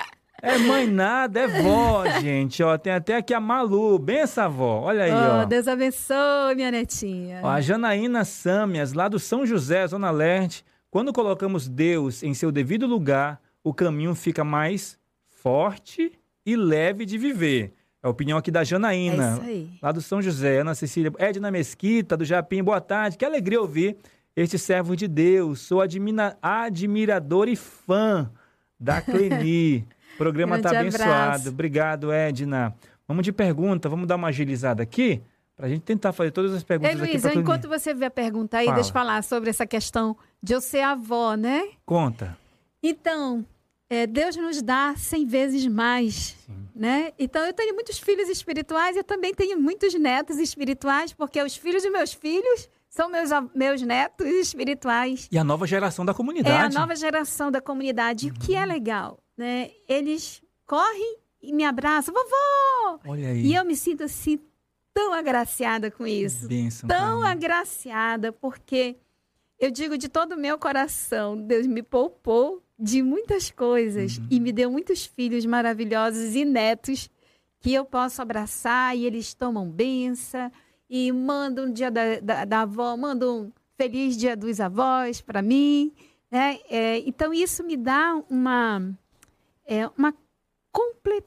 É 0.42 0.58
mãe 0.58 0.88
nada, 0.88 1.42
é 1.42 1.48
vó, 1.48 2.08
gente. 2.22 2.64
Ó, 2.64 2.78
tem 2.78 2.94
até 2.94 3.18
aqui 3.18 3.34
a 3.34 3.40
Malu, 3.40 4.00
bem 4.00 4.20
essa 4.20 4.46
avó. 4.46 4.82
Olha 4.86 5.04
aí, 5.04 5.12
oh, 5.12 5.42
ó. 5.42 5.46
Deus 5.46 5.68
abençoe, 5.68 6.56
minha 6.56 6.72
netinha. 6.72 7.42
Ó, 7.44 7.50
a 7.50 7.62
Janaína 7.62 8.24
Sâmias, 8.24 8.94
lá 8.94 9.08
do 9.08 9.20
São 9.20 9.46
José, 9.46 9.86
Zona 9.88 10.12
Leste. 10.12 10.64
Quando 10.90 11.14
colocamos 11.14 11.68
Deus 11.68 12.24
em 12.24 12.34
seu 12.34 12.52
devido 12.52 12.88
lugar, 12.88 13.40
o 13.64 13.74
caminho 13.74 14.16
fica 14.16 14.44
mais 14.44 14.98
forte 15.28 16.12
e 16.46 16.56
leve 16.56 17.06
de 17.06 17.18
viver. 17.18 17.74
É 18.02 18.08
a 18.08 18.10
opinião 18.10 18.38
aqui 18.38 18.50
da 18.50 18.64
Janaína, 18.64 19.24
é 19.24 19.34
isso 19.34 19.42
aí. 19.42 19.70
lá 19.82 19.92
do 19.92 20.02
São 20.02 20.22
José. 20.22 20.60
Ana 20.60 20.74
Cecília, 20.74 21.12
Edna 21.18 21.52
Mesquita, 21.52 22.16
do 22.16 22.24
Japim, 22.24 22.64
boa 22.64 22.80
tarde. 22.80 23.18
Que 23.18 23.26
alegria 23.26 23.60
ouvir 23.60 23.98
este 24.36 24.58
servo 24.58 24.96
de 24.96 25.08
Deus. 25.08 25.60
Sou 25.60 25.82
admira 25.82 26.38
admirador 26.42 27.50
e 27.50 27.56
fã 27.56 28.32
da 28.80 29.02
Cleni. 29.02 29.86
programa 30.20 30.58
está 30.58 30.70
abençoado. 30.70 31.12
abraço. 31.12 31.50
Obrigado, 31.50 32.12
Edna. 32.12 32.76
Vamos 33.08 33.24
de 33.24 33.32
pergunta, 33.32 33.90
vamos 33.90 34.08
dar 34.08 34.18
uma 34.18 34.28
agilizada 34.28 34.84
aqui 34.84 35.22
para 35.56 35.66
a 35.66 35.70
gente 35.70 35.82
tentar 35.82 36.14
fazer 36.14 36.32
todas 36.32 36.54
as 36.54 36.64
perguntas 36.64 36.96
Ei, 36.96 37.02
aqui 37.02 37.12
Luiz, 37.12 37.22
pra 37.22 37.32
Cleninha. 37.32 37.42
enquanto 37.42 37.68
você 37.68 37.94
vê 37.94 38.06
a 38.06 38.12
pergunta 38.12 38.58
aí, 38.58 38.66
Fala. 38.66 38.76
deixa 38.76 38.90
eu 38.90 38.94
falar 38.94 39.24
sobre 39.24 39.50
essa 39.50 39.66
questão 39.66 40.16
de 40.42 40.54
eu 40.54 40.62
ser 40.62 40.82
avó, 40.82 41.36
né? 41.36 41.70
Conta. 41.86 42.38
Então, 42.82 43.46
é, 43.90 44.08
Deus 44.08 44.38
nos 44.38 44.62
dá 44.62 44.94
cem 44.96 45.26
vezes 45.26 45.68
mais, 45.68 46.38
né? 46.74 47.12
Então, 47.20 47.46
eu 47.46 47.52
tenho 47.52 47.74
muitos 47.74 47.98
filhos 48.00 48.30
espirituais, 48.30 48.96
eu 48.96 49.04
também 49.04 49.34
tenho 49.34 49.60
muitos 49.60 49.94
netos 49.96 50.38
espirituais, 50.38 51.12
porque 51.12 51.42
os 51.44 51.58
filhos 51.58 51.84
de 51.84 51.90
meus 51.90 52.14
filhos 52.14 52.70
são 52.88 53.10
meus, 53.10 53.30
meus 53.54 53.82
netos 53.82 54.28
espirituais. 54.28 55.28
E 55.32 55.38
a 55.38 55.44
nova 55.44 55.68
geração 55.68 56.06
da 56.06 56.14
comunidade. 56.14 56.56
É 56.56 56.78
a 56.78 56.80
nova 56.80 56.96
geração 56.96 57.52
da 57.52 57.60
comunidade, 57.60 58.28
e 58.28 58.32
o 58.32 58.34
que 58.34 58.56
é 58.56 58.66
legal, 58.66 59.20
né? 59.40 59.72
Eles 59.88 60.42
correm 60.68 61.18
e 61.42 61.54
me 61.54 61.64
abraçam, 61.64 62.14
vovó! 62.14 63.00
Olha 63.08 63.30
aí. 63.30 63.46
E 63.46 63.56
eu 63.56 63.64
me 63.64 63.74
sinto 63.76 64.04
assim, 64.04 64.38
tão 64.94 65.14
agraciada 65.14 65.90
com 65.90 66.06
isso 66.06 66.46
Bênção, 66.50 66.90
tão 66.90 67.24
agraciada, 67.24 68.34
porque 68.34 68.98
eu 69.58 69.72
digo 69.72 69.98
de 69.98 70.10
todo 70.10 70.34
o 70.34 70.38
meu 70.38 70.58
coração, 70.58 71.38
Deus 71.38 71.66
me 71.66 71.82
poupou 71.82 72.62
de 72.78 73.02
muitas 73.02 73.50
coisas 73.50 74.18
Uhum. 74.18 74.28
e 74.30 74.40
me 74.42 74.52
deu 74.52 74.70
muitos 74.70 75.06
filhos 75.06 75.46
maravilhosos 75.46 76.36
e 76.36 76.44
netos 76.44 77.10
que 77.62 77.74
eu 77.74 77.86
posso 77.86 78.22
abraçar 78.22 78.96
e 78.98 79.06
eles 79.06 79.34
tomam 79.34 79.70
benção 79.70 80.52
e 80.90 81.12
mandam 81.14 81.66
um 81.68 81.72
dia 81.72 81.90
da, 81.90 82.20
da, 82.20 82.44
da 82.46 82.62
avó, 82.62 82.98
mandam 82.98 83.44
um 83.44 83.52
feliz 83.78 84.18
dia 84.18 84.36
dos 84.36 84.60
avós 84.60 85.22
para 85.22 85.42
mim, 85.42 85.94
né? 86.30 86.60
É, 86.70 87.00
então 87.00 87.34
isso 87.34 87.64
me 87.64 87.78
dá 87.78 88.22
uma 88.30 88.92
é, 89.70 89.88
uma 89.98 90.14
comple, 90.72 91.24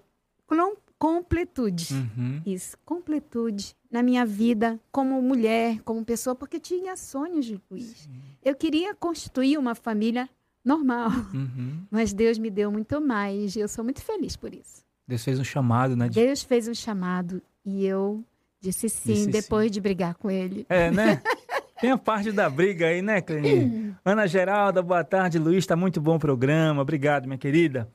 com- 0.46 0.76
completude. 0.98 1.94
Uhum. 1.94 2.42
Isso, 2.46 2.76
completude 2.84 3.74
na 3.90 4.02
minha 4.02 4.24
vida 4.26 4.80
como 4.90 5.20
mulher, 5.22 5.80
como 5.82 6.04
pessoa, 6.04 6.34
porque 6.34 6.56
eu 6.56 6.60
tinha 6.60 6.96
sonhos 6.96 7.44
de 7.46 7.60
Luiz. 7.70 8.08
Eu 8.44 8.54
queria 8.54 8.94
constituir 8.94 9.58
uma 9.58 9.74
família 9.74 10.28
normal, 10.64 11.10
Uhum. 11.34 11.82
mas 11.90 12.12
Deus 12.12 12.38
me 12.38 12.50
deu 12.50 12.70
muito 12.70 13.00
mais 13.00 13.54
e 13.56 13.60
eu 13.60 13.68
sou 13.68 13.82
muito 13.84 14.00
feliz 14.02 14.36
por 14.36 14.54
isso. 14.54 14.82
Deus 15.06 15.24
fez 15.24 15.38
um 15.38 15.44
chamado, 15.44 15.96
né? 15.96 16.08
de- 16.08 16.14
Deus 16.24 16.42
fez 16.42 16.68
um 16.68 16.74
chamado 16.74 17.42
e 17.64 17.84
eu 17.84 18.24
disse 18.60 18.88
sim 18.88 19.12
Disse 19.12 19.26
depois 19.28 19.70
de 19.70 19.80
brigar 19.80 20.14
com 20.14 20.30
ele. 20.30 20.64
É, 20.68 20.90
né? 20.90 21.20
Tem 21.80 21.90
a 21.90 21.98
parte 21.98 22.30
da 22.30 22.48
briga 22.48 22.86
aí, 22.86 23.02
né, 23.02 23.20
Cleninha? 23.20 23.98
Ana 24.06 24.24
Geralda, 24.28 24.80
boa 24.80 25.02
tarde, 25.02 25.36
Luiz. 25.36 25.66
Tá 25.66 25.74
muito 25.74 26.00
bom 26.00 26.14
o 26.14 26.18
programa. 26.18 26.80
Obrigado, 26.80 27.26
minha 27.26 27.36
querida. 27.38 27.90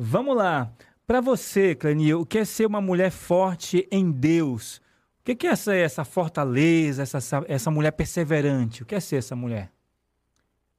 Vamos 0.00 0.36
lá. 0.36 0.70
Para 1.04 1.20
você, 1.20 1.74
Cleninha, 1.74 2.16
o 2.16 2.24
que 2.24 2.38
é 2.38 2.44
ser 2.44 2.66
uma 2.66 2.80
mulher 2.80 3.10
forte 3.10 3.88
em 3.90 4.12
Deus? 4.12 4.80
O 5.20 5.34
que 5.34 5.44
é 5.44 5.50
essa, 5.50 5.74
essa 5.74 6.04
fortaleza, 6.04 7.02
essa, 7.02 7.18
essa, 7.48 7.70
mulher 7.70 7.90
perseverante? 7.90 8.84
O 8.84 8.86
que 8.86 8.94
é 8.94 9.00
ser 9.00 9.16
essa 9.16 9.34
mulher? 9.34 9.72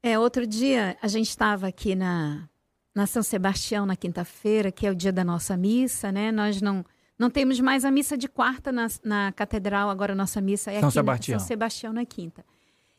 É, 0.01 0.17
outro 0.17 0.47
dia 0.47 0.95
a 1.01 1.07
gente 1.09 1.27
estava 1.27 1.67
aqui 1.67 1.95
na, 1.95 2.47
na 2.95 3.05
São 3.05 3.21
Sebastião 3.21 3.85
na 3.85 3.97
quinta-feira, 3.97 4.71
que 4.71 4.87
é 4.87 4.91
o 4.91 4.95
dia 4.95 5.11
da 5.11 5.25
nossa 5.25 5.57
missa, 5.57 6.11
né? 6.13 6.31
Nós 6.31 6.61
não 6.61 6.85
não 7.17 7.29
temos 7.29 7.59
mais 7.59 7.83
a 7.83 7.91
missa 7.91 8.17
de 8.17 8.29
quarta 8.29 8.71
na, 8.71 8.87
na 9.03 9.33
catedral, 9.33 9.89
agora 9.89 10.13
a 10.13 10.15
nossa 10.15 10.39
missa 10.39 10.71
é 10.71 10.79
São 10.79 10.87
aqui 10.87 10.93
Sebastião. 10.93 11.35
na 11.35 11.39
São 11.39 11.47
Sebastião 11.47 11.91
na 11.91 12.05
quinta. 12.05 12.45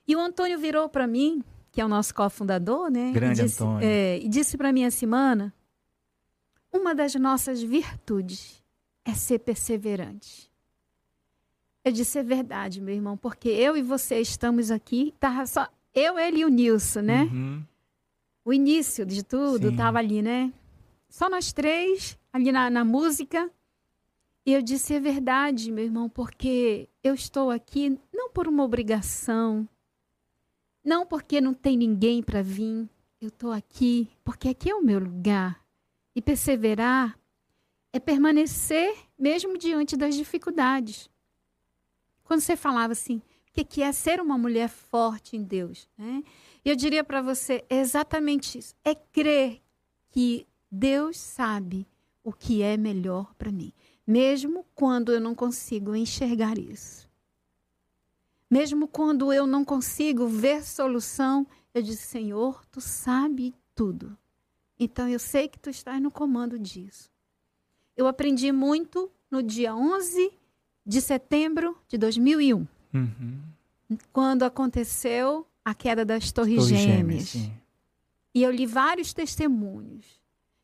E 0.07 0.14
o 0.14 0.21
Antônio 0.21 0.59
virou 0.59 0.91
para 0.91 1.07
mim, 1.07 1.43
que 1.73 1.81
é 1.81 1.85
o 1.85 1.89
nosso 1.89 2.14
cofundador, 2.14 2.91
né? 2.91 3.11
Grande 3.12 3.41
e 3.41 3.45
disse, 3.45 3.62
Antônio. 3.62 3.81
é, 3.83 4.18
e 4.18 4.29
disse 4.29 4.59
para 4.59 4.71
mim 4.71 4.83
essa 4.83 4.99
semana, 4.99 5.55
uma 6.73 6.95
das 6.95 7.14
nossas 7.14 7.62
virtudes 7.62 8.62
é 9.05 9.14
ser 9.14 9.41
perseverante. 9.41 10.51
Eu 11.85 11.93
disse, 11.93 12.18
é 12.18 12.23
verdade, 12.23 12.81
meu 12.81 12.95
irmão, 12.95 13.16
porque 13.16 13.49
eu 13.49 13.77
e 13.77 13.83
você 13.83 14.21
estamos 14.21 14.71
aqui, 14.71 15.14
tá 15.18 15.47
só 15.47 15.68
eu, 15.95 16.18
ele 16.18 16.41
e 16.41 16.45
o 16.45 16.49
Nilson, 16.49 17.01
né? 17.01 17.23
Uhum. 17.25 17.64
O 18.45 18.53
início 18.53 19.05
de 19.05 19.23
tudo 19.25 19.71
Sim. 19.71 19.77
tava 19.77 19.99
ali, 19.99 20.23
né? 20.23 20.53
Só 21.09 21.29
nós 21.29 21.53
três, 21.53 22.18
ali 22.33 22.53
na, 22.53 22.71
na 22.71 22.85
música. 22.85 23.51
E 24.47 24.53
eu 24.53 24.62
disse, 24.62 24.95
é 24.95 25.01
verdade, 25.01 25.71
meu 25.71 25.85
irmão, 25.85 26.09
porque 26.09 26.89
eu 27.03 27.14
estou 27.14 27.51
aqui 27.51 27.99
não 28.12 28.31
por 28.31 28.47
uma 28.47 28.64
obrigação, 28.64 29.68
não 30.85 31.05
porque 31.05 31.41
não 31.41 31.53
tem 31.53 31.77
ninguém 31.77 32.23
para 32.23 32.43
vir. 32.43 32.89
Eu 33.21 33.29
estou 33.29 33.53
aqui 33.53 34.09
porque 34.25 34.49
aqui 34.49 34.71
é 34.71 34.75
o 34.75 34.83
meu 34.83 34.99
lugar. 34.99 35.60
E 36.15 36.21
perseverar 36.21 37.19
é 37.93 37.99
permanecer 37.99 38.97
mesmo 39.19 39.57
diante 39.57 39.97
das 39.97 40.15
dificuldades. 40.15 41.11
Quando 42.25 42.41
você 42.41 42.57
falava 42.57 42.93
assim, 42.93 43.17
o 43.49 43.53
que 43.53 43.65
que 43.65 43.83
é 43.83 43.91
ser 43.93 44.21
uma 44.21 44.39
mulher 44.39 44.69
forte 44.69 45.37
em 45.37 45.43
Deus, 45.43 45.89
né? 45.99 46.23
Eu 46.65 46.77
diria 46.77 47.03
para 47.03 47.21
você 47.21 47.65
é 47.69 47.81
exatamente 47.81 48.59
isso. 48.59 48.75
É 48.85 48.95
crer 48.95 49.61
que 50.11 50.47
Deus 50.71 51.19
sabe 51.19 51.87
o 52.23 52.33
que 52.33 52.63
é 52.63 52.77
melhor 52.77 53.35
para 53.35 53.51
mim, 53.51 53.73
mesmo 54.07 54.65
quando 54.75 55.13
eu 55.13 55.21
não 55.21 55.35
consigo 55.35 55.97
enxergar 55.97 56.59
isso. 56.59 57.09
Mesmo 58.49 58.87
quando 58.87 59.33
eu 59.33 59.47
não 59.47 59.65
consigo 59.65 60.27
ver 60.27 60.65
solução, 60.65 61.47
eu 61.73 61.83
disse: 61.83 62.07
Senhor, 62.07 62.65
tu 62.67 62.81
sabe 62.81 63.55
tudo. 63.75 64.17
Então 64.81 65.07
eu 65.09 65.18
sei 65.18 65.47
que 65.47 65.59
tu 65.59 65.68
estás 65.68 66.01
no 66.01 66.11
comando 66.11 66.59
disso. 66.59 67.11
Eu 67.97 68.07
aprendi 68.07 68.51
muito 68.51 69.11
no 69.31 69.43
dia 69.43 69.74
11 69.76 70.33
de 70.87 71.01
setembro 71.03 71.76
de 71.87 71.99
2001 71.99 72.66
Uhum. 72.93 73.39
quando 74.12 74.43
aconteceu 74.43 75.47
a 75.64 75.72
queda 75.74 76.05
das 76.05 76.33
Torres, 76.33 76.64
Torres 76.64 76.81
Gêmeas. 76.81 77.28
sim. 77.28 77.53
E 78.35 78.43
eu 78.43 78.51
li 78.51 78.64
vários 78.66 79.12
testemunhos 79.12 80.07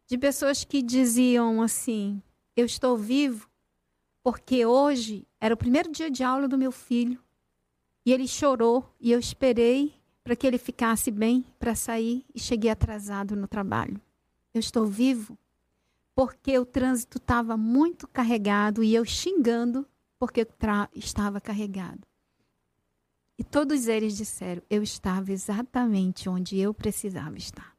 de 0.08 0.16
pessoas 0.16 0.64
que 0.64 0.80
diziam 0.82 1.60
assim: 1.62 2.20
Eu 2.56 2.64
estou 2.64 2.96
vivo 2.96 3.48
porque 4.22 4.64
hoje 4.64 5.26
era 5.40 5.54
o 5.54 5.58
primeiro 5.58 5.92
dia 5.92 6.10
de 6.10 6.24
aula 6.24 6.48
do 6.48 6.56
meu 6.58 6.72
filho 6.72 7.22
e 8.04 8.12
ele 8.12 8.26
chorou 8.26 8.88
e 9.00 9.12
eu 9.12 9.18
esperei 9.18 9.94
para 10.24 10.34
que 10.34 10.46
ele 10.46 10.58
ficasse 10.58 11.10
bem 11.10 11.44
para 11.58 11.74
sair 11.76 12.24
e 12.34 12.40
cheguei 12.40 12.70
atrasado 12.70 13.36
no 13.36 13.46
trabalho. 13.46 14.00
Eu 14.56 14.60
estou 14.60 14.86
vivo 14.86 15.38
porque 16.14 16.58
o 16.58 16.64
trânsito 16.64 17.18
estava 17.18 17.58
muito 17.58 18.08
carregado 18.08 18.82
e 18.82 18.94
eu 18.94 19.04
xingando 19.04 19.86
porque 20.18 20.48
estava 20.94 21.38
carregado. 21.42 22.00
E 23.38 23.44
todos 23.44 23.86
eles 23.86 24.16
disseram: 24.16 24.62
eu 24.70 24.82
estava 24.82 25.30
exatamente 25.30 26.26
onde 26.26 26.58
eu 26.58 26.72
precisava 26.72 27.36
estar. 27.36 27.76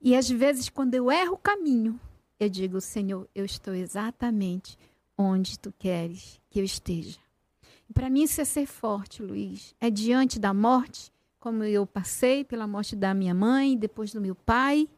E 0.00 0.14
às 0.14 0.30
vezes, 0.30 0.68
quando 0.68 0.94
eu 0.94 1.10
erro 1.10 1.32
o 1.32 1.38
caminho, 1.38 1.98
eu 2.38 2.48
digo: 2.48 2.80
Senhor, 2.80 3.28
eu 3.34 3.44
estou 3.44 3.74
exatamente 3.74 4.78
onde 5.18 5.58
tu 5.58 5.74
queres 5.76 6.40
que 6.48 6.60
eu 6.60 6.64
esteja. 6.64 7.18
Para 7.92 8.08
mim, 8.08 8.22
isso 8.22 8.40
é 8.40 8.44
ser 8.44 8.66
forte, 8.66 9.24
Luiz. 9.24 9.74
É 9.80 9.90
diante 9.90 10.38
da 10.38 10.54
morte, 10.54 11.12
como 11.40 11.64
eu 11.64 11.84
passei 11.84 12.44
pela 12.44 12.64
morte 12.64 12.94
da 12.94 13.12
minha 13.12 13.34
mãe, 13.34 13.76
depois 13.76 14.12
do 14.12 14.20
meu 14.20 14.36
pai, 14.36 14.88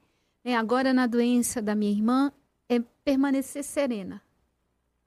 né, 0.47 0.55
agora 0.55 0.95
na 0.95 1.09
doença 1.09 1.61
da 1.61 1.75
minha 1.75 1.91
irmã, 1.91 2.33
é 2.69 2.79
permanecer 3.05 3.65
serena, 3.65 4.23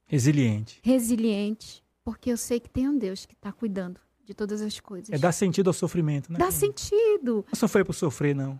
Resiliente. 0.05 0.79
resiliente, 0.83 1.81
porque 2.03 2.29
eu 2.31 2.35
sei 2.37 2.59
que 2.59 2.69
tem 2.69 2.89
um 2.89 2.97
Deus 2.97 3.25
que 3.25 3.33
está 3.33 3.51
cuidando 3.53 4.01
de 4.25 4.33
todas 4.33 4.61
as 4.61 4.79
coisas. 4.81 5.09
É 5.09 5.17
dar 5.17 5.31
sentido 5.31 5.69
ao 5.69 5.73
sofrimento, 5.73 6.31
né? 6.31 6.37
Dá 6.37 6.51
sentido. 6.51 7.45
Não 7.47 7.55
sofrer 7.55 7.85
por 7.85 7.93
sofrer, 7.93 8.35
não. 8.35 8.59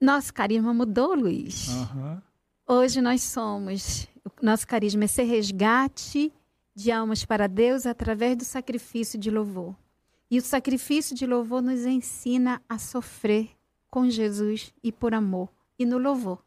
Nosso 0.00 0.34
carisma 0.34 0.74
mudou, 0.74 1.14
Luiz. 1.14 1.68
Aham. 1.70 2.22
Hoje 2.68 3.00
nós 3.00 3.22
somos. 3.22 4.06
Nosso 4.40 4.66
carisma 4.66 5.04
é 5.04 5.06
ser 5.06 5.22
resgate 5.24 6.32
de 6.74 6.90
almas 6.90 7.24
para 7.24 7.46
Deus 7.46 7.86
através 7.86 8.36
do 8.36 8.44
sacrifício 8.44 9.18
de 9.18 9.30
louvor. 9.30 9.74
E 10.30 10.38
o 10.38 10.42
sacrifício 10.42 11.14
de 11.14 11.26
louvor 11.26 11.62
nos 11.62 11.84
ensina 11.86 12.60
a 12.68 12.78
sofrer 12.78 13.50
com 13.90 14.08
Jesus 14.10 14.72
e 14.82 14.90
por 14.90 15.14
amor. 15.14 15.48
E 15.82 15.86
no 15.86 15.98
louvor. 15.98 16.38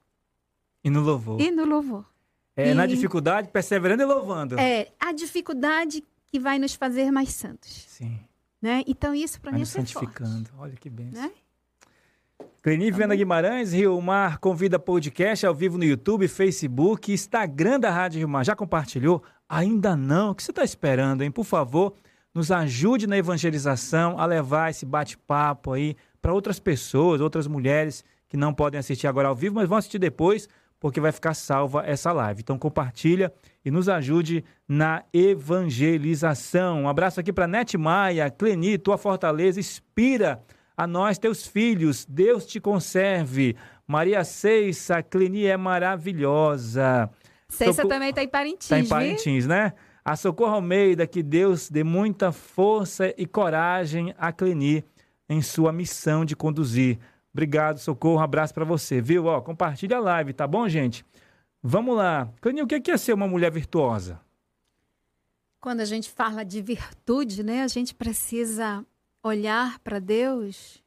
E 0.83 0.89
no 0.89 1.01
louvor. 1.01 1.41
E 1.41 1.51
no 1.51 1.65
louvor. 1.65 2.05
É, 2.55 2.73
na 2.73 2.85
e- 2.85 2.87
dificuldade, 2.87 3.49
perseverando 3.49 4.01
e 4.01 4.05
louvando. 4.05 4.57
É 4.57 4.87
a 4.97 5.11
dificuldade 5.11 6.01
que 6.27 6.39
vai 6.39 6.57
nos 6.57 6.73
fazer 6.73 7.11
mais 7.11 7.29
santos. 7.33 7.85
Sim. 7.89 8.17
Né? 8.61 8.81
Então, 8.87 9.13
isso 9.13 9.41
para 9.41 9.51
mim 9.51 9.61
é 9.63 9.65
santificando. 9.65 10.49
forte. 10.49 10.53
Olha 10.57 10.75
que 10.77 10.89
benção. 10.89 11.21
Né? 11.21 11.31
Cleni 12.61 12.89
Viana 12.91 13.13
Guimarães, 13.15 13.73
Rio 13.73 14.01
Mar, 14.01 14.39
convida 14.39 14.79
podcast 14.79 15.45
ao 15.45 15.53
vivo 15.53 15.77
no 15.77 15.83
YouTube, 15.83 16.27
Facebook, 16.27 17.11
Instagram 17.11 17.79
da 17.79 17.91
Rádio 17.91 18.19
Rio 18.19 18.29
Mar. 18.29 18.43
Já 18.45 18.55
compartilhou? 18.55 19.21
Ainda 19.47 19.95
não? 19.95 20.31
O 20.31 20.35
que 20.35 20.41
você 20.41 20.51
está 20.51 20.63
esperando, 20.63 21.23
hein? 21.23 21.29
Por 21.29 21.43
favor, 21.43 21.93
nos 22.33 22.51
ajude 22.51 23.05
na 23.05 23.17
evangelização 23.17 24.17
a 24.17 24.25
levar 24.25 24.71
esse 24.71 24.85
bate-papo 24.85 25.73
aí 25.73 25.95
para 26.21 26.33
outras 26.33 26.59
pessoas, 26.59 27.21
outras 27.21 27.45
mulheres 27.47 28.03
que 28.35 28.39
não 28.39 28.53
podem 28.53 28.77
assistir 28.77 29.07
agora 29.07 29.29
ao 29.29 29.35
vivo, 29.35 29.55
mas 29.55 29.69
vão 29.69 29.77
assistir 29.77 29.97
depois, 29.97 30.49
porque 30.77 30.99
vai 30.99 31.13
ficar 31.13 31.33
salva 31.33 31.83
essa 31.85 32.11
live. 32.11 32.41
Então 32.41 32.59
compartilha 32.59 33.31
e 33.63 33.71
nos 33.71 33.87
ajude 33.87 34.43
na 34.67 35.05
evangelização. 35.13 36.81
Um 36.81 36.89
abraço 36.89 37.21
aqui 37.21 37.31
para 37.31 37.47
Nete 37.47 37.77
Maia, 37.77 38.29
Cleni, 38.29 38.77
tua 38.77 38.97
fortaleza 38.97 39.57
inspira 39.57 40.43
a 40.75 40.85
nós, 40.85 41.17
teus 41.17 41.47
filhos. 41.47 42.05
Deus 42.05 42.45
te 42.45 42.59
conserve. 42.59 43.55
Maria 43.87 44.21
Ceissa, 44.25 45.01
Cleni 45.01 45.45
é 45.45 45.55
maravilhosa. 45.55 47.09
Ceissa 47.47 47.83
Soco... 47.83 47.87
também 47.87 48.09
está 48.09 48.21
em 48.21 48.27
Parintins, 48.27 48.63
Está 48.65 48.79
em 48.79 48.85
Parintins, 48.85 49.47
né? 49.47 49.71
A 50.03 50.17
Socorro 50.17 50.55
Almeida, 50.55 51.07
que 51.07 51.23
Deus 51.23 51.69
dê 51.69 51.85
muita 51.85 52.33
força 52.33 53.13
e 53.17 53.25
coragem 53.25 54.13
a 54.17 54.33
Cleni 54.33 54.83
em 55.29 55.41
sua 55.41 55.71
missão 55.71 56.25
de 56.25 56.35
conduzir. 56.35 56.99
Obrigado, 57.35 57.79
Socorro. 57.79 58.15
Um 58.15 58.23
abraço 58.23 58.53
para 58.53 58.63
você, 58.63 59.01
viu? 59.01 59.25
Ó, 59.25 59.41
compartilha 59.41 59.97
a 59.97 59.99
live, 59.99 60.31
tá 60.31 60.47
bom, 60.47 60.69
gente? 60.69 61.05
Vamos 61.61 61.93
lá. 61.97 62.31
Cleni, 62.39 62.61
o 62.61 62.65
que 62.65 62.89
é 62.89 62.95
ser 62.95 63.11
uma 63.11 63.27
mulher 63.27 63.51
virtuosa? 63.51 64.21
Quando 65.59 65.81
a 65.81 65.85
gente 65.85 66.09
fala 66.09 66.45
de 66.45 66.61
virtude, 66.61 67.43
né, 67.43 67.61
a 67.63 67.67
gente 67.67 67.93
precisa 67.93 68.85
olhar 69.21 69.79
para 69.79 69.99
Deus 69.99 70.81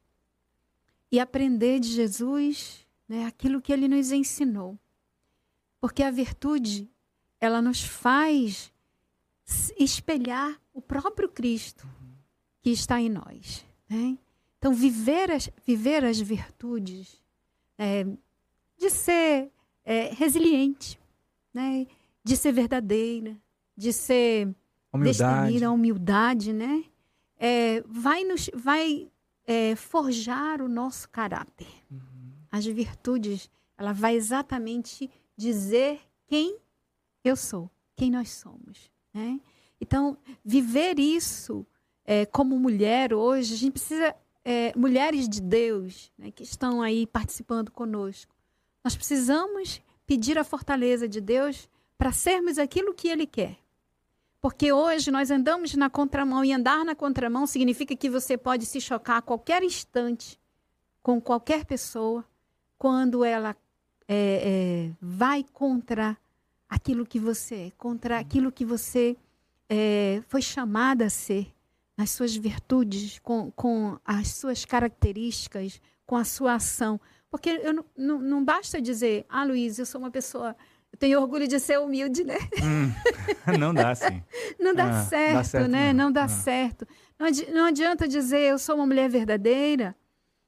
e 1.11 1.19
aprender 1.19 1.79
de 1.79 1.89
Jesus 1.89 2.83
né, 3.07 3.27
aquilo 3.27 3.61
que 3.61 3.71
ele 3.71 3.87
nos 3.87 4.11
ensinou. 4.11 4.75
Porque 5.79 6.01
a 6.01 6.09
virtude, 6.09 6.89
ela 7.39 7.61
nos 7.61 7.83
faz 7.83 8.73
espelhar 9.77 10.59
o 10.73 10.81
próprio 10.81 11.29
Cristo 11.29 11.87
que 12.59 12.71
está 12.71 12.99
em 12.99 13.07
nós. 13.09 13.63
Né? 13.87 14.17
Então, 14.59 14.73
viver 14.73 15.31
as, 15.31 15.49
viver 15.65 16.05
as 16.05 16.19
virtudes 16.19 17.19
é, 17.77 18.05
de 18.77 18.89
ser 18.89 19.49
é, 19.83 20.13
resiliente, 20.13 20.99
né? 21.53 21.87
de 22.23 22.37
ser 22.37 22.51
verdadeira, 22.51 23.35
de 23.75 23.91
ser 23.91 24.53
humildade, 24.93 25.41
destemida, 25.41 25.71
humildade, 25.71 26.53
né? 26.53 26.83
É, 27.37 27.81
vai 27.87 28.25
nos, 28.25 28.49
vai 28.53 29.09
é, 29.45 29.75
forjar 29.75 30.61
o 30.61 30.67
nosso 30.67 31.09
caráter. 31.09 31.67
Uhum. 31.89 32.33
As 32.51 32.65
virtudes, 32.65 33.49
ela 33.77 33.93
vai 33.93 34.15
exatamente 34.15 35.09
dizer 35.37 36.01
quem 36.27 36.57
eu 37.23 37.35
sou, 37.35 37.71
quem 37.95 38.11
nós 38.11 38.29
somos. 38.31 38.91
Né? 39.13 39.39
Então, 39.79 40.17
viver 40.43 40.99
isso 40.99 41.65
é, 42.05 42.25
como 42.25 42.59
mulher 42.59 43.13
hoje, 43.13 43.53
a 43.53 43.57
gente 43.57 43.73
precisa, 43.73 44.15
é, 44.49 44.73
mulheres 44.75 45.29
de 45.29 45.39
Deus 45.39 46.11
né, 46.17 46.31
que 46.31 46.41
estão 46.41 46.81
aí 46.81 47.05
participando 47.05 47.69
conosco, 47.69 48.33
nós 48.83 48.95
precisamos 48.95 49.79
pedir 50.07 50.39
a 50.39 50.43
fortaleza 50.43 51.07
de 51.07 51.21
Deus 51.21 51.69
para 51.95 52.11
sermos 52.11 52.57
aquilo 52.57 52.95
que 52.95 53.09
Ele 53.09 53.27
quer. 53.27 53.59
Porque 54.41 54.73
hoje 54.73 55.11
nós 55.11 55.29
andamos 55.29 55.75
na 55.75 55.87
contramão 55.87 56.43
e 56.43 56.51
andar 56.51 56.83
na 56.83 56.95
contramão 56.95 57.45
significa 57.45 57.95
que 57.95 58.09
você 58.09 58.39
pode 58.39 58.65
se 58.65 58.81
chocar 58.81 59.17
a 59.17 59.21
qualquer 59.21 59.61
instante 59.61 60.39
com 61.03 61.21
qualquer 61.21 61.63
pessoa 61.63 62.25
quando 62.75 63.23
ela 63.23 63.55
é, 64.07 64.87
é, 64.87 64.91
vai 64.99 65.45
contra 65.53 66.17
aquilo 66.67 67.05
que 67.05 67.19
você 67.19 67.55
é, 67.55 67.71
contra 67.77 68.17
aquilo 68.17 68.51
que 68.51 68.65
você 68.65 69.15
é, 69.69 70.23
foi 70.27 70.41
chamada 70.41 71.05
a 71.05 71.09
ser, 71.09 71.53
nas 71.99 72.11
suas 72.11 72.33
virtudes, 72.33 73.19
com, 73.19 73.51
com 73.51 73.99
as 74.05 74.29
suas 74.29 74.63
características, 74.63 75.81
com 76.05 76.15
a 76.15 76.23
sua 76.23 76.53
ação. 76.53 76.97
Porque 77.29 77.49
eu 77.49 77.73
não, 77.73 77.85
não, 77.97 78.19
não 78.19 78.45
basta 78.45 78.81
dizer, 78.81 79.25
ah, 79.27 79.43
Luiz, 79.43 79.77
eu 79.77 79.85
sou 79.85 79.99
uma 79.99 80.09
pessoa. 80.09 80.55
Eu 80.93 80.97
tenho 80.97 81.19
orgulho 81.19 81.45
de 81.45 81.59
ser 81.59 81.77
humilde, 81.77 82.23
né? 82.23 82.37
Hum, 82.63 82.89
não 83.59 83.73
dá, 83.73 83.93
sim. 83.93 84.23
não 84.57 84.73
dá, 84.73 84.89
ah, 84.89 85.03
certo, 85.03 85.33
dá, 85.33 85.43
certo, 85.43 85.67
né? 85.67 85.91
Não, 85.91 86.05
não 86.05 86.11
dá 86.13 86.23
ah. 86.23 86.29
certo. 86.29 86.87
Não, 87.19 87.27
adi 87.27 87.51
não 87.51 87.65
adianta 87.65 88.07
dizer, 88.07 88.43
eu 88.43 88.57
sou 88.57 88.75
uma 88.75 88.87
mulher 88.87 89.09
verdadeira, 89.09 89.93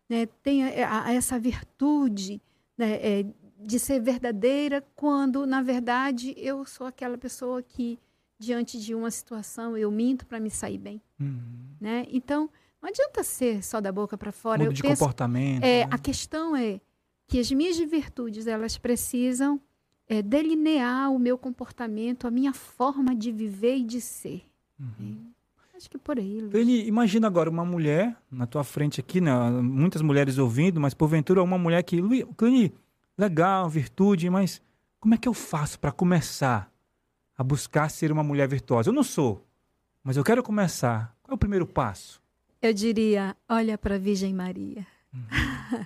né? 0.09 0.27
Tem 0.41 0.63
essa 0.63 1.37
virtude 1.37 2.41
né? 2.77 2.93
É, 2.93 3.25
de 3.59 3.77
ser 3.77 3.99
verdadeira, 3.99 4.81
quando, 4.95 5.45
na 5.45 5.61
verdade, 5.61 6.33
eu 6.37 6.63
sou 6.63 6.87
aquela 6.87 7.17
pessoa 7.17 7.61
que, 7.61 7.99
diante 8.39 8.79
de 8.79 8.95
uma 8.95 9.11
situação, 9.11 9.77
eu 9.77 9.91
minto 9.91 10.25
para 10.25 10.39
me 10.39 10.49
sair 10.49 10.77
bem. 10.77 11.01
Uhum. 11.21 11.75
Né? 11.79 12.05
Então, 12.09 12.49
não 12.81 12.89
adianta 12.89 13.23
ser 13.23 13.63
só 13.63 13.79
da 13.79 13.91
boca 13.91 14.17
para 14.17 14.31
fora. 14.31 14.63
Mudo 14.63 14.73
de 14.73 14.81
penso, 14.81 14.99
comportamento. 14.99 15.63
É, 15.63 15.85
né? 15.85 15.89
A 15.91 15.97
questão 15.97 16.55
é 16.55 16.81
que 17.27 17.39
as 17.39 17.51
minhas 17.51 17.77
virtudes, 17.77 18.47
elas 18.47 18.77
precisam 18.77 19.61
é, 20.07 20.21
delinear 20.21 21.11
o 21.11 21.17
meu 21.17 21.37
comportamento, 21.37 22.27
a 22.27 22.31
minha 22.31 22.53
forma 22.53 23.15
de 23.15 23.31
viver 23.31 23.77
e 23.77 23.83
de 23.83 24.01
ser. 24.01 24.43
Uhum. 24.79 25.31
É, 25.73 25.77
acho 25.77 25.89
que 25.89 25.97
por 25.97 26.17
aí. 26.17 26.41
Luiz. 26.41 26.53
Ele, 26.53 26.85
imagina 26.87 27.27
agora 27.27 27.49
uma 27.49 27.63
mulher 27.63 28.15
na 28.29 28.45
tua 28.45 28.63
frente 28.63 28.99
aqui, 28.99 29.21
né? 29.21 29.31
muitas 29.61 30.01
mulheres 30.01 30.37
ouvindo, 30.37 30.81
mas 30.81 30.93
porventura 30.93 31.41
uma 31.41 31.57
mulher 31.57 31.83
que, 31.83 32.01
Clani, 32.35 32.73
legal, 33.17 33.69
virtude, 33.69 34.29
mas 34.29 34.61
como 34.99 35.15
é 35.15 35.17
que 35.17 35.27
eu 35.27 35.33
faço 35.33 35.79
para 35.79 35.91
começar 35.91 36.71
a 37.37 37.43
buscar 37.43 37.89
ser 37.89 38.11
uma 38.11 38.23
mulher 38.23 38.47
virtuosa? 38.47 38.89
Eu 38.89 38.93
não 38.93 39.03
sou, 39.03 39.47
mas 40.03 40.17
eu 40.17 40.23
quero 40.23 40.43
começar. 40.43 41.15
Qual 41.21 41.33
é 41.33 41.35
o 41.35 41.37
primeiro 41.37 41.67
passo? 41.67 42.21
Eu 42.61 42.73
diria: 42.73 43.35
olha 43.47 43.77
para 43.77 43.95
a 43.95 43.99
Virgem 43.99 44.33
Maria. 44.33 44.85
Uhum. 45.13 45.85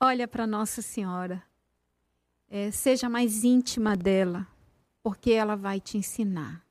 olha 0.00 0.26
para 0.26 0.46
Nossa 0.46 0.82
Senhora. 0.82 1.42
É, 2.48 2.70
seja 2.70 3.08
mais 3.08 3.44
íntima 3.44 3.96
dela, 3.96 4.46
porque 5.02 5.30
ela 5.30 5.54
vai 5.54 5.80
te 5.80 5.96
ensinar. 5.96 6.64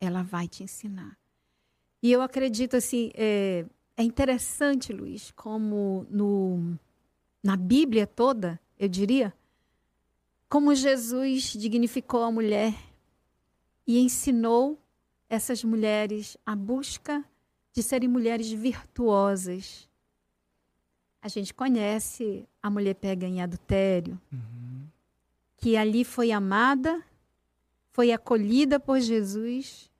Ela 0.00 0.22
vai 0.22 0.46
te 0.46 0.62
ensinar. 0.62 1.18
E 2.02 2.10
eu 2.10 2.20
acredito 2.20 2.76
assim, 2.76 3.10
é, 3.14 3.64
é 3.96 4.02
interessante, 4.02 4.92
Luiz, 4.92 5.30
como 5.30 6.04
no, 6.10 6.76
na 7.42 7.56
Bíblia 7.56 8.06
toda, 8.06 8.60
eu 8.76 8.88
diria, 8.88 9.32
como 10.48 10.74
Jesus 10.74 11.52
dignificou 11.52 12.24
a 12.24 12.32
mulher 12.32 12.74
e 13.86 14.00
ensinou 14.00 14.81
essas 15.32 15.64
mulheres 15.64 16.36
a 16.44 16.54
busca 16.54 17.24
de 17.72 17.82
serem 17.82 18.06
mulheres 18.06 18.52
virtuosas. 18.52 19.88
A 21.22 21.28
gente 21.28 21.54
conhece 21.54 22.46
a 22.62 22.68
mulher 22.68 22.94
pega 22.94 23.26
em 23.26 23.40
adultério, 23.40 24.20
uhum. 24.30 24.86
que 25.56 25.74
ali 25.74 26.04
foi 26.04 26.32
amada, 26.32 27.02
foi 27.92 28.12
acolhida 28.12 28.78
por 28.78 29.00
Jesus 29.00 29.90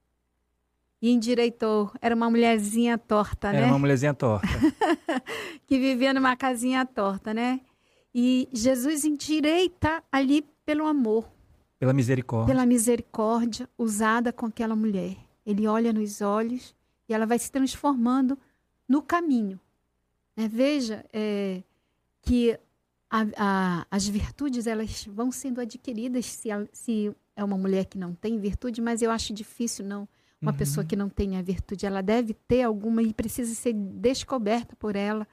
e 1.01 1.11
endireitou. 1.11 1.91
Era 2.03 2.15
uma 2.15 2.29
mulherzinha 2.29 2.99
torta, 2.99 3.49
Era 3.49 3.57
né? 3.57 3.63
Era 3.63 3.73
uma 3.73 3.79
mulherzinha 3.79 4.13
torta. 4.13 4.47
que 5.67 5.79
vivia 5.79 6.13
numa 6.13 6.37
casinha 6.37 6.85
torta, 6.85 7.33
né? 7.33 7.63
E 8.15 8.51
Jesus 8.53 9.07
endireita 9.07 10.05
ali 10.13 10.45
pelo 10.67 10.87
amor. 10.87 11.27
Pela 11.83 11.93
misericórdia. 11.93 12.55
Pela 12.55 12.65
misericórdia 12.65 13.69
usada 13.77 14.33
com 14.33 14.47
aquela 14.47 14.77
mulher. 14.77 15.17
Ele 15.45 15.67
olha 15.67 15.93
nos 15.93 16.21
olhos 16.21 16.77
e 17.09 17.13
ela 17.13 17.27
vai 17.27 17.37
se 17.41 17.51
transformando 17.51 18.39
no 18.89 19.03
caminho. 19.03 19.59
Né? 20.37 20.47
Veja 20.47 21.05
é, 21.13 21.61
que 22.21 22.57
a, 23.11 23.27
a, 23.37 23.87
as 23.91 24.07
virtudes 24.07 24.69
elas 24.69 25.05
vão 25.07 25.33
sendo 25.33 25.61
adquiridas 25.61 26.27
se, 26.27 26.53
a, 26.53 26.65
se, 26.73 27.13
é 27.35 27.43
uma 27.43 27.59
mulher 27.59 27.87
que 27.87 27.99
não 27.99 28.15
tem 28.15 28.39
virtude, 28.39 28.81
mas 28.81 29.03
eu 29.03 29.11
acho 29.11 29.35
difícil 29.35 29.85
não 29.85 30.09
uma 30.41 30.53
uhum. 30.53 30.57
pessoa 30.57 30.87
que 30.87 30.95
não 30.95 31.09
tenha 31.09 31.43
virtude. 31.43 31.85
Ela 31.85 32.01
deve 32.01 32.33
ter 32.33 32.63
alguma 32.63 33.03
e 33.03 33.13
precisa 33.13 33.53
ser 33.57 33.73
descoberta 33.73 34.77
por 34.77 34.95
ela 34.95 35.27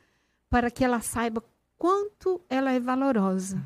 para 0.50 0.72
que 0.72 0.84
ela 0.84 1.00
saiba 1.00 1.44
quanto 1.78 2.42
ela 2.50 2.72
é 2.72 2.80
valorosa. 2.80 3.64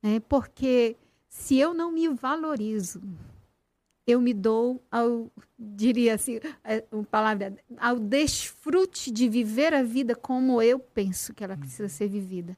Né? 0.00 0.20
Porque 0.20 0.96
se 1.36 1.58
eu 1.58 1.74
não 1.74 1.92
me 1.92 2.08
valorizo, 2.08 3.00
eu 4.06 4.20
me 4.20 4.32
dou 4.32 4.82
ao, 4.90 5.30
diria 5.56 6.14
assim, 6.14 6.40
é, 6.64 6.82
uma 6.90 7.04
palavra, 7.04 7.54
ao 7.76 8.00
desfrute 8.00 9.10
de 9.10 9.28
viver 9.28 9.74
a 9.74 9.82
vida 9.82 10.16
como 10.16 10.62
eu 10.62 10.78
penso 10.78 11.34
que 11.34 11.44
ela 11.44 11.56
precisa 11.56 11.88
ser 11.88 12.08
vivida. 12.08 12.56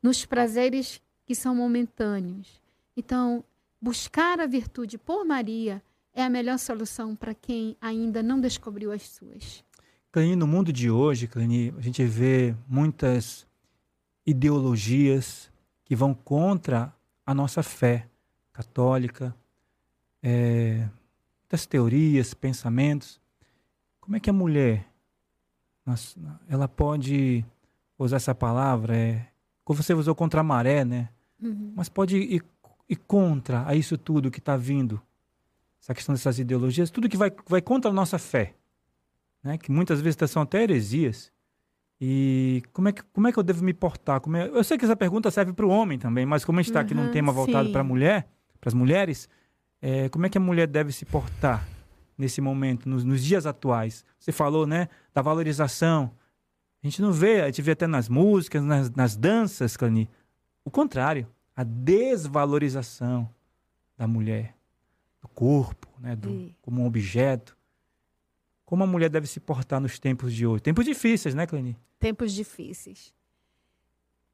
Nos 0.00 0.24
prazeres 0.24 1.02
que 1.26 1.34
são 1.34 1.56
momentâneos. 1.56 2.62
Então, 2.96 3.44
buscar 3.80 4.38
a 4.38 4.46
virtude 4.46 4.96
por 4.96 5.24
Maria 5.24 5.82
é 6.14 6.22
a 6.22 6.30
melhor 6.30 6.58
solução 6.58 7.16
para 7.16 7.34
quem 7.34 7.76
ainda 7.80 8.22
não 8.22 8.40
descobriu 8.40 8.92
as 8.92 9.02
suas. 9.02 9.64
Clani, 10.12 10.36
no 10.36 10.46
mundo 10.46 10.72
de 10.72 10.88
hoje, 10.88 11.26
Clani, 11.26 11.74
a 11.76 11.80
gente 11.80 12.04
vê 12.04 12.54
muitas 12.68 13.44
ideologias 14.24 15.50
que 15.84 15.96
vão 15.96 16.14
contra 16.14 16.94
a 17.26 17.34
nossa 17.34 17.62
fé 17.62 18.08
católica, 18.52 19.34
é, 20.22 20.88
muitas 21.42 21.66
teorias, 21.66 22.34
pensamentos. 22.34 23.20
Como 24.00 24.16
é 24.16 24.20
que 24.20 24.30
a 24.30 24.32
mulher, 24.32 24.86
ela 26.48 26.68
pode 26.68 27.44
usar 27.98 28.16
essa 28.16 28.34
palavra? 28.34 28.96
É, 28.96 29.26
como 29.64 29.82
você 29.82 29.94
usou 29.94 30.14
contra 30.14 30.40
a 30.40 30.44
maré, 30.44 30.84
né? 30.84 31.08
uhum. 31.44 31.72
mas 31.76 31.88
pode 31.88 32.16
ir, 32.16 32.44
ir, 32.88 32.96
contra 32.96 33.66
a 33.66 33.74
isso 33.74 33.98
tudo 33.98 34.30
que 34.30 34.38
está 34.38 34.56
vindo. 34.56 35.00
Essa 35.80 35.94
questão 35.94 36.14
dessas 36.14 36.38
ideologias, 36.38 36.90
tudo 36.90 37.08
que 37.08 37.16
vai, 37.16 37.30
vai 37.46 37.60
contra 37.60 37.90
a 37.90 37.94
nossa 37.94 38.18
fé. 38.18 38.54
Né? 39.42 39.58
Que 39.58 39.70
muitas 39.70 40.00
vezes 40.00 40.30
são 40.30 40.42
até 40.42 40.62
heresias. 40.62 41.30
E 42.00 42.62
como 42.72 42.88
é 42.88 42.92
que, 42.92 43.02
como 43.12 43.28
é 43.28 43.32
que 43.32 43.38
eu 43.38 43.42
devo 43.42 43.64
me 43.64 43.72
portar? 43.72 44.20
Como 44.20 44.36
é... 44.36 44.48
Eu 44.48 44.64
sei 44.64 44.76
que 44.76 44.84
essa 44.84 44.96
pergunta 44.96 45.30
serve 45.30 45.52
para 45.52 45.64
o 45.64 45.68
homem 45.68 45.98
também, 45.98 46.26
mas 46.26 46.44
como 46.44 46.58
a 46.58 46.62
gente 46.62 46.70
está 46.70 46.80
uhum, 46.80 46.86
aqui 46.86 46.94
num 46.94 47.06
uhum, 47.06 47.12
tema 47.12 47.32
voltado 47.32 47.70
para 47.70 47.80
a 47.80 47.84
mulher, 47.84 48.28
para 48.60 48.68
as 48.68 48.74
mulheres, 48.74 49.28
é, 49.80 50.08
como 50.08 50.26
é 50.26 50.28
que 50.28 50.38
a 50.38 50.40
mulher 50.40 50.66
deve 50.66 50.92
se 50.92 51.04
portar 51.04 51.66
nesse 52.16 52.40
momento, 52.40 52.88
nos, 52.88 53.04
nos, 53.04 53.22
dias 53.22 53.46
atuais? 53.46 54.04
Você 54.18 54.32
falou, 54.32 54.66
né, 54.66 54.88
da 55.12 55.22
valorização. 55.22 56.10
A 56.82 56.86
gente 56.86 57.00
não 57.00 57.12
vê, 57.12 57.42
a 57.42 57.46
gente 57.46 57.62
vê 57.62 57.72
até 57.72 57.86
nas 57.86 58.08
músicas, 58.08 58.62
nas, 58.62 58.90
nas 58.90 59.16
danças, 59.16 59.76
Cani, 59.76 60.08
o 60.64 60.70
contrário, 60.70 61.28
a 61.54 61.62
desvalorização 61.62 63.28
da 63.96 64.06
mulher, 64.06 64.54
do 65.20 65.28
corpo, 65.28 65.88
né, 66.00 66.16
do, 66.16 66.50
como 66.60 66.82
um 66.82 66.86
objeto. 66.86 67.56
Como 68.64 68.82
a 68.82 68.86
mulher 68.86 69.10
deve 69.10 69.26
se 69.26 69.40
portar 69.40 69.80
nos 69.80 69.98
tempos 69.98 70.32
de 70.32 70.46
hoje? 70.46 70.62
Tempos 70.62 70.84
difíceis, 70.84 71.34
né, 71.34 71.46
Cleni? 71.46 71.76
Tempos 71.98 72.32
difíceis. 72.32 73.14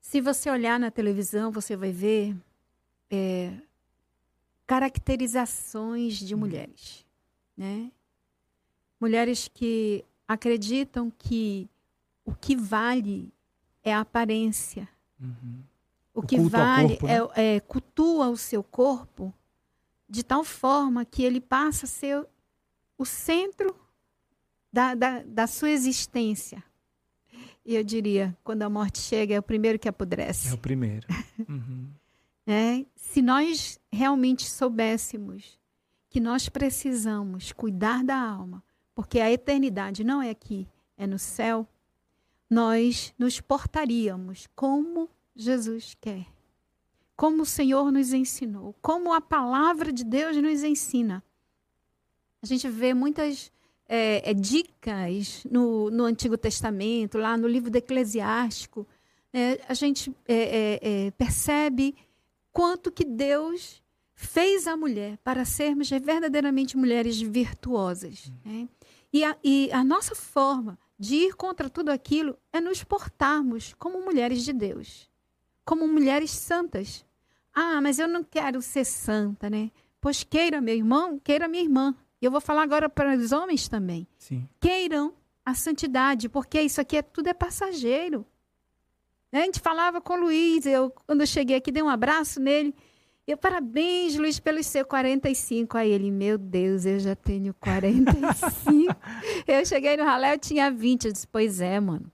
Se 0.01 0.21
você 0.21 0.51
olhar 0.51 0.79
na 0.79 0.91
televisão, 0.91 1.51
você 1.51 1.77
vai 1.77 1.93
ver 1.93 2.37
é, 3.11 3.53
caracterizações 4.67 6.15
de 6.15 6.35
hum. 6.35 6.39
mulheres, 6.39 7.05
né? 7.57 7.91
Mulheres 9.01 9.49
que 9.49 10.05
acreditam 10.29 11.11
que 11.11 11.69
o 12.25 12.35
que 12.35 12.55
vale 12.55 13.33
é 13.83 13.93
a 13.93 14.01
aparência. 14.01 14.89
Uhum. 15.21 15.63
O, 16.15 16.21
o, 16.21 16.23
que 16.27 16.39
vale 16.39 16.97
corpo, 16.97 17.07
né? 17.07 17.19
é, 17.35 17.57
é 17.57 17.61
cultua 17.61 18.29
o 18.29 18.37
seu 18.37 18.63
corpo 18.63 19.35
de 20.09 20.23
tal 20.23 20.45
forma 20.45 21.05
que 21.05 21.23
ele 21.23 21.41
passa 21.41 21.87
a 21.87 21.89
ser 21.89 22.27
o 22.99 23.05
centro 23.05 23.75
da, 24.73 24.95
da, 24.95 25.23
da 25.23 25.47
sua 25.47 25.71
existência. 25.71 26.63
E 27.65 27.75
eu 27.75 27.85
diria, 27.85 28.37
quando 28.43 28.63
a 28.63 28.71
morte 28.71 28.99
chega, 28.99 29.35
é 29.35 29.39
o 29.39 29.43
primeiro 29.43 29.79
que 29.79 29.89
apodrece. 29.89 30.49
É 30.51 30.55
o 30.55 30.59
primeiro. 30.59 31.07
Uhum. 31.49 31.89
é, 32.47 32.85
se 32.97 33.21
nós 33.21 33.79
realmente 33.93 34.49
soubéssemos 34.49 35.59
que 36.09 36.19
nós 36.21 36.49
precisamos 36.49 37.53
cuidar 37.53 38.03
da 38.03 38.19
alma, 38.19 38.63
porque 38.95 39.21
a 39.21 39.31
eternidade 39.31 40.03
não 40.03 40.21
é 40.21 40.31
aqui, 40.31 40.67
é 40.97 41.07
no 41.07 41.19
céu, 41.19 41.69
nós 42.49 43.15
nos 43.17 43.41
portaríamos 43.41 44.49
como 44.57 45.09
Jesus 45.37 45.97
quer. 46.01 46.27
Como 47.17 47.43
o 47.43 47.47
Senhor 47.47 47.93
nos 47.93 48.13
ensinou, 48.13 48.75
como 48.83 49.13
a 49.13 49.21
palavra 49.21 49.93
de 49.93 50.03
Deus 50.03 50.37
nos 50.37 50.65
ensina. 50.65 51.23
A 52.43 52.47
gente 52.47 52.69
vê 52.69 52.95
muitas 52.95 53.53
é, 53.93 54.31
é, 54.31 54.33
dicas 54.33 55.45
no, 55.51 55.91
no 55.91 56.05
Antigo 56.05 56.39
Testamento, 56.39 57.19
lá 57.19 57.37
no 57.37 57.49
livro 57.49 57.69
do 57.69 57.77
Eclesiástico, 57.77 58.87
é, 59.33 59.61
a 59.69 59.75
gente 59.75 60.15
é, 60.29 60.35
é, 60.35 60.81
é, 61.07 61.11
percebe 61.11 61.97
quanto 62.53 62.93
que 62.93 63.05
Deus 63.05 63.83
fez 64.15 64.69
a 64.69 64.77
mulher 64.77 65.19
para 65.25 65.45
sermos 65.45 65.91
verdadeiramente 65.91 66.77
mulheres 66.77 67.21
virtuosas. 67.21 68.31
Né? 68.45 68.69
E, 69.13 69.25
a, 69.25 69.37
e 69.43 69.69
a 69.73 69.83
nossa 69.83 70.15
forma 70.15 70.79
de 70.97 71.17
ir 71.17 71.35
contra 71.35 71.69
tudo 71.69 71.89
aquilo 71.89 72.39
é 72.53 72.61
nos 72.61 72.85
portarmos 72.85 73.75
como 73.77 74.05
mulheres 74.05 74.45
de 74.45 74.53
Deus, 74.53 75.11
como 75.65 75.89
mulheres 75.89 76.31
santas. 76.31 77.05
Ah, 77.53 77.81
mas 77.81 77.99
eu 77.99 78.07
não 78.07 78.23
quero 78.23 78.63
ser 78.63 78.85
santa, 78.85 79.51
né? 79.51 79.73
Pois 80.01 80.23
queira 80.23 80.61
meu 80.61 80.77
irmão, 80.77 81.19
queira 81.19 81.49
minha 81.49 81.65
irmã. 81.65 81.97
E 82.21 82.25
eu 82.25 82.31
vou 82.31 82.41
falar 82.41 82.63
agora 82.63 82.89
para 82.89 83.17
os 83.17 83.33
homens 83.33 83.69
também. 83.69 84.07
Sim. 84.19 84.49
Queiram 84.61 85.15
a 85.45 85.55
santidade, 85.55 86.29
porque 86.29 86.61
isso 86.61 86.81
aqui 86.81 86.99
é, 86.99 87.03
tudo 87.03 87.29
é 87.29 87.35
passageiro. 87.35 88.27
A 89.33 89.39
gente 89.39 89.61
falava 89.61 90.01
com 90.01 90.15
o 90.15 90.21
Luiz, 90.21 90.67
eu, 90.67 90.91
quando 91.07 91.21
eu 91.21 91.27
cheguei 91.27 91.57
aqui, 91.57 91.71
dei 91.71 91.83
um 91.83 91.89
abraço 91.89 92.41
nele. 92.41 92.75
Eu, 93.27 93.37
parabéns, 93.37 94.17
Luiz, 94.17 94.41
pelos 94.41 94.67
seus 94.67 94.87
45. 94.87 95.79
Aí 95.79 95.91
ele, 95.91 96.11
meu 96.11 96.37
Deus, 96.37 96.85
eu 96.85 96.99
já 96.99 97.15
tenho 97.15 97.55
45. 97.55 98.95
eu 99.47 99.65
cheguei 99.65 99.97
no 99.97 100.05
ralé, 100.05 100.35
eu 100.35 100.39
tinha 100.39 100.71
20. 100.71 101.05
Eu 101.05 101.13
disse, 101.13 101.29
pois 101.29 101.61
é, 101.61 101.79
mano. 101.79 102.11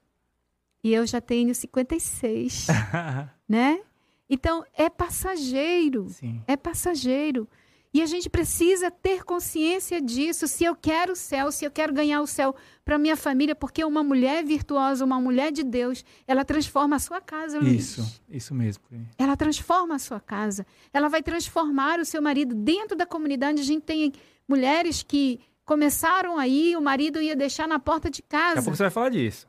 E 0.84 0.92
eu 0.92 1.06
já 1.06 1.20
tenho 1.20 1.54
56. 1.54 2.66
né? 3.48 3.80
Então, 4.28 4.64
é 4.74 4.90
passageiro. 4.90 6.10
Sim. 6.10 6.42
É 6.46 6.56
passageiro. 6.56 7.48
E 7.92 8.02
a 8.02 8.06
gente 8.06 8.28
precisa 8.28 8.90
ter 8.90 9.24
consciência 9.24 10.00
disso. 10.00 10.46
Se 10.46 10.64
eu 10.64 10.76
quero 10.76 11.12
o 11.12 11.16
céu, 11.16 11.50
se 11.50 11.64
eu 11.64 11.70
quero 11.70 11.92
ganhar 11.92 12.20
o 12.20 12.26
céu 12.26 12.54
para 12.84 12.98
minha 12.98 13.16
família, 13.16 13.54
porque 13.54 13.82
uma 13.84 14.02
mulher 14.02 14.44
virtuosa, 14.44 15.04
uma 15.04 15.20
mulher 15.20 15.50
de 15.50 15.62
Deus, 15.62 16.04
ela 16.26 16.44
transforma 16.44 16.96
a 16.96 16.98
sua 16.98 17.20
casa. 17.20 17.58
Luiz. 17.58 17.98
Isso, 17.98 18.22
isso 18.28 18.54
mesmo. 18.54 18.84
Ela 19.16 19.36
transforma 19.36 19.94
a 19.94 19.98
sua 19.98 20.20
casa. 20.20 20.66
Ela 20.92 21.08
vai 21.08 21.22
transformar 21.22 21.98
o 21.98 22.04
seu 22.04 22.20
marido 22.20 22.54
dentro 22.54 22.96
da 22.96 23.06
comunidade. 23.06 23.60
A 23.60 23.64
gente 23.64 23.82
tem 23.82 24.12
mulheres 24.46 25.02
que 25.02 25.40
começaram 25.64 26.38
aí, 26.38 26.76
o 26.76 26.80
marido 26.80 27.20
ia 27.20 27.34
deixar 27.34 27.66
na 27.66 27.78
porta 27.78 28.08
de 28.10 28.22
casa. 28.22 28.56
Daqui 28.56 28.58
a 28.60 28.62
pouco 28.62 28.76
você 28.76 28.82
vai 28.84 28.90
falar 28.90 29.08
disso. 29.08 29.48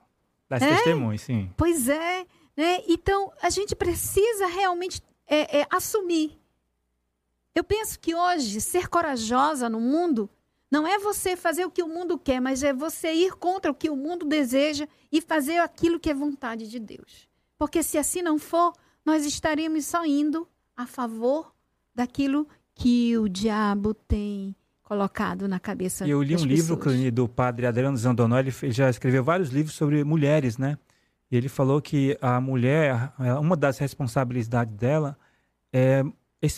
Das 0.49 0.61
é? 0.61 0.75
testemunhas, 0.75 1.21
sim. 1.21 1.51
Pois 1.55 1.89
é. 1.89 2.25
Né? 2.55 2.81
Então, 2.87 3.31
a 3.41 3.49
gente 3.49 3.75
precisa 3.75 4.47
realmente 4.47 5.01
é, 5.27 5.59
é, 5.59 5.67
assumir 5.69 6.36
eu 7.57 7.63
penso 7.63 7.99
que 7.99 8.13
hoje 8.13 8.61
ser 8.61 8.87
corajosa 8.87 9.67
no 9.67 9.81
mundo 9.81 10.29
não 10.69 10.85
é 10.85 10.99
você 10.99 11.35
fazer 11.35 11.65
o 11.65 11.71
que 11.71 11.81
o 11.81 11.87
mundo 11.87 12.15
quer, 12.15 12.39
mas 12.39 12.61
é 12.61 12.71
você 12.71 13.11
ir 13.11 13.31
contra 13.33 13.71
o 13.71 13.73
que 13.73 13.89
o 13.89 13.95
mundo 13.95 14.27
deseja 14.27 14.87
e 15.11 15.19
fazer 15.21 15.57
aquilo 15.57 15.99
que 15.99 16.11
é 16.11 16.13
vontade 16.13 16.69
de 16.69 16.79
Deus. 16.79 17.27
Porque 17.57 17.81
se 17.81 17.97
assim 17.97 18.21
não 18.21 18.37
for, 18.37 18.73
nós 19.03 19.25
estaremos 19.25 19.85
só 19.85 20.05
indo 20.05 20.47
a 20.75 20.85
favor 20.85 21.51
daquilo 21.95 22.47
que 22.75 23.17
o 23.17 23.27
diabo 23.27 23.95
tem 23.95 24.55
colocado 24.83 25.47
na 25.47 25.59
cabeça 25.59 26.07
Eu 26.07 26.21
li 26.21 26.35
um 26.35 26.47
pessoas. 26.47 26.51
livro 26.95 27.11
do 27.11 27.27
padre 27.27 27.65
Adriano 27.65 27.97
Zandonó, 27.97 28.37
ele 28.37 28.51
já 28.71 28.87
escreveu 28.87 29.23
vários 29.23 29.49
livros 29.49 29.73
sobre 29.73 30.03
mulheres, 30.03 30.59
né? 30.59 30.77
E 31.31 31.35
ele 31.35 31.49
falou 31.49 31.81
que 31.81 32.15
a 32.21 32.39
mulher, 32.39 33.13
uma 33.41 33.55
das 33.55 33.79
responsabilidades 33.79 34.75
dela 34.75 35.17
é 35.73 36.03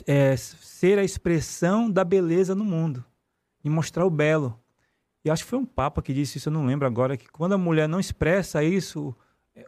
é, 0.08 0.36
ser 0.38 1.00
a 1.00 1.04
expressão 1.04 1.90
da 1.90 2.04
beleza 2.04 2.54
no 2.54 2.66
mundo 2.66 3.04
e 3.64 3.70
mostrar 3.70 4.06
o 4.06 4.10
belo. 4.10 4.60
E 5.24 5.30
acho 5.30 5.44
que 5.44 5.50
foi 5.50 5.60
um 5.60 5.66
papa 5.66 6.02
que 6.02 6.14
disse 6.14 6.38
isso, 6.38 6.50
eu 6.50 6.54
não 6.54 6.66
lembro 6.66 6.88
agora, 6.88 7.18
que 7.18 7.28
quando 7.28 7.54
a 7.54 7.58
mulher 7.58 7.88
não 7.88 8.00
expressa 8.00 8.64
isso, 8.64 9.16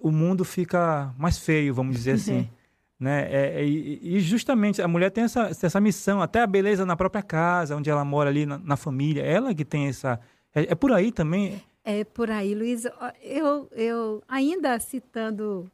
o 0.02 0.12
mundo 0.12 0.46
fica 0.46 1.14
mais 1.18 1.38
feio, 1.38 1.74
vamos 1.74 1.96
dizer 1.96 2.14
assim. 2.14 2.50
né? 3.00 3.28
É, 3.32 3.62
é, 3.62 3.66
e, 3.66 4.20
justamente 4.20 4.82
a 4.82 4.88
mulher 4.88 5.10
tem 5.10 5.24
essa, 5.24 5.50
essa 5.50 5.82
missão, 5.82 6.22
até 6.22 6.42
a 6.42 6.48
beleza 6.48 6.86
na 6.86 6.96
própria 6.96 7.24
casa, 7.24 7.76
onde 7.76 7.90
ela 7.90 8.06
mora 8.06 8.30
ali 8.30 8.46
na, 8.46 8.60
na 8.60 8.78
família, 8.78 9.24
ela 9.24 9.56
que 9.56 9.66
tem 9.66 9.88
essa. 9.88 10.20
É, 10.54 10.72
é, 10.72 10.76
por 10.76 10.92
aí 10.92 11.12
também? 11.12 11.62
É 11.84 12.04
por 12.04 12.30
aí, 12.30 12.54
Luiz. 12.54 12.86
Eu, 13.24 13.68
eu 13.72 14.24
ainda 14.28 14.80
citando 14.80 15.70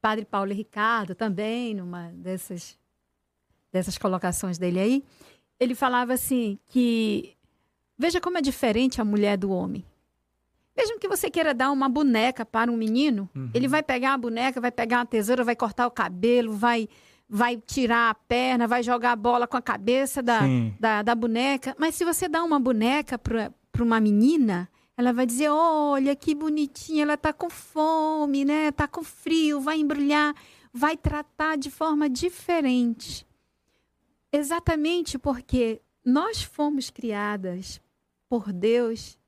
Padre 0.00 0.26
Paulo 0.26 0.52
Ricardo 0.52 1.14
também, 1.14 1.74
numa 1.74 2.10
dessas 2.12 2.76
dessas 3.72 3.98
colocações 3.98 4.58
dele 4.58 4.78
aí, 4.78 5.04
ele 5.58 5.74
falava 5.74 6.12
assim 6.12 6.58
que 6.68 7.36
veja 7.98 8.20
como 8.20 8.38
é 8.38 8.40
diferente 8.40 9.00
a 9.00 9.04
mulher 9.04 9.36
do 9.36 9.50
homem. 9.50 9.84
Mesmo 10.76 10.98
que 11.00 11.08
você 11.08 11.28
queira 11.28 11.52
dar 11.52 11.72
uma 11.72 11.88
boneca 11.88 12.46
para 12.46 12.70
um 12.70 12.76
menino, 12.76 13.28
uhum. 13.34 13.50
ele 13.52 13.66
vai 13.66 13.82
pegar 13.82 14.14
a 14.14 14.18
boneca, 14.18 14.60
vai 14.60 14.70
pegar 14.70 14.98
uma 14.98 15.06
tesoura, 15.06 15.42
vai 15.42 15.56
cortar 15.56 15.86
o 15.86 15.90
cabelo, 15.90 16.52
vai 16.52 16.88
vai 17.28 17.58
tirar 17.58 18.10
a 18.10 18.14
perna, 18.14 18.66
vai 18.66 18.82
jogar 18.82 19.12
a 19.12 19.16
bola 19.16 19.46
com 19.46 19.56
a 19.56 19.60
cabeça 19.60 20.22
da, 20.22 20.40
da, 20.80 21.02
da, 21.02 21.14
boneca. 21.14 21.76
Mas 21.78 21.94
se 21.94 22.02
você 22.02 22.26
dá 22.26 22.42
uma 22.42 22.58
boneca 22.58 23.18
para 23.18 23.52
uma 23.80 24.00
menina, 24.00 24.66
ela 24.96 25.12
vai 25.12 25.26
dizer: 25.26 25.50
olha 25.50 26.16
que 26.16 26.34
bonitinha, 26.34 27.02
ela 27.02 27.16
tá 27.16 27.32
com 27.32 27.50
fome, 27.50 28.44
né? 28.44 28.72
Tá 28.72 28.88
com 28.88 29.02
frio, 29.02 29.60
vai 29.60 29.78
embrulhar, 29.78 30.34
vai 30.72 30.96
tratar 30.96 31.58
de 31.58 31.70
forma 31.70 32.08
diferente. 32.08 33.26
Exatamente 34.32 35.18
porque 35.18 35.80
nós 36.04 36.42
fomos 36.42 36.90
criadas 36.90 37.80
por 38.28 38.52
Deus 38.52 39.18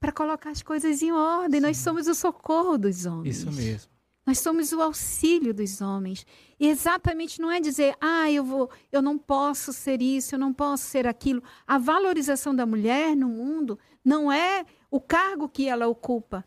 para 0.00 0.12
colocar 0.12 0.50
as 0.50 0.62
coisas 0.62 1.02
em 1.02 1.12
ordem. 1.12 1.60
Sim. 1.60 1.66
Nós 1.66 1.76
somos 1.78 2.06
o 2.06 2.14
socorro 2.14 2.78
dos 2.78 3.06
homens. 3.06 3.38
Isso 3.38 3.52
mesmo. 3.52 3.90
Nós 4.28 4.40
somos 4.40 4.72
o 4.72 4.82
auxílio 4.82 5.54
dos 5.54 5.80
homens. 5.80 6.26
E 6.60 6.68
exatamente 6.68 7.40
não 7.40 7.50
é 7.50 7.60
dizer, 7.60 7.96
ah, 7.98 8.30
eu 8.30 8.44
vou, 8.44 8.70
eu 8.92 9.00
não 9.00 9.16
posso 9.16 9.72
ser 9.72 10.02
isso, 10.02 10.34
eu 10.34 10.38
não 10.38 10.52
posso 10.52 10.84
ser 10.84 11.06
aquilo. 11.06 11.42
A 11.66 11.78
valorização 11.78 12.54
da 12.54 12.66
mulher 12.66 13.16
no 13.16 13.28
mundo 13.28 13.78
não 14.04 14.30
é 14.30 14.66
o 14.90 15.00
cargo 15.00 15.48
que 15.48 15.66
ela 15.66 15.88
ocupa, 15.88 16.44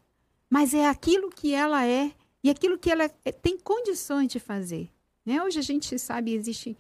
mas 0.50 0.74
é 0.74 0.88
aquilo 0.88 1.30
que 1.30 1.54
ela 1.54 1.86
é 1.86 2.12
e 2.44 2.50
aquilo 2.50 2.78
que 2.78 2.92
ela 2.92 3.10
tem 3.10 3.58
condições 3.58 4.28
de 4.28 4.40
fazer. 4.40 4.92
Né? 5.26 5.44
Hoje 5.44 5.60
a 5.60 5.64
gente 5.64 5.98
sabe, 5.98 6.34
existem 6.34 6.78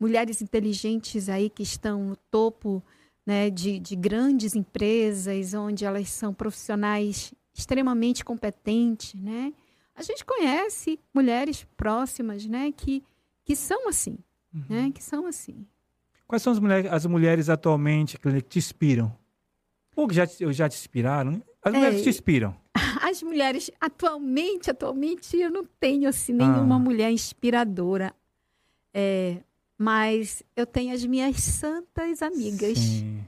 mulheres 0.00 0.40
inteligentes 0.40 1.28
aí 1.28 1.50
que 1.50 1.62
estão 1.62 2.02
no 2.02 2.16
topo 2.16 2.82
né, 3.26 3.50
de, 3.50 3.78
de 3.78 3.94
grandes 3.94 4.56
empresas, 4.56 5.52
onde 5.52 5.84
elas 5.84 6.08
são 6.08 6.32
profissionais 6.32 7.34
extremamente 7.54 8.24
competentes, 8.24 9.14
né? 9.20 9.52
A 9.94 10.02
gente 10.02 10.24
conhece 10.24 10.98
mulheres 11.12 11.66
próximas, 11.76 12.46
né, 12.46 12.72
que, 12.72 13.04
que 13.44 13.54
são 13.54 13.86
assim, 13.86 14.16
uhum. 14.54 14.64
né, 14.68 14.90
que 14.94 15.02
são 15.02 15.26
assim. 15.26 15.66
Quais 16.26 16.42
são 16.42 16.52
as 16.52 16.58
mulheres, 16.58 16.90
as 16.90 17.04
mulheres 17.04 17.48
atualmente 17.50 18.18
que 18.18 18.40
te 18.40 18.58
inspiram? 18.58 19.14
Ou 19.94 20.08
que 20.08 20.14
já, 20.14 20.24
já 20.24 20.68
te 20.68 20.78
inspiraram? 20.78 21.42
As 21.62 21.72
mulheres 21.74 21.96
é, 21.96 21.98
que 21.98 22.04
te 22.04 22.08
inspiram? 22.08 22.56
As 23.02 23.22
mulheres, 23.22 23.70
atualmente, 23.80 24.70
atualmente, 24.70 25.36
eu 25.36 25.50
não 25.50 25.64
tenho, 25.78 26.08
assim, 26.08 26.32
nenhuma 26.32 26.76
ah. 26.76 26.78
mulher 26.78 27.10
inspiradora. 27.10 28.14
É, 28.94 29.42
mas 29.82 30.42
eu 30.54 30.66
tenho 30.66 30.92
as 30.92 31.02
minhas 31.06 31.36
santas 31.36 32.20
amigas. 32.20 32.76
Sim. 32.76 33.24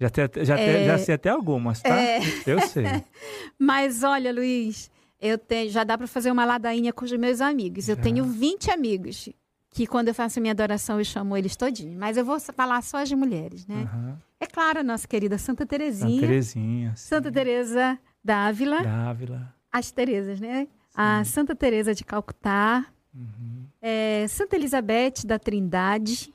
Já, 0.00 0.10
te, 0.10 0.44
já, 0.44 0.58
é, 0.58 0.80
te, 0.80 0.86
já 0.86 0.98
sei 0.98 1.14
até 1.14 1.28
algumas, 1.30 1.80
tá? 1.80 1.96
É, 1.96 2.18
eu 2.44 2.60
sei. 2.62 2.84
mas 3.56 4.02
olha, 4.02 4.32
Luiz, 4.32 4.90
eu 5.20 5.38
tenho, 5.38 5.70
já 5.70 5.84
dá 5.84 5.96
para 5.96 6.08
fazer 6.08 6.32
uma 6.32 6.44
ladainha 6.44 6.92
com 6.92 7.04
os 7.04 7.12
meus 7.12 7.40
amigos. 7.40 7.88
Eu 7.88 7.96
tenho 7.96 8.24
20 8.24 8.72
amigos 8.72 9.28
que 9.70 9.86
quando 9.86 10.08
eu 10.08 10.14
faço 10.14 10.40
minha 10.40 10.50
adoração 10.50 10.98
eu 10.98 11.04
chamo 11.04 11.36
eles 11.36 11.54
todinhos. 11.54 11.96
Mas 11.96 12.16
eu 12.16 12.24
vou 12.24 12.40
falar 12.40 12.82
só 12.82 12.98
as 12.98 13.12
mulheres, 13.12 13.68
né? 13.68 13.88
Uhum. 13.94 14.16
É 14.40 14.46
claro, 14.46 14.80
a 14.80 14.82
nossa 14.82 15.06
querida 15.06 15.38
Santa 15.38 15.64
Terezinha. 15.64 16.10
Santa 16.10 16.26
Terezinha. 16.26 16.88
Sim. 16.96 17.08
Santa 17.08 17.30
Teresa 17.30 17.98
Dávila. 18.22 18.82
Dávila. 18.82 19.54
As 19.70 19.92
Terezas, 19.92 20.40
né? 20.40 20.66
Sim. 20.90 20.96
A 20.96 21.22
Santa 21.24 21.54
Teresa 21.54 21.94
de 21.94 22.02
Calcutá. 22.02 22.84
Uhum. 23.16 23.64
É, 23.80 24.26
Santa 24.28 24.56
Elizabeth 24.56 25.24
da 25.24 25.38
Trindade. 25.38 26.32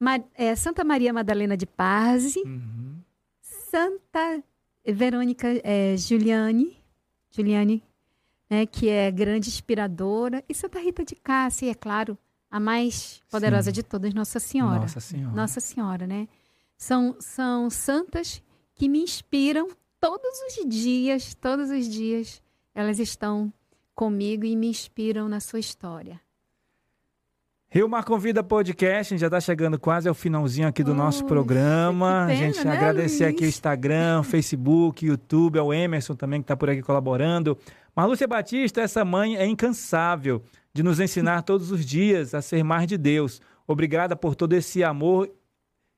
Ma 0.00 0.18
é, 0.34 0.54
Santa 0.56 0.82
Maria 0.82 1.12
Madalena 1.12 1.56
de 1.56 1.66
Parze. 1.66 2.42
Uhum. 2.44 2.96
Santa 3.40 4.42
Verônica 4.84 5.48
é, 5.62 5.96
Giuliani. 5.96 6.76
Giuliani, 7.30 7.82
né, 8.48 8.66
que 8.66 8.88
é 8.88 9.10
grande 9.10 9.48
inspiradora. 9.48 10.44
E 10.48 10.54
Santa 10.54 10.78
Rita 10.78 11.04
de 11.04 11.14
Cássia, 11.14 11.70
é 11.70 11.74
claro, 11.74 12.18
a 12.50 12.60
mais 12.60 13.22
poderosa 13.30 13.70
Sim. 13.70 13.74
de 13.74 13.82
todas, 13.82 14.12
Nossa 14.12 14.38
Senhora. 14.38 14.80
Nossa 14.80 15.00
Senhora. 15.00 15.34
Nossa 15.34 15.60
Senhora, 15.60 16.06
né? 16.06 16.28
São, 16.76 17.16
são 17.20 17.70
santas 17.70 18.42
que 18.74 18.88
me 18.88 19.02
inspiram 19.02 19.68
todos 20.00 20.38
os 20.48 20.68
dias, 20.68 21.34
todos 21.34 21.70
os 21.70 21.88
dias. 21.88 22.42
Elas 22.74 22.98
estão 22.98 23.52
comigo 23.94 24.44
e 24.44 24.56
me 24.56 24.68
inspiram 24.68 25.28
na 25.28 25.40
sua 25.40 25.58
história. 25.58 26.20
Rio 27.74 27.88
Mar 27.88 28.04
Convida 28.04 28.44
Podcast, 28.44 28.98
a 28.98 29.02
gente 29.14 29.20
já 29.20 29.28
está 29.28 29.40
chegando 29.40 29.78
quase 29.78 30.06
ao 30.06 30.14
finalzinho 30.14 30.68
aqui 30.68 30.84
do 30.84 30.92
oh, 30.92 30.94
nosso 30.94 31.24
programa. 31.24 32.26
Pena, 32.26 32.32
a 32.32 32.34
gente 32.34 32.62
né, 32.66 32.70
agradecer 32.70 33.24
Luiz? 33.24 33.34
aqui 33.34 33.44
o 33.46 33.48
Instagram, 33.48 34.22
Facebook, 34.28 35.06
YouTube, 35.06 35.58
ao 35.58 35.72
Emerson 35.72 36.14
também 36.14 36.42
que 36.42 36.44
está 36.44 36.54
por 36.54 36.68
aqui 36.68 36.82
colaborando. 36.82 37.56
Marlúcia 37.96 38.28
Batista, 38.28 38.82
essa 38.82 39.06
mãe 39.06 39.36
é 39.36 39.46
incansável 39.46 40.42
de 40.74 40.82
nos 40.82 41.00
ensinar 41.00 41.40
todos 41.44 41.70
os 41.70 41.82
dias 41.82 42.34
a 42.34 42.42
ser 42.42 42.62
mais 42.62 42.86
de 42.86 42.98
Deus. 42.98 43.40
Obrigada 43.66 44.14
por 44.14 44.34
todo 44.34 44.52
esse 44.52 44.84
amor 44.84 45.30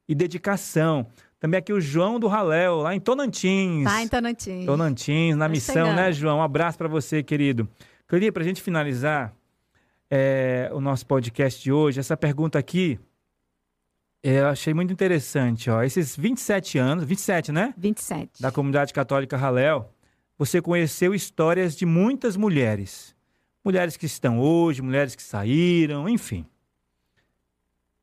e 0.08 0.14
dedicação. 0.14 1.08
Também 1.44 1.58
aqui 1.58 1.74
o 1.74 1.80
João 1.80 2.18
do 2.18 2.26
Raléu, 2.26 2.76
lá 2.76 2.94
em 2.94 2.98
Tonantins. 2.98 3.84
Tá 3.84 4.02
em 4.02 4.08
Tonantins. 4.08 4.64
Tonantins, 4.64 5.36
na 5.36 5.44
tá 5.44 5.48
missão, 5.50 5.74
chegando. 5.74 5.96
né, 5.96 6.10
João? 6.10 6.38
Um 6.38 6.42
abraço 6.42 6.78
para 6.78 6.88
você, 6.88 7.22
querido. 7.22 7.68
Queria, 8.08 8.32
para 8.32 8.42
a 8.42 8.46
gente 8.46 8.62
finalizar 8.62 9.36
é, 10.10 10.70
o 10.72 10.80
nosso 10.80 11.04
podcast 11.06 11.62
de 11.62 11.70
hoje, 11.70 12.00
essa 12.00 12.16
pergunta 12.16 12.58
aqui, 12.58 12.98
é, 14.22 14.40
eu 14.40 14.46
achei 14.46 14.72
muito 14.72 14.90
interessante. 14.90 15.68
Ó. 15.68 15.82
Esses 15.82 16.16
27 16.16 16.78
anos, 16.78 17.04
27, 17.04 17.52
né? 17.52 17.74
27. 17.76 18.40
Da 18.40 18.50
comunidade 18.50 18.94
católica 18.94 19.36
Raléu, 19.36 19.86
você 20.38 20.62
conheceu 20.62 21.14
histórias 21.14 21.76
de 21.76 21.84
muitas 21.84 22.38
mulheres 22.38 23.14
mulheres 23.64 23.96
que 23.96 24.04
estão 24.04 24.38
hoje, 24.38 24.82
mulheres 24.82 25.14
que 25.14 25.22
saíram, 25.22 26.06
enfim. 26.08 26.44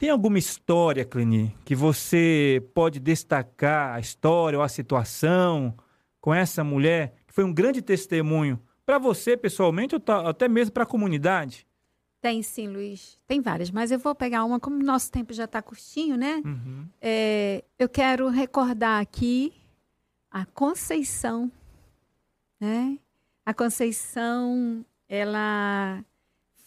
Tem 0.02 0.10
alguma 0.10 0.40
história, 0.40 1.06
Clini, 1.06 1.56
que 1.64 1.76
você 1.76 2.68
pode 2.74 3.00
destacar 3.00 3.94
a 3.94 4.00
história 4.00 4.58
ou 4.58 4.64
a 4.64 4.68
situação 4.68 5.78
com 6.20 6.34
essa 6.34 6.64
mulher 6.64 7.14
que 7.28 7.32
foi 7.36 7.44
um 7.44 7.54
grande 7.54 7.84
testemunho 7.84 8.60
para 8.84 8.98
você 8.98 9.38
pessoalmente 9.38 9.94
ou 9.94 10.02
até 10.28 10.48
mesmo 10.48 10.74
para 10.74 10.82
a 10.82 10.88
comunidade? 10.88 11.68
Tem 12.20 12.42
sim, 12.42 12.68
Luiz. 12.68 13.20
Tem 13.28 13.42
várias, 13.42 13.70
mas 13.70 13.92
eu 13.92 14.00
vou 14.00 14.16
pegar 14.16 14.44
uma, 14.44 14.60
como 14.60 14.78
o 14.78 14.84
nosso 14.84 15.12
tempo 15.12 15.34
já 15.34 15.46
está 15.46 15.62
curtinho, 15.62 16.18
né? 16.18 16.42
Uhum. 16.44 16.88
É, 17.00 17.64
eu 17.78 17.88
quero 17.88 18.28
recordar 18.30 19.00
aqui 19.00 19.54
a 20.32 20.48
Conceição, 20.48 21.52
né? 22.60 22.98
A 23.46 23.54
Conceição 23.54 24.84
ela 25.08 26.04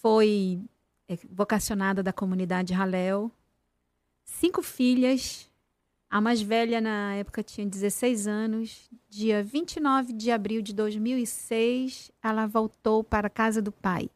foi 0.01 0.61
vocacionada 1.31 2.03
da 2.03 2.13
comunidade 2.13 2.75
Halel. 2.75 3.31
Cinco 4.25 4.63
filhas. 4.63 5.51
A 6.09 6.21
mais 6.21 6.41
velha, 6.41 6.81
na 6.81 7.15
época, 7.15 7.43
tinha 7.43 7.67
16 7.67 8.27
anos. 8.27 8.89
Dia 9.09 9.43
29 9.43 10.13
de 10.13 10.31
abril 10.31 10.63
de 10.63 10.73
2006, 10.73 12.13
ela 12.23 12.47
voltou 12.47 13.03
para 13.03 13.27
a 13.27 13.31
casa 13.31 13.61
do 13.61 13.73
pai. 13.73 14.09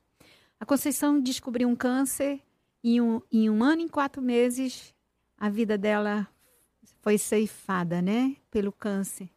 A 0.61 0.67
Conceição 0.67 1.21
descobriu 1.21 1.69
um 1.69 1.77
câncer. 1.77 2.41
Em 2.83 3.01
um, 3.01 3.21
em 3.33 3.51
um 3.51 3.63
ano 3.65 3.83
e 3.83 3.89
quatro 3.89 4.23
meses, 4.23 4.95
a 5.37 5.49
vida 5.49 5.77
dela 5.77 6.29
foi 7.03 7.19
ceifada, 7.19 8.01
né? 8.01 8.37
Pelo 8.51 8.71
câncer. 8.71 9.29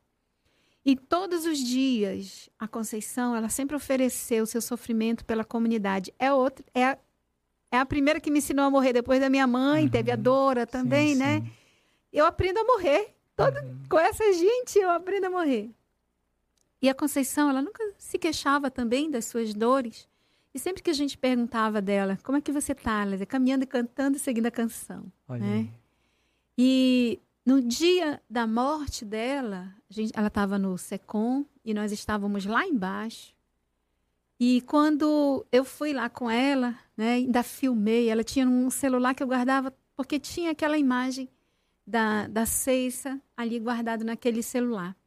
E 0.84 0.96
todos 0.96 1.46
os 1.46 1.60
dias, 1.60 2.50
a 2.58 2.68
Conceição, 2.68 3.36
ela 3.36 3.50
sempre 3.50 3.76
ofereceu 3.76 4.46
seu 4.46 4.62
sofrimento 4.62 5.24
pela 5.24 5.46
comunidade. 5.46 6.14
É 6.18 6.34
outra, 6.34 6.66
é 6.74 6.98
é 7.72 7.78
a 7.78 7.86
primeira 7.86 8.20
que 8.20 8.30
me 8.30 8.40
ensinou 8.40 8.66
a 8.66 8.70
morrer 8.70 8.92
depois 8.92 9.20
da 9.20 9.30
minha 9.30 9.48
mãe, 9.48 9.86
uhum. 9.86 9.90
teve 9.90 10.12
a 10.12 10.16
uhum. 10.16 10.22
Dora 10.22 10.68
também, 10.68 11.14
sim, 11.14 11.20
né? 11.20 11.40
Sim. 11.40 11.52
Eu 12.12 12.26
aprendo 12.26 12.60
a 12.60 12.64
morrer. 12.66 13.16
Todo, 13.36 13.58
uhum. 13.58 13.80
Com 13.90 13.98
essa 13.98 14.34
gente, 14.34 14.78
eu 14.78 14.90
aprendo 14.90 15.28
a 15.28 15.30
morrer. 15.30 15.72
E 16.82 16.90
a 16.90 16.94
Conceição, 16.94 17.50
ela 17.50 17.62
nunca 17.62 17.82
se 17.98 18.20
queixava 18.20 18.70
também 18.70 19.10
das 19.10 19.26
suas 19.26 19.54
dores. 19.54 20.10
E 20.54 20.60
sempre 20.60 20.84
que 20.84 20.90
a 20.90 20.94
gente 20.94 21.18
perguntava 21.18 21.82
dela, 21.82 22.20
como 22.24 22.38
é 22.38 22.42
que 22.42 22.52
você 22.52 22.76
tá? 22.76 23.04
Ela 23.04 23.12
dizia, 23.12 23.26
caminhando 23.26 23.64
e 23.64 23.68
cantando 23.68 24.18
e 24.18 24.20
seguindo 24.20 24.48
a 24.48 24.52
canção. 24.52 25.06
Olha 25.30 25.40
né? 25.40 25.70
E 26.58 27.20
no 27.46 27.62
dia 27.62 28.22
da 28.30 28.46
morte 28.46 29.06
dela, 29.06 29.74
gente, 29.90 30.12
ela 30.14 30.28
estava 30.28 30.60
no 30.60 30.78
SECOM 30.78 31.46
e 31.64 31.74
nós 31.74 31.92
estávamos 31.94 32.46
lá 32.46 32.68
embaixo. 32.68 33.34
E 34.44 34.60
quando 34.62 35.46
eu 35.52 35.64
fui 35.64 35.94
lá 35.94 36.10
com 36.10 36.28
ela, 36.28 36.76
né, 36.98 37.14
ainda 37.14 37.44
filmei, 37.44 38.10
ela 38.10 38.24
tinha 38.24 38.50
um 38.50 38.72
celular 38.72 39.14
que 39.14 39.22
eu 39.22 39.28
guardava, 39.28 39.72
porque 39.96 40.20
tinha 40.20 40.50
aquela 40.50 40.80
imagem 40.80 41.30
da, 41.86 42.26
da 42.26 42.44
Ceissa 42.48 43.22
ali 43.38 43.60
guardado 43.60 44.04
naquele 44.04 44.42
celular. 44.42 44.98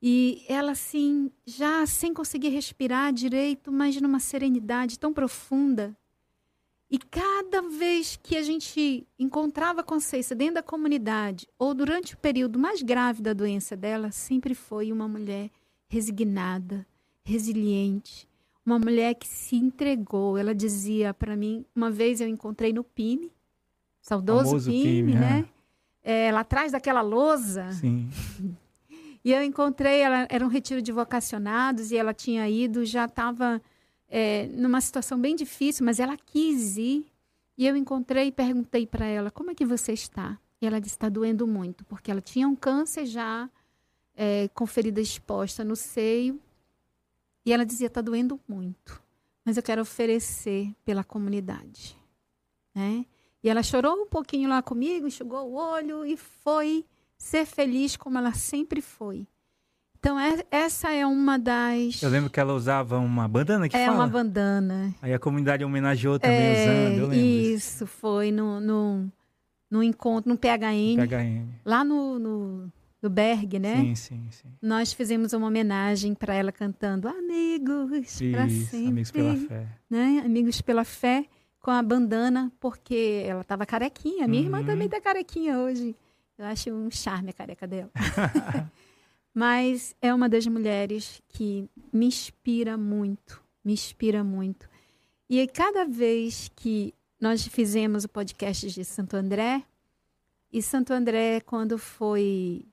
E 0.00 0.42
ela, 0.48 0.72
assim, 0.72 1.30
já 1.44 1.84
sem 1.84 2.14
conseguir 2.14 2.48
respirar 2.48 3.12
direito, 3.12 3.70
mas 3.70 4.00
numa 4.00 4.20
serenidade 4.20 4.98
tão 4.98 5.12
profunda, 5.12 5.94
e 6.90 6.96
cada 6.96 7.60
vez 7.60 8.18
que 8.22 8.38
a 8.38 8.42
gente 8.42 9.06
encontrava 9.18 9.82
a 9.82 9.84
Conceição 9.84 10.34
dentro 10.34 10.54
da 10.54 10.62
comunidade, 10.62 11.46
ou 11.58 11.74
durante 11.74 12.14
o 12.14 12.18
período 12.18 12.58
mais 12.58 12.80
grave 12.80 13.20
da 13.20 13.34
doença 13.34 13.76
dela, 13.76 14.10
sempre 14.10 14.54
foi 14.54 14.90
uma 14.90 15.06
mulher 15.06 15.50
resignada, 15.88 16.86
resiliente, 17.24 18.28
uma 18.64 18.78
mulher 18.78 19.14
que 19.14 19.26
se 19.26 19.56
entregou. 19.56 20.36
Ela 20.38 20.54
dizia 20.54 21.12
para 21.12 21.36
mim, 21.36 21.64
uma 21.74 21.90
vez 21.90 22.20
eu 22.20 22.28
encontrei 22.28 22.72
no 22.72 22.84
PIME, 22.84 23.32
saudoso 24.00 24.66
PIME, 24.66 24.82
PIME, 24.82 25.14
né? 25.14 25.44
É. 26.02 26.26
É, 26.26 26.32
lá 26.32 26.40
atrás 26.40 26.72
daquela 26.72 27.00
lousa. 27.00 27.72
Sim. 27.72 28.08
E 29.24 29.32
eu 29.32 29.42
encontrei, 29.42 30.00
ela 30.00 30.26
era 30.28 30.44
um 30.44 30.48
retiro 30.48 30.82
de 30.82 30.92
vocacionados 30.92 31.90
e 31.90 31.96
ela 31.96 32.12
tinha 32.12 32.46
ido, 32.46 32.84
já 32.84 33.06
estava 33.06 33.58
é, 34.06 34.46
numa 34.48 34.82
situação 34.82 35.18
bem 35.18 35.34
difícil, 35.34 35.82
mas 35.86 35.98
ela 35.98 36.14
quis 36.14 36.76
ir. 36.76 37.06
E 37.56 37.66
eu 37.66 37.74
encontrei 37.74 38.26
e 38.26 38.32
perguntei 38.32 38.86
para 38.86 39.06
ela: 39.06 39.30
como 39.30 39.50
é 39.50 39.54
que 39.54 39.64
você 39.64 39.94
está? 39.94 40.38
E 40.60 40.66
ela 40.66 40.78
disse: 40.78 40.96
está 40.96 41.08
doendo 41.08 41.46
muito, 41.46 41.86
porque 41.86 42.10
ela 42.10 42.20
tinha 42.20 42.46
um 42.46 42.54
câncer 42.54 43.06
já, 43.06 43.48
é, 44.14 44.48
com 44.48 44.66
ferida 44.66 45.00
exposta 45.00 45.64
no 45.64 45.74
seio. 45.74 46.38
E 47.44 47.52
ela 47.52 47.64
dizia: 47.64 47.86
está 47.88 48.00
doendo 48.00 48.40
muito, 48.48 49.02
mas 49.44 49.56
eu 49.56 49.62
quero 49.62 49.82
oferecer 49.82 50.72
pela 50.84 51.04
comunidade. 51.04 51.96
Né? 52.74 53.04
E 53.42 53.48
ela 53.48 53.62
chorou 53.62 53.94
um 53.94 54.06
pouquinho 54.06 54.48
lá 54.48 54.62
comigo, 54.62 55.06
enxugou 55.06 55.48
o 55.50 55.54
olho 55.54 56.04
e 56.06 56.16
foi 56.16 56.84
ser 57.18 57.44
feliz 57.46 57.96
como 57.96 58.18
ela 58.18 58.32
sempre 58.32 58.80
foi. 58.80 59.26
Então, 59.98 60.18
é, 60.20 60.44
essa 60.50 60.90
é 60.92 61.06
uma 61.06 61.38
das. 61.38 62.02
Eu 62.02 62.10
lembro 62.10 62.28
que 62.28 62.38
ela 62.38 62.52
usava 62.52 62.98
uma 62.98 63.26
bandana 63.26 63.68
que 63.68 63.76
É 63.76 63.86
fala. 63.86 63.98
uma 63.98 64.06
bandana. 64.06 64.94
Aí 65.00 65.14
a 65.14 65.18
comunidade 65.18 65.64
homenageou 65.64 66.18
também 66.18 66.36
É, 66.38 66.62
usando, 66.88 66.98
eu 66.98 67.06
lembro. 67.08 67.14
isso, 67.26 67.86
foi 67.86 68.30
no, 68.30 68.60
no, 68.60 69.10
no 69.70 69.82
encontro, 69.82 70.30
no 70.30 70.36
PHN, 70.38 70.96
PHN. 71.06 71.48
lá 71.64 71.82
no, 71.82 72.18
no, 72.18 72.72
no 73.04 73.10
Berg, 73.10 73.58
né? 73.58 73.76
Sim, 73.82 73.94
sim, 73.94 74.28
sim. 74.30 74.48
Nós 74.60 74.92
fizemos 74.92 75.32
uma 75.32 75.46
homenagem 75.46 76.14
para 76.14 76.34
ela 76.34 76.50
cantando 76.50 77.06
Amigos 77.06 78.18
para 78.32 78.48
sempre. 78.48 78.88
amigos 78.88 79.10
pela 79.10 79.36
fé. 79.36 79.68
né? 79.90 80.22
Amigos 80.24 80.60
pela 80.60 80.84
fé, 80.84 81.26
com 81.60 81.70
a 81.70 81.82
bandana, 81.82 82.50
porque 82.58 83.22
ela 83.26 83.42
estava 83.42 83.64
carequinha. 83.66 84.26
Minha 84.26 84.42
irmã 84.44 84.58
Uhum. 84.60 84.64
também 84.64 84.88
tá 84.88 85.00
carequinha 85.00 85.58
hoje. 85.58 85.94
Eu 86.38 86.46
acho 86.46 86.70
um 86.70 86.90
charme 86.90 87.30
a 87.30 87.32
careca 87.32 87.66
dela. 87.66 87.90
Mas 89.32 89.94
é 90.00 90.14
uma 90.14 90.28
das 90.28 90.46
mulheres 90.46 91.20
que 91.28 91.68
me 91.92 92.06
inspira 92.06 92.76
muito, 92.76 93.42
me 93.64 93.72
inspira 93.72 94.22
muito. 94.22 94.68
E 95.28 95.46
cada 95.48 95.84
vez 95.84 96.50
que 96.54 96.94
nós 97.20 97.46
fizemos 97.46 98.04
o 98.04 98.08
podcast 98.08 98.70
de 98.70 98.84
Santo 98.84 99.16
André, 99.16 99.62
e 100.52 100.62
Santo 100.62 100.92
André, 100.92 101.40
quando 101.40 101.76
foi 101.78 102.64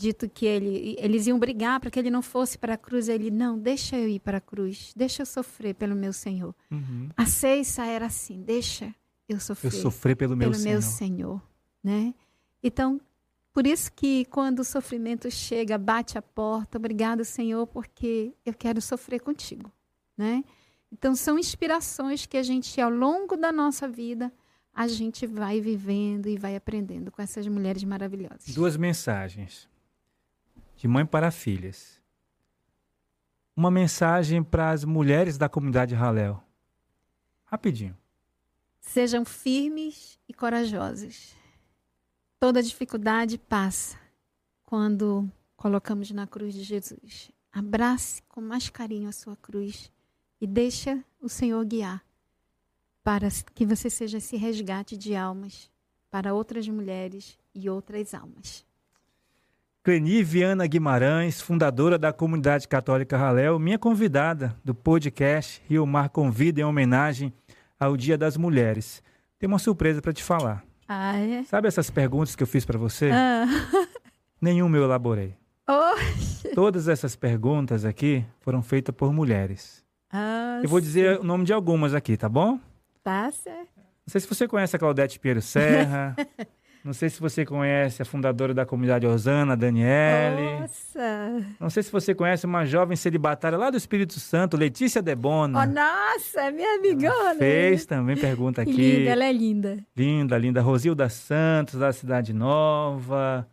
dito 0.00 0.30
que 0.30 0.46
ele, 0.46 0.96
eles 0.98 1.26
iam 1.26 1.38
brigar 1.38 1.78
para 1.78 1.90
que 1.90 1.98
ele 1.98 2.10
não 2.10 2.22
fosse 2.22 2.56
para 2.56 2.72
a 2.72 2.78
cruz, 2.78 3.06
ele, 3.06 3.30
não, 3.30 3.58
deixa 3.58 3.98
eu 3.98 4.08
ir 4.08 4.18
para 4.18 4.38
a 4.38 4.40
cruz, 4.40 4.94
deixa 4.96 5.20
eu 5.22 5.26
sofrer 5.26 5.74
pelo 5.74 5.94
meu 5.94 6.12
Senhor. 6.12 6.54
Uhum. 6.70 7.10
A 7.14 7.26
Ceissa 7.26 7.84
era 7.84 8.06
assim, 8.06 8.40
deixa 8.40 8.94
eu 9.28 9.38
sofrer 9.38 9.72
Eu 9.74 9.78
sofri 9.78 10.16
pelo 10.16 10.34
meu 10.34 10.50
pelo 10.50 10.58
Senhor. 10.58 10.72
meu 10.72 10.82
Senhor, 10.82 11.42
né? 11.84 12.14
Então, 12.62 12.98
por 13.52 13.66
isso 13.66 13.92
que 13.92 14.24
quando 14.26 14.60
o 14.60 14.64
sofrimento 14.64 15.30
chega, 15.30 15.76
bate 15.76 16.16
a 16.16 16.22
porta, 16.22 16.78
obrigado, 16.78 17.22
Senhor, 17.22 17.66
porque 17.66 18.32
eu 18.44 18.54
quero 18.54 18.80
sofrer 18.80 19.20
contigo, 19.20 19.70
né? 20.16 20.42
Então, 20.90 21.14
são 21.14 21.38
inspirações 21.38 22.24
que 22.24 22.38
a 22.38 22.42
gente, 22.42 22.80
ao 22.80 22.90
longo 22.90 23.36
da 23.36 23.52
nossa 23.52 23.86
vida, 23.86 24.32
a 24.74 24.88
gente 24.88 25.26
vai 25.26 25.60
vivendo 25.60 26.26
e 26.26 26.38
vai 26.38 26.56
aprendendo 26.56 27.12
com 27.12 27.20
essas 27.20 27.46
mulheres 27.46 27.84
maravilhosas. 27.84 28.54
Duas 28.54 28.76
mensagens. 28.76 29.68
De 30.80 30.88
mãe 30.88 31.04
para 31.04 31.30
filhas. 31.30 32.00
Uma 33.54 33.70
mensagem 33.70 34.42
para 34.42 34.70
as 34.70 34.82
mulheres 34.82 35.36
da 35.36 35.46
comunidade 35.46 35.94
Raléu. 35.94 36.42
Rapidinho. 37.44 37.94
Sejam 38.80 39.22
firmes 39.22 40.18
e 40.26 40.32
corajosos. 40.32 41.36
Toda 42.38 42.62
dificuldade 42.62 43.36
passa 43.36 43.98
quando 44.64 45.30
colocamos 45.54 46.10
na 46.12 46.26
cruz 46.26 46.54
de 46.54 46.62
Jesus. 46.62 47.30
Abrace 47.52 48.22
com 48.22 48.40
mais 48.40 48.70
carinho 48.70 49.10
a 49.10 49.12
sua 49.12 49.36
cruz 49.36 49.92
e 50.40 50.46
deixa 50.46 51.04
o 51.20 51.28
Senhor 51.28 51.62
guiar 51.66 52.02
para 53.04 53.28
que 53.54 53.66
você 53.66 53.90
seja 53.90 54.16
esse 54.16 54.34
resgate 54.38 54.96
de 54.96 55.14
almas 55.14 55.70
para 56.10 56.32
outras 56.32 56.66
mulheres 56.66 57.38
e 57.54 57.68
outras 57.68 58.14
almas. 58.14 58.69
Cleni 59.82 60.22
Viana 60.22 60.66
Guimarães, 60.66 61.40
fundadora 61.40 61.98
da 61.98 62.12
comunidade 62.12 62.68
católica 62.68 63.16
Raléu, 63.16 63.58
minha 63.58 63.78
convidada 63.78 64.54
do 64.62 64.74
podcast 64.74 65.62
Rio 65.66 65.86
Mar 65.86 66.10
Convida 66.10 66.60
em 66.60 66.64
homenagem 66.64 67.32
ao 67.78 67.96
Dia 67.96 68.18
das 68.18 68.36
Mulheres. 68.36 69.02
Tem 69.38 69.48
uma 69.48 69.58
surpresa 69.58 70.02
para 70.02 70.12
te 70.12 70.22
falar. 70.22 70.62
Ah, 70.86 71.16
é? 71.18 71.44
Sabe 71.44 71.66
essas 71.66 71.88
perguntas 71.88 72.36
que 72.36 72.42
eu 72.42 72.46
fiz 72.46 72.62
para 72.64 72.78
você? 72.78 73.10
Ah. 73.10 73.46
Nenhuma 74.38 74.76
eu 74.76 74.84
elaborei. 74.84 75.34
Oh. 75.66 76.50
Todas 76.54 76.86
essas 76.86 77.16
perguntas 77.16 77.84
aqui 77.86 78.22
foram 78.40 78.62
feitas 78.62 78.94
por 78.94 79.12
mulheres. 79.14 79.82
Ah, 80.12 80.60
Eu 80.62 80.68
vou 80.68 80.80
dizer 80.80 81.20
o 81.20 81.24
nome 81.24 81.44
de 81.46 81.54
algumas 81.54 81.94
aqui, 81.94 82.18
tá 82.18 82.28
bom? 82.28 82.60
Tá 83.02 83.30
certo. 83.30 83.70
Não 83.78 84.12
sei 84.12 84.20
se 84.20 84.26
você 84.26 84.46
conhece 84.46 84.76
a 84.76 84.78
Claudete 84.78 85.18
Pinheiro 85.18 85.40
Serra. 85.40 86.14
Não 86.82 86.94
sei 86.94 87.10
se 87.10 87.20
você 87.20 87.44
conhece 87.44 88.00
a 88.00 88.04
fundadora 88.04 88.54
da 88.54 88.64
comunidade 88.64 89.06
Osana, 89.06 89.54
Daniele. 89.54 90.60
Nossa. 90.60 91.44
Não 91.60 91.68
sei 91.68 91.82
se 91.82 91.92
você 91.92 92.14
conhece 92.14 92.46
uma 92.46 92.64
jovem 92.64 92.96
celibatária 92.96 93.58
lá 93.58 93.68
do 93.70 93.76
Espírito 93.76 94.18
Santo, 94.18 94.56
Letícia 94.56 95.02
Debona. 95.02 95.60
Oh, 95.60 95.66
nossa, 95.66 96.40
é 96.40 96.50
minha 96.50 96.76
amigona. 96.76 97.34
Fez 97.36 97.84
também 97.84 98.16
pergunta 98.16 98.62
aqui. 98.62 98.72
linda, 98.72 99.10
ela 99.10 99.24
é 99.24 99.32
linda. 99.32 99.78
Linda, 99.94 100.38
linda. 100.38 100.62
Rosilda 100.62 101.08
Santos, 101.10 101.78
da 101.78 101.92
Cidade 101.92 102.32
Nova. 102.32 103.46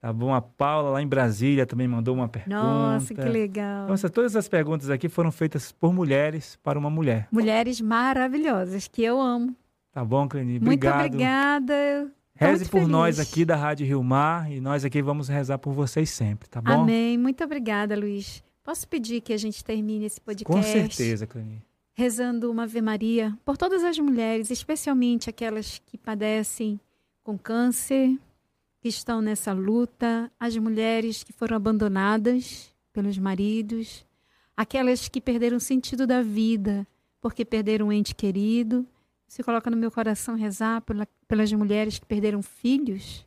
Tá 0.00 0.12
bom? 0.12 0.32
A 0.32 0.40
Paula, 0.40 0.90
lá 0.90 1.02
em 1.02 1.08
Brasília, 1.08 1.66
também 1.66 1.88
mandou 1.88 2.14
uma 2.14 2.28
pergunta. 2.28 2.56
Nossa, 2.56 3.12
que 3.12 3.20
legal. 3.20 3.92
Então, 3.92 4.10
todas 4.10 4.36
as 4.36 4.46
perguntas 4.48 4.88
aqui 4.90 5.08
foram 5.08 5.32
feitas 5.32 5.72
por 5.72 5.92
mulheres 5.92 6.56
para 6.62 6.78
uma 6.78 6.88
mulher. 6.88 7.26
Mulheres 7.32 7.80
maravilhosas, 7.80 8.86
que 8.86 9.02
eu 9.02 9.20
amo. 9.20 9.56
Tá 9.90 10.04
bom, 10.04 10.28
Cleni? 10.28 10.60
Muito 10.60 10.86
Obrigado. 10.86 11.06
obrigada. 11.06 12.12
Tô 12.38 12.44
Reze 12.44 12.68
por 12.68 12.86
nós 12.86 13.16
feliz. 13.16 13.30
aqui 13.32 13.44
da 13.44 13.56
Rádio 13.56 13.86
Rio 13.86 14.02
Mar 14.02 14.50
e 14.50 14.60
nós 14.60 14.84
aqui 14.84 15.02
vamos 15.02 15.28
rezar 15.28 15.58
por 15.58 15.72
vocês 15.72 16.10
sempre, 16.10 16.48
tá 16.48 16.60
bom? 16.60 16.82
Amém. 16.82 17.18
Muito 17.18 17.42
obrigada, 17.42 17.96
Luiz. 17.96 18.42
Posso 18.62 18.86
pedir 18.86 19.20
que 19.20 19.32
a 19.32 19.36
gente 19.36 19.64
termine 19.64 20.04
esse 20.04 20.20
podcast 20.20 20.52
Com 20.60 20.62
certeza, 20.62 21.26
Cleni. 21.26 21.62
rezando 21.94 22.50
uma 22.50 22.64
Ave 22.64 22.80
Maria 22.82 23.36
por 23.44 23.56
todas 23.56 23.82
as 23.82 23.98
mulheres, 23.98 24.50
especialmente 24.50 25.28
aquelas 25.28 25.80
que 25.84 25.96
padecem 25.98 26.78
com 27.24 27.36
câncer, 27.38 28.16
que 28.80 28.88
estão 28.88 29.20
nessa 29.20 29.52
luta, 29.52 30.30
as 30.38 30.56
mulheres 30.56 31.24
que 31.24 31.32
foram 31.32 31.56
abandonadas 31.56 32.72
pelos 32.92 33.18
maridos, 33.18 34.04
aquelas 34.56 35.08
que 35.08 35.20
perderam 35.20 35.56
o 35.56 35.60
sentido 35.60 36.06
da 36.06 36.22
vida 36.22 36.86
porque 37.20 37.44
perderam 37.44 37.88
um 37.88 37.92
ente 37.92 38.14
querido. 38.14 38.86
Se 39.26 39.42
coloca 39.42 39.68
no 39.70 39.76
meu 39.76 39.90
coração 39.90 40.36
rezar 40.36 40.80
pela- 40.82 41.06
pelas 41.28 41.52
mulheres 41.52 41.98
que 41.98 42.06
perderam 42.06 42.42
filhos, 42.42 43.24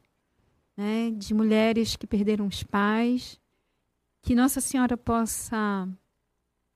né? 0.75 1.11
de 1.15 1.33
mulheres 1.33 1.95
que 1.95 2.07
perderam 2.07 2.47
os 2.47 2.63
pais, 2.63 3.39
que 4.21 4.35
Nossa 4.35 4.59
Senhora 4.59 4.97
possa 4.97 5.87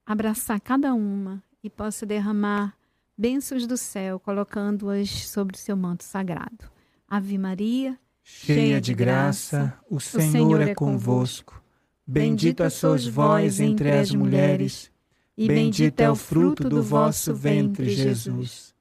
abraçar 0.06 0.62
cada 0.62 0.94
uma 0.94 1.44
e 1.64 1.70
possa 1.70 2.06
derramar 2.06 2.78
bênçãos 3.18 3.66
do 3.66 3.76
céu, 3.76 4.20
colocando-as 4.20 5.10
sobre 5.10 5.56
o 5.56 5.60
seu 5.60 5.76
manto 5.76 6.04
sagrado. 6.04 6.70
Ave 7.08 7.38
Maria, 7.38 7.98
Cheia 8.28 8.82
de 8.82 8.94
graça, 8.94 9.78
o 9.90 10.00
Senhor, 10.00 10.32
Senhor 10.32 10.62
é 10.62 10.72
é 10.72 10.76
convosco. 10.76 11.64
Bendita 12.08 12.70
sois 12.70 13.06
vós 13.06 13.60
entre 13.60 13.92
as 13.92 14.12
mulheres, 14.12 14.92
e 15.38 15.48
bendito 15.48 16.00
é 16.02 16.10
o 16.10 16.16
fruto 16.16 16.68
do 16.68 16.82
vosso 16.82 17.34
ventre, 17.36 17.90
Jesus. 17.90 18.75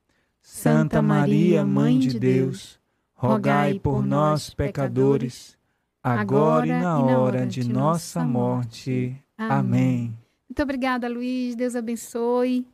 Santa 0.56 1.02
Maria, 1.02 1.64
Mãe 1.64 1.98
de 1.98 2.16
Deus, 2.16 2.78
rogai 3.12 3.76
por 3.80 4.06
nós, 4.06 4.54
pecadores, 4.54 5.58
agora 6.00 6.64
e 6.64 6.70
na 6.70 6.96
hora 7.18 7.44
de 7.44 7.68
nossa 7.68 8.22
morte. 8.24 9.16
Amém. 9.36 10.16
Muito 10.48 10.62
obrigada, 10.62 11.08
Luiz. 11.08 11.56
Deus 11.56 11.74
abençoe. 11.74 12.64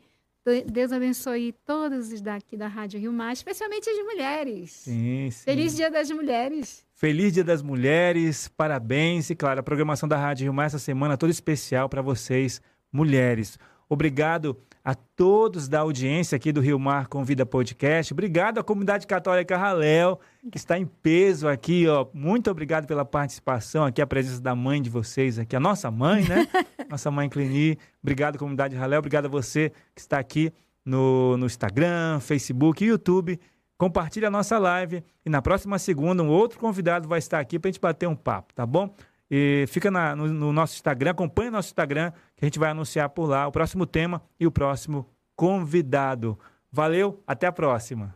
De- 0.45 0.62
Deus 0.64 0.93
abençoe 0.93 1.55
todos 1.64 2.12
os 2.12 2.20
daqui 2.20 2.55
da 2.55 2.68
Rádio 2.68 3.01
Rio 3.01 3.14
Mar, 3.14 3.33
especialmente 3.33 3.89
as 3.89 3.97
mulheres. 4.05 4.72
Sim, 4.72 5.31
sim. 5.31 5.45
Feliz 5.45 5.74
Dia 5.74 5.91
das 5.91 6.11
Mulheres. 6.11 6.85
Feliz 6.93 7.33
Dia 7.33 7.45
das 7.45 7.62
Mulheres, 7.62 8.47
parabéns. 8.49 9.31
E 9.31 9.35
claro, 9.35 9.61
a 9.61 9.62
programação 9.62 10.07
da 10.07 10.18
Rádio 10.18 10.45
Rio 10.45 10.53
Mar 10.53 10.66
essa 10.66 10.78
semana 10.78 11.16
toda 11.16 11.33
especial 11.33 11.89
para 11.89 12.03
vocês, 12.03 12.61
mulheres. 12.93 13.59
Obrigado 13.89 14.55
a 14.85 14.95
todos 14.95 15.68
da 15.68 15.81
audiência 15.81 16.37
aqui 16.37 16.53
do 16.53 16.61
Rio 16.61 16.78
Mar 16.78 17.07
Convida 17.07 17.45
Podcast. 17.45 18.12
Obrigado 18.12 18.59
à 18.59 18.62
comunidade 18.64 19.07
católica 19.07 19.57
Raléu, 19.57 20.18
que 20.51 20.57
está 20.57 20.78
em 20.78 20.87
peso 20.87 21.47
aqui, 21.49 21.87
ó. 21.87 22.07
Muito 22.14 22.51
obrigado 22.51 22.87
pela 22.87 23.05
participação 23.05 23.85
aqui, 23.85 24.01
a 24.01 24.07
presença 24.07 24.41
da 24.41 24.55
mãe 24.55 24.81
de 24.81 24.89
vocês 24.89 25.39
aqui, 25.39 25.55
a 25.55 25.61
nossa 25.61 25.91
mãe, 25.91 26.24
né? 26.24 26.49
nossa 26.89 27.11
mãe 27.11 27.28
Cleni. 27.28 27.78
Obrigado, 28.03 28.39
comunidade 28.39 28.74
Raléu. 28.74 28.99
Obrigado 29.01 29.26
a 29.26 29.28
você 29.28 29.70
que 29.95 30.01
está 30.01 30.18
aqui 30.18 30.53
no, 30.85 31.37
no 31.37 31.47
Instagram, 31.47 32.18
Facebook 32.20 32.83
e 32.83 32.89
YouTube. 32.89 33.39
Compartilhe 33.76 34.26
a 34.26 34.31
nossa 34.31 34.59
live 34.59 35.03
e 35.24 35.31
na 35.31 35.41
próxima 35.41 35.78
segunda 35.78 36.22
um 36.22 36.28
outro 36.28 36.59
convidado 36.59 37.09
vai 37.09 37.18
estar 37.18 37.39
aqui 37.39 37.59
para 37.59 37.68
a 37.68 37.72
gente 37.72 37.81
bater 37.81 38.07
um 38.09 38.16
papo, 38.16 38.55
tá 38.55 38.66
bom? 38.66 38.95
E 39.31 39.64
fica 39.68 39.91
na- 39.91 40.16
no, 40.16 40.26
no 40.26 40.53
nosso 40.53 40.74
Instagram, 40.74 41.12
acompanhe 41.12 41.51
nosso 41.51 41.68
Instagram, 41.68 42.12
que 42.41 42.47
a 42.47 42.49
gente 42.49 42.59
vai 42.59 42.70
anunciar 42.70 43.11
por 43.11 43.26
lá 43.26 43.47
o 43.47 43.53
próximo 43.53 43.84
tema 43.84 44.22
e 44.41 44.47
o 44.47 44.51
próximo 44.51 45.07
convidado. 45.36 46.38
Valeu, 46.72 47.22
até 47.26 47.47
a 47.47 47.53
próxima. 47.53 48.14